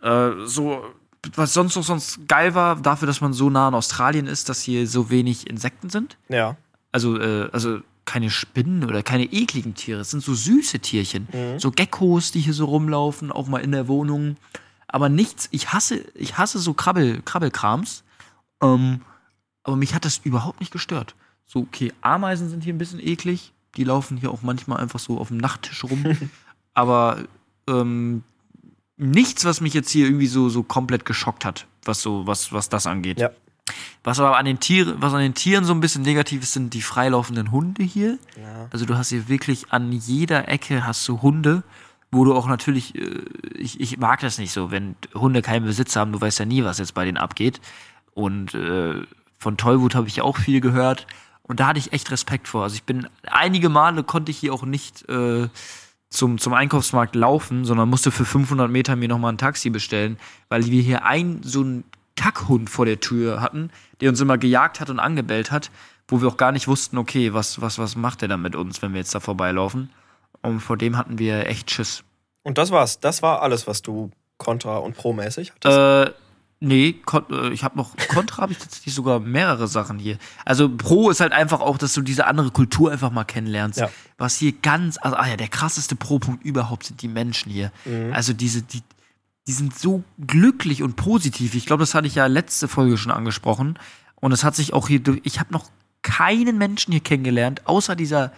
Äh, 0.02 0.32
so, 0.46 0.84
was 1.36 1.54
sonst 1.54 1.76
noch 1.76 1.84
sonst 1.84 2.28
geil 2.28 2.54
war, 2.54 2.76
dafür, 2.76 3.08
dass 3.08 3.22
man 3.22 3.34
so 3.34 3.50
nah 3.50 3.68
in 3.68 3.74
Australien 3.74 4.28
ist, 4.28 4.50
dass 4.50 4.62
hier 4.62 4.88
so 4.88 5.10
wenig 5.10 5.48
Insekten 5.50 5.90
sind 5.90 6.18
Ja. 6.30 6.58
also, 6.92 7.20
äh, 7.20 7.50
also 7.52 7.80
keine 8.06 8.30
Spinnen 8.30 8.84
oder 8.84 9.04
keine 9.04 9.26
ekligen 9.26 9.74
Tiere. 9.74 10.02
Es 10.02 10.12
sind 10.12 10.24
so 10.24 10.34
süße 10.34 10.80
Tierchen. 10.80 11.28
So 11.60 11.72
Geckos, 11.72 12.32
die 12.32 12.40
hier 12.40 12.54
so 12.54 12.66
rumlaufen, 12.66 13.32
auch 13.32 13.48
mal 13.48 13.60
in 13.60 13.72
der 13.72 13.88
Wohnung. 13.88 14.38
Aber 14.88 15.10
nichts, 15.10 15.48
ich 15.52 15.74
hasse, 15.74 16.06
ich 16.14 16.38
hasse 16.38 16.60
so 16.60 16.74
Krabbel, 16.74 17.22
Krabbelkrams. 17.24 18.04
Ähm, 18.62 19.02
aber 19.64 19.76
mich 19.76 19.94
hat 19.94 20.06
das 20.06 20.20
überhaupt 20.24 20.60
nicht 20.60 20.72
gestört. 20.72 21.16
So, 21.46 21.62
okay, 21.62 21.92
Ameisen 22.02 22.50
sind 22.50 22.64
hier 22.64 22.74
ein 22.74 22.78
bisschen 22.78 23.00
eklig. 23.00 23.52
Die 23.76 23.84
laufen 23.84 24.18
hier 24.18 24.32
auch 24.32 24.42
manchmal 24.42 24.80
einfach 24.80 25.00
so 25.00 25.18
auf 25.18 25.30
dem 25.30 25.38
Nachttisch 25.38 25.84
rum. 25.84 26.06
aber 26.74 27.24
ähm, 27.68 28.24
nichts, 28.98 29.46
was 29.46 29.62
mich 29.62 29.74
jetzt 29.74 29.90
hier 29.90 30.06
irgendwie 30.06 30.28
so, 30.28 30.50
so 30.50 30.64
komplett 30.64 31.06
geschockt 31.06 31.46
hat, 31.46 31.68
was 31.84 32.02
so, 32.02 32.26
was, 32.28 32.54
was 32.54 32.70
das 32.70 32.88
angeht. 32.88 33.20
Ja. 33.20 33.32
Was 34.04 34.20
aber 34.20 34.38
an 34.38 34.46
den 34.46 34.60
Tieren, 34.60 34.96
was 35.00 35.14
an 35.14 35.22
den 35.22 35.34
Tieren 35.34 35.66
so 35.66 35.74
ein 35.74 35.80
bisschen 35.80 36.04
negativ 36.04 36.44
ist, 36.44 36.54
sind 36.54 36.74
die 36.74 36.82
freilaufenden 36.82 37.52
Hunde 37.52 37.84
hier. 37.84 38.20
Ja. 38.40 38.68
Also 38.72 38.86
du 38.86 38.96
hast 38.98 39.10
hier 39.10 39.28
wirklich 39.28 39.72
an 39.72 39.92
jeder 39.92 40.48
Ecke 40.48 40.86
hast 40.86 41.08
du 41.08 41.22
Hunde, 41.22 41.64
wo 42.12 42.24
du 42.24 42.36
auch 42.36 42.48
natürlich, 42.48 42.96
äh, 42.96 43.24
ich, 43.58 43.80
ich 43.80 43.98
mag 43.98 44.20
das 44.20 44.38
nicht 44.38 44.52
so, 44.52 44.70
wenn 44.70 44.96
Hunde 45.16 45.42
keinen 45.42 45.66
Besitz 45.66 45.96
haben, 45.96 46.12
du 46.12 46.22
weißt 46.22 46.40
ja 46.40 46.46
nie, 46.46 46.64
was 46.64 46.78
jetzt 46.78 46.94
bei 46.94 47.06
denen 47.06 47.18
abgeht. 47.18 47.60
Und 48.14 48.54
äh, 48.54 49.02
von 49.40 49.58
Tollwut 49.58 49.96
habe 49.96 50.08
ich 50.08 50.22
auch 50.22 50.38
viel 50.38 50.62
gehört. 50.62 51.08
Und 51.42 51.60
da 51.60 51.68
hatte 51.68 51.80
ich 51.80 51.94
echt 51.94 52.10
Respekt 52.12 52.48
vor. 52.48 52.64
Also 52.64 52.76
ich 52.76 52.84
bin, 52.84 53.08
einige 53.24 53.70
Male 53.70 54.04
konnte 54.04 54.32
ich 54.32 54.38
hier 54.38 54.54
auch 54.54 54.64
nicht 54.64 55.08
äh, 55.10 55.48
zum, 56.10 56.38
zum 56.38 56.54
Einkaufsmarkt 56.54 57.16
laufen, 57.16 57.66
sondern 57.66 57.90
musste 57.90 58.12
für 58.12 58.26
500 58.26 58.70
Meter 58.70 58.96
mir 58.96 59.08
nochmal 59.08 59.34
ein 59.34 59.38
Taxi 59.38 59.70
bestellen, 59.70 60.18
weil 60.50 60.66
wir 60.66 60.82
hier 60.82 61.06
einen 61.06 61.44
so 61.44 61.62
einen 61.62 61.84
Kackhund 62.16 62.70
vor 62.70 62.86
der 62.86 63.00
Tür 63.00 63.42
hatten, 63.42 63.72
der 64.02 64.10
uns 64.10 64.22
immer 64.22 64.38
gejagt 64.38 64.80
hat 64.80 64.90
und 64.90 65.00
angebellt 65.00 65.52
hat, 65.52 65.72
wo 66.08 66.22
wir 66.22 66.28
auch 66.28 66.38
gar 66.38 66.52
nicht 66.52 66.68
wussten, 66.68 66.98
okay, 66.98 67.34
was, 67.34 67.62
was, 67.62 67.80
was 67.80 67.96
macht 67.96 68.22
der 68.22 68.28
dann 68.28 68.42
mit 68.42 68.56
uns, 68.56 68.82
wenn 68.82 68.94
wir 68.94 69.00
jetzt 69.00 69.16
da 69.16 69.20
vorbeilaufen. 69.20 69.90
Und 70.42 70.60
vor 70.60 70.78
dem 70.78 70.98
hatten 70.98 71.18
wir 71.18 71.48
echt 71.48 71.72
Schiss. 71.72 72.04
Und 72.44 72.58
das 72.58 72.72
war's. 72.72 73.00
Das 73.00 73.22
war 73.24 73.42
alles, 73.42 73.68
was 73.68 73.82
du 73.82 74.12
kontra- 74.38 74.78
und 74.78 74.96
pro-mäßig 74.96 75.52
hattest. 75.52 75.78
Äh, 75.78 76.14
nee, 76.60 77.02
äh, 77.32 77.50
ich 77.50 77.64
habe 77.64 77.78
noch 77.78 77.96
Contra 78.10 78.44
habe 78.44 78.52
ich 78.52 78.60
tatsächlich 78.60 78.94
sogar 78.94 79.20
mehrere 79.20 79.68
Sachen 79.68 79.98
hier. 79.98 80.20
Also 80.46 80.70
Pro 80.70 81.10
ist 81.10 81.22
halt 81.22 81.34
einfach 81.34 81.62
auch, 81.62 81.80
dass 81.80 81.94
du 81.94 82.02
diese 82.02 82.28
andere 82.28 82.52
Kultur 82.52 82.92
einfach 82.92 83.10
mal 83.10 83.24
kennenlernst. 83.24 83.80
Ja. 83.80 83.90
Was 84.18 84.38
hier 84.38 84.52
ganz, 84.52 85.00
also 85.02 85.18
ah 85.18 85.28
ja, 85.28 85.38
der 85.38 85.48
krasseste 85.48 85.96
Pro-Punkt 85.96 86.46
überhaupt 86.46 86.86
sind 86.86 87.02
die 87.02 87.08
Menschen 87.08 87.52
hier. 87.52 87.72
Mhm. 87.86 88.14
Also 88.14 88.34
diese, 88.34 88.62
die, 88.62 88.84
die 89.48 89.52
sind 89.54 89.78
so 89.78 90.04
glücklich 90.26 90.82
und 90.84 90.96
positiv. 90.96 91.54
Ich 91.56 91.66
glaube, 91.66 91.82
das 91.82 91.94
hatte 91.94 92.08
ich 92.08 92.16
ja 92.16 92.26
letzte 92.28 92.68
Folge 92.68 92.98
schon 92.98 93.12
angesprochen. 93.12 93.78
Und 94.16 94.32
es 94.32 94.44
hat 94.44 94.56
sich 94.56 94.74
auch 94.74 94.88
hier, 94.88 95.00
durch- 95.00 95.22
ich 95.24 95.40
habe 95.40 95.54
noch 95.54 95.70
keinen 96.02 96.58
Menschen 96.58 96.92
hier 96.92 97.02
kennengelernt, 97.02 97.68
außer 97.68 97.96
dieser 97.96 98.32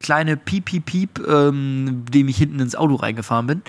kleine 0.00 0.36
Piep, 0.36 0.66
Piep, 0.66 0.86
Piep, 0.86 1.18
ähm, 1.28 2.04
dem 2.12 2.28
ich 2.28 2.36
hinten 2.36 2.60
ins 2.60 2.74
Auto 2.74 2.96
reingefahren 2.96 3.46
bin. 3.46 3.62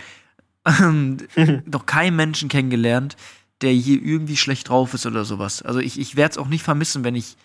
Noch 1.66 1.86
keinen 1.86 2.16
Menschen 2.16 2.50
kennengelernt, 2.50 3.16
der 3.62 3.72
hier 3.72 4.02
irgendwie 4.02 4.38
schlecht 4.38 4.70
drauf 4.70 4.94
ist 4.94 5.06
oder 5.06 5.26
sowas. 5.26 5.62
Also 5.62 5.80
ich, 5.80 6.00
ich 6.00 6.16
werde 6.16 6.32
es 6.32 6.38
auch 6.38 6.48
nicht 6.48 6.64
vermissen, 6.64 7.04
wenn 7.04 7.16
ich 7.16 7.38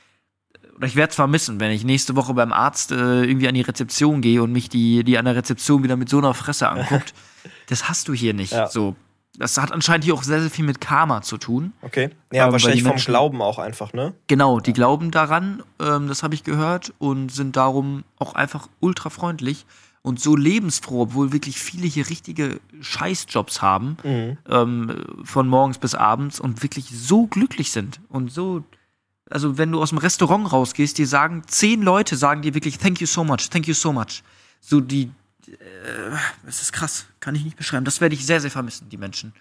oder 0.76 0.86
ich 0.86 0.94
werde 0.94 1.10
es 1.10 1.16
vermissen, 1.16 1.58
wenn 1.58 1.72
ich 1.72 1.82
nächste 1.84 2.14
Woche 2.14 2.34
beim 2.34 2.52
Arzt 2.52 2.92
äh, 2.92 3.24
irgendwie 3.24 3.48
an 3.48 3.54
die 3.54 3.62
Rezeption 3.62 4.20
gehe 4.20 4.40
und 4.42 4.52
mich 4.52 4.68
die, 4.68 5.02
die 5.02 5.18
an 5.18 5.24
der 5.24 5.34
Rezeption 5.34 5.82
wieder 5.82 5.96
mit 5.96 6.08
so 6.08 6.18
einer 6.18 6.34
Fresse 6.34 6.68
anguckt. 6.68 7.14
das 7.66 7.88
hast 7.88 8.06
du 8.06 8.14
hier 8.14 8.32
nicht. 8.32 8.52
Ja. 8.52 8.68
So. 8.68 8.94
Das 9.38 9.56
hat 9.56 9.70
anscheinend 9.72 10.04
hier 10.04 10.14
auch 10.14 10.24
sehr, 10.24 10.40
sehr 10.40 10.50
viel 10.50 10.64
mit 10.64 10.80
Karma 10.80 11.22
zu 11.22 11.38
tun. 11.38 11.72
Okay. 11.82 12.10
Ja, 12.32 12.46
Ähm, 12.46 12.52
wahrscheinlich 12.52 12.82
vom 12.82 12.90
Menschen- 12.90 13.12
Glauben 13.12 13.40
auch 13.40 13.58
einfach, 13.58 13.92
ne? 13.92 14.12
Genau, 14.26 14.58
die 14.58 14.72
glauben 14.72 15.10
daran, 15.12 15.62
ähm, 15.80 16.08
das 16.08 16.22
habe 16.22 16.34
ich 16.34 16.42
gehört, 16.44 16.92
und 16.98 17.30
sind 17.30 17.56
darum 17.56 18.02
auch 18.18 18.34
einfach 18.34 18.68
ultra 18.80 19.10
freundlich 19.10 19.64
und 20.02 20.18
so 20.20 20.34
lebensfroh, 20.36 21.02
obwohl 21.02 21.32
wirklich 21.32 21.58
viele 21.60 21.86
hier 21.86 22.08
richtige 22.08 22.60
Scheißjobs 22.80 23.62
haben, 23.62 23.96
ähm, 24.48 25.04
von 25.24 25.46
morgens 25.48 25.78
bis 25.78 25.94
abends 25.94 26.40
und 26.40 26.62
wirklich 26.62 26.86
so 26.90 27.26
glücklich 27.26 27.70
sind 27.72 28.00
und 28.08 28.32
so. 28.32 28.64
Also, 29.30 29.58
wenn 29.58 29.70
du 29.72 29.80
aus 29.82 29.90
dem 29.90 29.98
Restaurant 29.98 30.50
rausgehst, 30.52 30.96
dir 30.98 31.06
sagen 31.06 31.42
zehn 31.46 31.82
Leute, 31.82 32.16
sagen 32.16 32.42
dir 32.42 32.54
wirklich, 32.54 32.78
thank 32.78 33.00
you 33.00 33.06
so 33.06 33.22
much, 33.24 33.50
thank 33.50 33.68
you 33.68 33.74
so 33.74 33.92
much. 33.92 34.22
So 34.60 34.80
die, 34.80 35.10
es 36.46 36.62
ist 36.62 36.72
krass, 36.72 37.06
kann 37.20 37.34
ich 37.34 37.44
nicht 37.44 37.56
beschreiben. 37.56 37.84
Das 37.84 38.00
werde 38.00 38.14
ich 38.14 38.26
sehr, 38.26 38.40
sehr 38.40 38.50
vermissen, 38.50 38.88
die 38.88 38.96
Menschen. 38.96 39.32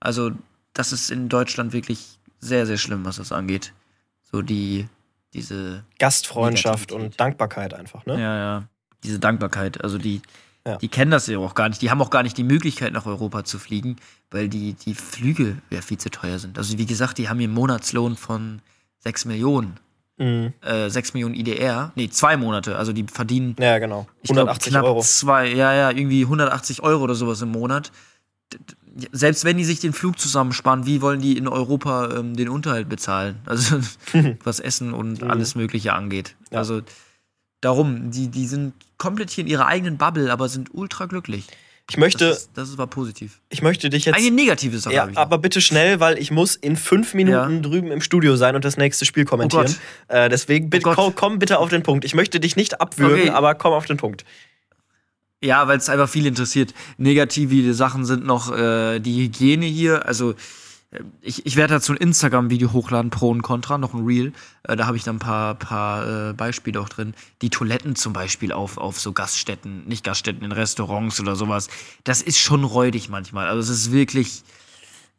Also, 0.00 0.32
das 0.72 0.92
ist 0.92 1.10
in 1.10 1.28
Deutschland 1.28 1.72
wirklich 1.72 2.18
sehr, 2.40 2.66
sehr 2.66 2.76
schlimm, 2.78 3.04
was 3.04 3.16
das 3.16 3.32
angeht. 3.32 3.72
So 4.30 4.42
die, 4.42 4.88
diese, 5.32 5.84
Gastfreundschaft 5.98 6.92
und 6.92 7.18
Dankbarkeit 7.18 7.74
einfach, 7.74 8.04
ne? 8.06 8.14
ja, 8.20 8.36
ja, 8.36 8.64
diese 9.02 9.18
Dankbarkeit. 9.18 9.82
Also 9.82 9.98
die, 9.98 10.20
Ja. 10.66 10.76
die 10.76 10.88
kennen 10.88 11.10
das 11.10 11.26
ja 11.26 11.38
auch 11.38 11.54
gar 11.54 11.68
nicht. 11.68 11.80
Die 11.82 11.90
haben 11.90 12.02
auch 12.02 12.10
gar 12.10 12.22
nicht 12.22 12.36
die 12.36 12.44
Möglichkeit, 12.44 12.92
nach 12.92 13.06
Europa 13.06 13.44
zu 13.44 13.58
fliegen, 13.58 13.96
weil 14.30 14.48
die, 14.48 14.74
die 14.74 14.94
Flüge 14.94 15.58
ja 15.70 15.80
viel 15.80 15.98
zu 15.98 16.10
teuer 16.10 16.38
sind. 16.38 16.58
Also 16.58 16.76
wie 16.78 16.86
gesagt, 16.86 17.18
die 17.18 17.28
haben 17.28 17.38
hier 17.38 17.48
einen 17.48 17.54
Monatslohn 17.54 18.16
von 18.16 18.60
6 19.00 19.26
Millionen. 19.26 19.78
Mhm. 20.16 20.52
Äh, 20.60 20.90
6 20.90 21.14
Millionen 21.14 21.34
IDR. 21.34 21.92
Nee, 21.96 22.08
zwei 22.08 22.36
Monate. 22.36 22.76
Also 22.76 22.92
die 22.92 23.04
verdienen 23.04 23.56
Ja, 23.58 23.78
genau. 23.78 24.06
ich 24.22 24.30
glaub, 24.30 24.46
180 24.48 24.72
knapp 24.72 24.84
Euro. 24.84 25.00
Zwei, 25.00 25.48
ja, 25.48 25.74
ja, 25.74 25.90
irgendwie 25.90 26.22
180 26.22 26.82
Euro 26.82 27.02
oder 27.02 27.14
sowas 27.14 27.42
im 27.42 27.50
Monat. 27.50 27.90
Selbst 29.10 29.44
wenn 29.44 29.56
die 29.56 29.64
sich 29.64 29.80
den 29.80 29.92
Flug 29.92 30.20
zusammensparen, 30.20 30.86
wie 30.86 31.02
wollen 31.02 31.20
die 31.20 31.36
in 31.36 31.48
Europa 31.48 32.16
ähm, 32.16 32.36
den 32.36 32.48
Unterhalt 32.48 32.88
bezahlen? 32.88 33.40
Also 33.46 33.80
was 34.44 34.60
Essen 34.60 34.94
und 34.94 35.22
alles 35.24 35.56
Mögliche 35.56 35.92
angeht. 35.94 36.36
Ja. 36.52 36.58
Also 36.58 36.82
darum, 37.60 38.10
die, 38.12 38.28
die 38.28 38.46
sind 38.46 38.74
komplett 38.98 39.30
hier 39.30 39.42
in 39.42 39.50
ihrer 39.50 39.66
eigenen 39.66 39.98
Bubble, 39.98 40.30
aber 40.30 40.48
sind 40.48 40.72
ultra 40.72 41.06
glücklich. 41.06 41.46
Ich 41.90 41.98
möchte, 41.98 42.28
Das, 42.30 42.38
ist, 42.38 42.50
das 42.54 42.78
war 42.78 42.86
positiv. 42.86 43.40
ich 43.50 43.60
möchte 43.60 43.90
dich 43.90 44.06
jetzt. 44.06 44.16
Eine 44.16 44.30
negative 44.30 44.78
Sache 44.78 44.94
Ja, 44.94 45.02
habe 45.02 45.10
ich. 45.10 45.16
noch. 45.16 45.22
aber 45.22 45.36
bitte 45.38 45.60
schnell, 45.60 46.00
weil 46.00 46.18
ich 46.18 46.30
muss 46.30 46.56
in 46.56 46.76
fünf 46.76 47.12
Minuten 47.12 47.56
Ja. 47.56 47.60
drüben 47.60 47.92
im 47.92 48.00
Studio 48.00 48.36
sein 48.36 48.56
und 48.56 48.64
das 48.64 48.78
nächste 48.78 49.04
Spiel 49.04 49.26
kommentieren. 49.26 49.74
äh, 50.08 50.30
deswegen 50.30 50.70
bitte 50.70 50.88
Oh 50.88 50.94
komm, 50.94 51.14
komm 51.14 51.38
bitte 51.38 51.58
auf 51.58 51.68
den 51.68 51.82
Punkt. 51.82 52.06
Ich 52.06 52.14
möchte 52.14 52.40
dich 52.40 52.56
nicht 52.56 52.80
abwürgen, 52.80 53.20
Okay. 53.24 53.30
aber 53.30 53.54
komm 53.54 53.74
auf 53.74 53.84
den 53.84 53.98
Punkt. 53.98 54.24
Ja, 55.42 55.68
weil 55.68 55.76
es 55.76 55.90
einfach 55.90 56.08
viel 56.08 56.24
interessiert. 56.24 56.72
Negative 56.96 57.74
Sachen 57.74 58.06
sind 58.06 58.24
noch 58.24 58.50
äh, 58.56 58.98
die 58.98 59.24
Hygiene 59.24 59.66
hier. 59.66 60.06
Also 60.06 60.34
ich, 61.20 61.44
ich 61.46 61.56
werde 61.56 61.74
dazu 61.74 61.92
ein 61.92 61.98
Instagram-Video 61.98 62.72
hochladen, 62.72 63.10
Pro 63.10 63.30
und 63.30 63.42
Contra, 63.42 63.78
noch 63.78 63.94
ein 63.94 64.04
Reel. 64.04 64.32
Äh, 64.62 64.76
da 64.76 64.86
habe 64.86 64.96
ich 64.96 65.04
dann 65.04 65.16
ein 65.16 65.20
paar, 65.20 65.54
paar 65.54 66.30
äh, 66.30 66.32
Beispiele 66.32 66.80
auch 66.80 66.88
drin. 66.88 67.14
Die 67.42 67.50
Toiletten 67.50 67.96
zum 67.96 68.12
Beispiel 68.12 68.52
auf, 68.52 68.78
auf 68.78 69.00
so 69.00 69.12
Gaststätten, 69.12 69.86
nicht 69.86 70.04
Gaststätten, 70.04 70.44
in 70.44 70.52
Restaurants 70.52 71.20
oder 71.20 71.36
sowas. 71.36 71.68
Das 72.04 72.22
ist 72.22 72.38
schon 72.38 72.64
räudig 72.64 73.08
manchmal. 73.08 73.46
Also 73.48 73.72
es 73.72 73.78
ist 73.78 73.92
wirklich, 73.92 74.42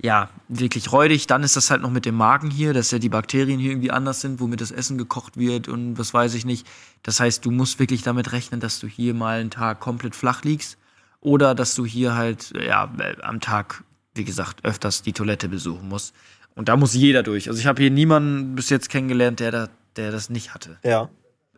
ja, 0.02 0.30
wirklich 0.48 0.92
räudig. 0.92 1.28
Dann 1.28 1.44
ist 1.44 1.56
das 1.56 1.72
halt 1.72 1.82
noch 1.82 1.92
mit 1.92 2.06
dem 2.06 2.16
Magen 2.16 2.52
hier, 2.52 2.74
dass 2.74 2.92
ja 2.92 3.00
die 3.00 3.10
Bakterien 3.10 3.60
hier 3.60 3.72
irgendwie 3.72 3.92
anders 3.92 4.22
sind, 4.22 4.40
womit 4.40 4.62
das 4.62 4.72
Essen 4.72 4.98
gekocht 4.98 5.38
wird 5.38 5.68
und 5.68 5.98
was 5.98 6.14
weiß 6.14 6.34
ich 6.34 6.46
nicht. 6.46 6.68
Das 7.04 7.20
heißt, 7.20 7.46
du 7.46 7.52
musst 7.52 7.80
wirklich 7.80 8.04
damit 8.04 8.32
rechnen, 8.32 8.60
dass 8.60 8.80
du 8.80 8.88
hier 8.88 9.14
mal 9.14 9.40
einen 9.40 9.52
Tag 9.52 9.80
komplett 9.80 10.16
flach 10.16 10.44
liegst 10.44 10.78
oder 11.22 11.56
dass 11.56 11.74
du 11.74 11.86
hier 11.86 12.16
halt, 12.16 12.54
ja, 12.56 12.94
äh, 13.00 13.16
am 13.24 13.40
Tag, 13.40 13.84
wie 14.16 14.24
gesagt, 14.24 14.66
öfters 14.66 15.04
die 15.04 15.14
Toilette 15.14 15.48
besuchen 15.48 15.88
musst. 15.88 16.16
Und 16.56 16.70
da 16.70 16.78
muss 16.78 16.94
jeder 16.94 17.22
durch. 17.22 17.50
Also 17.50 17.60
ich 17.60 17.68
habe 17.68 17.82
hier 17.82 17.92
niemanden 17.92 18.56
bis 18.56 18.70
jetzt 18.70 18.90
kennengelernt, 18.90 19.40
der, 19.40 19.52
da, 19.52 19.70
der 19.98 20.12
das 20.12 20.30
nicht 20.30 20.54
hatte. 20.54 20.78
Ja. 20.84 21.10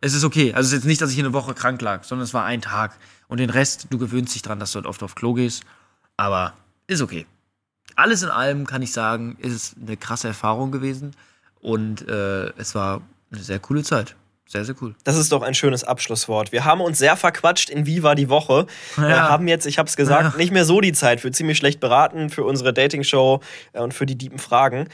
Es 0.02 0.14
ist 0.14 0.24
okay. 0.24 0.54
Also 0.54 0.68
es 0.68 0.74
ist 0.74 0.80
jetzt 0.80 0.88
nicht, 0.88 1.02
dass 1.02 1.10
ich 1.10 1.16
hier 1.16 1.26
eine 1.26 1.34
Woche 1.34 1.54
krank 1.54 1.82
lag, 1.82 2.04
sondern 2.04 2.26
es 2.26 2.34
war 2.34 2.46
ein 2.46 2.62
Tag. 2.62 2.98
Und 3.28 3.40
den 3.40 3.50
Rest, 3.50 3.88
du 3.90 3.98
gewöhnst 3.98 4.36
dich 4.36 4.42
dran, 4.42 4.60
dass 4.60 4.72
du 4.72 4.78
halt 4.78 4.88
oft 4.88 5.04
auf 5.04 5.16
Klo 5.16 5.34
gehst. 5.34 5.64
Aber 6.18 6.54
ist 6.88 7.02
okay. 7.02 7.26
Alles 7.96 8.24
in 8.24 8.30
allem 8.30 8.66
kann 8.66 8.82
ich 8.82 8.92
sagen, 8.92 9.38
ist 9.40 9.54
es 9.54 9.76
eine 9.80 9.98
krasse 9.98 10.28
Erfahrung 10.28 10.72
gewesen. 10.72 11.16
Und 11.62 12.08
äh, 12.08 12.48
es 12.58 12.76
war 12.76 13.02
eine 13.32 13.42
sehr 13.42 13.60
coole 13.60 13.84
Zeit. 13.84 14.16
Sehr, 14.50 14.64
sehr 14.64 14.76
cool. 14.82 14.96
Das 15.04 15.18
ist 15.18 15.32
doch 15.34 15.42
ein 15.42 15.54
schönes 15.54 15.84
Abschlusswort. 15.84 16.52
Wir 16.54 16.64
haben 16.64 16.80
uns 16.82 16.98
sehr 16.98 17.18
verquatscht 17.18 17.70
in 17.70 17.86
Wie 17.86 18.02
war 18.02 18.16
die 18.16 18.30
Woche. 18.30 18.66
Wir 18.96 19.10
Ja. 19.10 19.30
haben 19.30 19.48
jetzt, 19.50 19.66
ich 19.66 19.78
habe 19.78 19.90
es 19.90 19.98
gesagt, 19.98 20.34
Ja. 20.34 20.38
nicht 20.38 20.52
mehr 20.54 20.64
so 20.64 20.80
die 20.80 20.94
Zeit 20.94 21.20
für 21.20 21.32
ziemlich 21.32 21.58
schlecht 21.58 21.80
beraten, 21.82 22.30
für 22.30 22.46
unsere 22.46 22.72
Dating-Show 22.74 23.42
äh, 23.74 23.80
und 23.82 23.94
für 23.94 24.06
die 24.06 24.16
diepen 24.18 24.40
Fragen. 24.40 24.88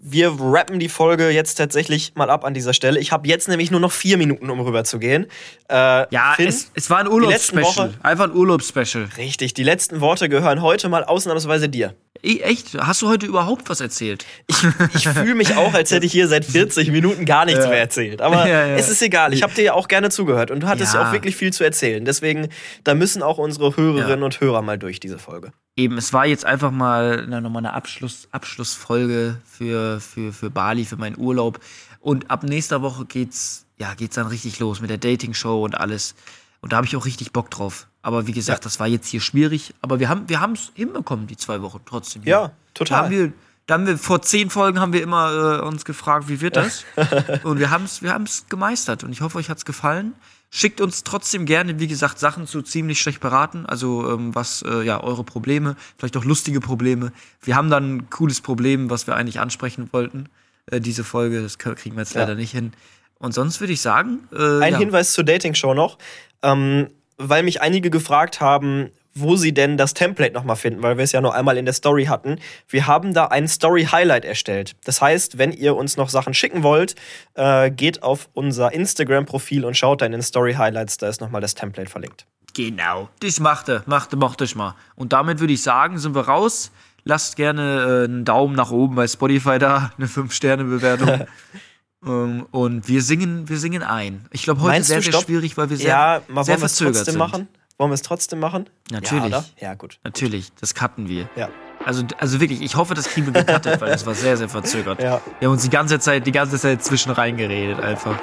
Wir 0.00 0.32
rappen 0.38 0.78
die 0.78 0.88
Folge 0.88 1.28
jetzt 1.30 1.54
tatsächlich 1.56 2.12
mal 2.14 2.30
ab 2.30 2.44
an 2.44 2.54
dieser 2.54 2.72
Stelle. 2.72 3.00
Ich 3.00 3.10
habe 3.10 3.26
jetzt 3.26 3.48
nämlich 3.48 3.72
nur 3.72 3.80
noch 3.80 3.90
vier 3.90 4.16
Minuten, 4.16 4.48
um 4.48 4.60
rüber 4.60 4.84
zu 4.84 5.00
gehen. 5.00 5.26
Äh, 5.68 5.74
Ja, 6.14 6.34
Finn, 6.36 6.46
es, 6.46 6.70
es 6.74 6.88
war 6.88 6.98
ein 6.98 7.08
Urlaubsspecial. 7.08 7.94
Einfach 8.02 8.24
ein 8.26 8.32
Urlaubsspecial. 8.34 9.08
richtig, 9.16 9.54
die 9.54 9.64
letzten 9.64 10.00
Worte 10.00 10.28
gehören 10.28 10.62
heute 10.62 10.88
mal 10.88 11.02
ausnahmsweise 11.04 11.68
dir. 11.68 11.94
E- 12.22 12.38
Echt? 12.40 12.76
Hast 12.78 13.02
du 13.02 13.08
heute 13.08 13.26
überhaupt 13.26 13.68
was 13.68 13.80
erzählt? 13.80 14.24
Ich, 14.46 14.56
ich 14.94 15.08
fühle 15.08 15.34
mich 15.34 15.56
auch, 15.56 15.74
als 15.74 15.90
hätte 15.90 16.06
ich 16.06 16.12
hier 16.12 16.28
seit 16.28 16.44
40 16.44 16.90
Minuten 16.92 17.24
gar 17.24 17.44
nichts 17.44 17.64
Ja. 17.64 17.70
mehr 17.70 17.80
erzählt. 17.80 18.22
Aber 18.22 18.36
Ja, 18.48 18.66
ja. 18.66 18.76
es 18.76 18.88
ist 18.88 19.02
egal. 19.02 19.34
Ich 19.34 19.42
habe 19.42 19.52
dir 19.54 19.62
ja 19.64 19.72
auch 19.74 19.88
gerne 19.88 20.10
zugehört 20.10 20.50
und 20.52 20.60
du 20.60 20.68
hattest. 20.68 20.94
Ja. 20.94 21.08
auch 21.08 21.12
wirklich 21.12 21.34
viel 21.36 21.52
zu 21.52 21.64
erzählen. 21.64 22.04
Deswegen, 22.04 22.48
da 22.84 22.94
müssen 22.94 23.22
auch 23.22 23.38
unsere 23.38 23.76
Hörerinnen 23.76 24.22
und 24.22 24.40
Hörer 24.40 24.62
mal 24.62 24.78
durch 24.78 25.00
diese 25.00 25.18
Folge. 25.18 25.52
Eben, 25.78 25.96
es 25.96 26.12
war 26.12 26.26
jetzt 26.26 26.44
einfach 26.44 26.72
mal 26.72 27.24
na, 27.28 27.40
nochmal 27.40 27.60
eine 27.64 27.72
Abschluss, 27.72 28.26
Abschlussfolge 28.32 29.38
für, 29.44 30.00
für, 30.00 30.32
für 30.32 30.50
Bali, 30.50 30.84
für 30.84 30.96
meinen 30.96 31.16
Urlaub. 31.16 31.60
Und 32.00 32.30
ab 32.32 32.42
nächster 32.42 32.82
Woche 32.82 33.04
geht's, 33.06 33.64
ja, 33.78 33.94
geht's 33.94 34.16
dann 34.16 34.26
richtig 34.26 34.58
los 34.58 34.80
mit 34.80 34.90
der 34.90 34.98
Dating-Show 34.98 35.62
und 35.64 35.78
alles. 35.78 36.16
Und 36.60 36.72
da 36.72 36.78
habe 36.78 36.86
ich 36.88 36.96
auch 36.96 37.06
richtig 37.06 37.32
Bock 37.32 37.50
drauf. 37.52 37.86
Aber 38.02 38.26
wie 38.26 38.32
gesagt, 38.32 38.64
Ja. 38.64 38.64
das 38.64 38.80
war 38.80 38.88
jetzt 38.88 39.06
hier 39.06 39.20
schwierig. 39.20 39.72
Aber 39.80 40.00
wir 40.00 40.08
haben 40.08 40.28
wir 40.28 40.40
es 40.52 40.72
hinbekommen, 40.74 41.28
die 41.28 41.36
zwei 41.36 41.62
Wochen 41.62 41.80
trotzdem. 41.86 42.22
hier. 42.22 42.30
Ja, 42.32 42.42
Da 42.48 42.52
total. 42.74 42.98
haben 43.04 43.10
wir, 43.10 43.32
da 43.66 43.74
haben 43.74 43.86
wir 43.86 43.98
vor 43.98 44.20
zehn 44.22 44.50
Folgen 44.50 44.80
haben 44.80 44.92
wir 44.92 45.02
immer 45.02 45.60
äh, 45.60 45.64
uns 45.64 45.84
gefragt, 45.84 46.28
wie 46.28 46.40
wird 46.40 46.56
das? 46.56 46.84
und 47.44 47.60
wir 47.60 47.70
haben 47.70 47.84
es 47.84 48.02
wir 48.02 48.12
haben's 48.12 48.46
gemeistert. 48.48 49.04
Und 49.04 49.12
ich 49.12 49.20
hoffe, 49.20 49.38
euch 49.38 49.48
hat's 49.48 49.64
gefallen. 49.64 50.14
Schickt 50.50 50.80
uns 50.80 51.04
trotzdem 51.04 51.44
gerne, 51.44 51.78
wie 51.78 51.88
gesagt, 51.88 52.18
Sachen 52.18 52.46
zu 52.46 52.62
ziemlich 52.62 53.00
schlecht 53.00 53.20
beraten. 53.20 53.66
Also 53.66 54.10
ähm, 54.10 54.34
was, 54.34 54.62
äh, 54.62 54.82
ja, 54.82 55.02
eure 55.02 55.22
Probleme, 55.24 55.76
vielleicht 55.98 56.16
auch 56.16 56.24
lustige 56.24 56.60
Probleme. 56.60 57.12
Wir 57.42 57.54
haben 57.54 57.68
dann 57.68 57.96
ein 57.96 58.10
cooles 58.10 58.40
Problem, 58.40 58.88
was 58.88 59.06
wir 59.06 59.14
eigentlich 59.14 59.40
ansprechen 59.40 59.90
wollten. 59.92 60.30
Äh, 60.70 60.80
diese 60.80 61.04
Folge, 61.04 61.42
das 61.42 61.58
kriegen 61.58 61.96
wir 61.96 62.02
jetzt 62.02 62.14
Ja. 62.14 62.22
leider 62.22 62.34
nicht 62.34 62.52
hin. 62.52 62.72
Und 63.18 63.34
sonst 63.34 63.60
würde 63.60 63.72
ich 63.74 63.80
sagen, 63.82 64.20
äh, 64.32 64.60
Ein 64.62 64.72
ja, 64.72 64.78
Hinweis 64.78 65.12
zur 65.12 65.24
Dating-Show 65.24 65.74
noch, 65.74 65.98
ähm, 66.42 66.88
weil 67.18 67.42
mich 67.42 67.60
einige 67.60 67.90
gefragt 67.90 68.40
haben, 68.40 68.90
wo 69.20 69.36
sie 69.36 69.52
denn 69.52 69.76
das 69.76 69.94
Template 69.94 70.34
nochmal 70.34 70.56
finden, 70.56 70.82
weil 70.82 70.96
wir 70.96 71.04
es 71.04 71.12
ja 71.12 71.20
nur 71.20 71.34
einmal 71.34 71.56
in 71.56 71.64
der 71.64 71.74
Story 71.74 72.06
hatten. 72.06 72.38
Wir 72.68 72.86
haben 72.86 73.14
da 73.14 73.26
ein 73.26 73.48
Story-Highlight 73.48 74.24
erstellt. 74.24 74.76
Das 74.84 75.00
heißt, 75.00 75.38
wenn 75.38 75.52
ihr 75.52 75.76
uns 75.76 75.96
noch 75.96 76.08
Sachen 76.08 76.34
schicken 76.34 76.62
wollt, 76.62 76.94
äh, 77.34 77.70
geht 77.70 78.02
auf 78.02 78.28
unser 78.32 78.72
Instagram-Profil 78.72 79.64
und 79.64 79.76
schaut 79.76 80.02
dann 80.02 80.12
in 80.12 80.22
Story-Highlights, 80.22 80.98
da 80.98 81.08
ist 81.08 81.20
nochmal 81.20 81.40
das 81.40 81.54
Template 81.54 81.90
verlinkt. 81.90 82.26
Genau. 82.54 83.08
Das 83.20 83.40
machte, 83.40 83.82
machte, 83.86 84.16
mochte 84.16 84.44
ich 84.44 84.56
mal. 84.56 84.74
Und 84.96 85.12
damit 85.12 85.40
würde 85.40 85.52
ich 85.52 85.62
sagen, 85.62 85.98
sind 85.98 86.14
wir 86.14 86.22
raus. 86.22 86.70
Lasst 87.04 87.36
gerne 87.36 88.02
äh, 88.02 88.04
einen 88.04 88.24
Daumen 88.24 88.54
nach 88.56 88.70
oben 88.70 88.96
bei 88.96 89.06
Spotify 89.06 89.58
da, 89.58 89.92
eine 89.98 90.06
5-Sterne-Bewertung. 90.06 91.26
ähm, 92.06 92.46
und 92.50 92.88
wir 92.88 93.02
singen, 93.02 93.48
wir 93.48 93.58
singen 93.58 93.82
ein. 93.82 94.26
Ich 94.32 94.42
glaube, 94.42 94.60
heute 94.62 94.72
Meinst 94.72 94.88
sehr, 94.88 94.98
du, 94.98 95.04
sehr 95.04 95.12
stopp? 95.12 95.24
schwierig, 95.24 95.56
weil 95.56 95.70
wir 95.70 95.76
sehr, 95.76 95.88
ja, 95.88 96.22
mal 96.28 96.44
sehr 96.44 96.58
verzögert 96.58 96.96
trotzdem 96.96 97.12
sind. 97.12 97.18
machen? 97.18 97.48
Wollen 97.78 97.92
wir 97.92 97.94
es 97.94 98.02
trotzdem 98.02 98.40
machen? 98.40 98.68
Natürlich. 98.90 99.30
Ja, 99.30 99.38
oder? 99.38 99.44
ja 99.60 99.74
gut. 99.74 100.00
Natürlich, 100.02 100.52
das 100.60 100.74
cutten 100.74 101.08
wir. 101.08 101.28
Ja. 101.36 101.48
Also, 101.84 102.02
also 102.18 102.40
wirklich, 102.40 102.60
ich 102.60 102.74
hoffe, 102.74 102.94
das 102.94 103.08
kriegen 103.08 103.32
wir 103.32 103.44
gecuttet, 103.44 103.80
weil 103.80 103.90
das 103.90 104.04
war 104.04 104.14
sehr, 104.14 104.36
sehr 104.36 104.48
verzögert. 104.48 105.00
Ja. 105.00 105.20
Wir 105.38 105.46
haben 105.46 105.52
uns 105.52 105.62
die 105.62 105.70
ganze 105.70 106.00
Zeit, 106.00 106.26
die 106.26 106.32
ganze 106.32 106.58
Zeit 106.58 106.82
zwischen 106.82 107.12
reingeredet 107.12 107.78
einfach. 107.78 108.18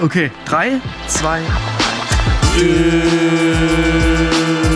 Okay, 0.00 0.30
drei, 0.44 0.80
zwei, 1.08 1.42
eins. 2.54 4.73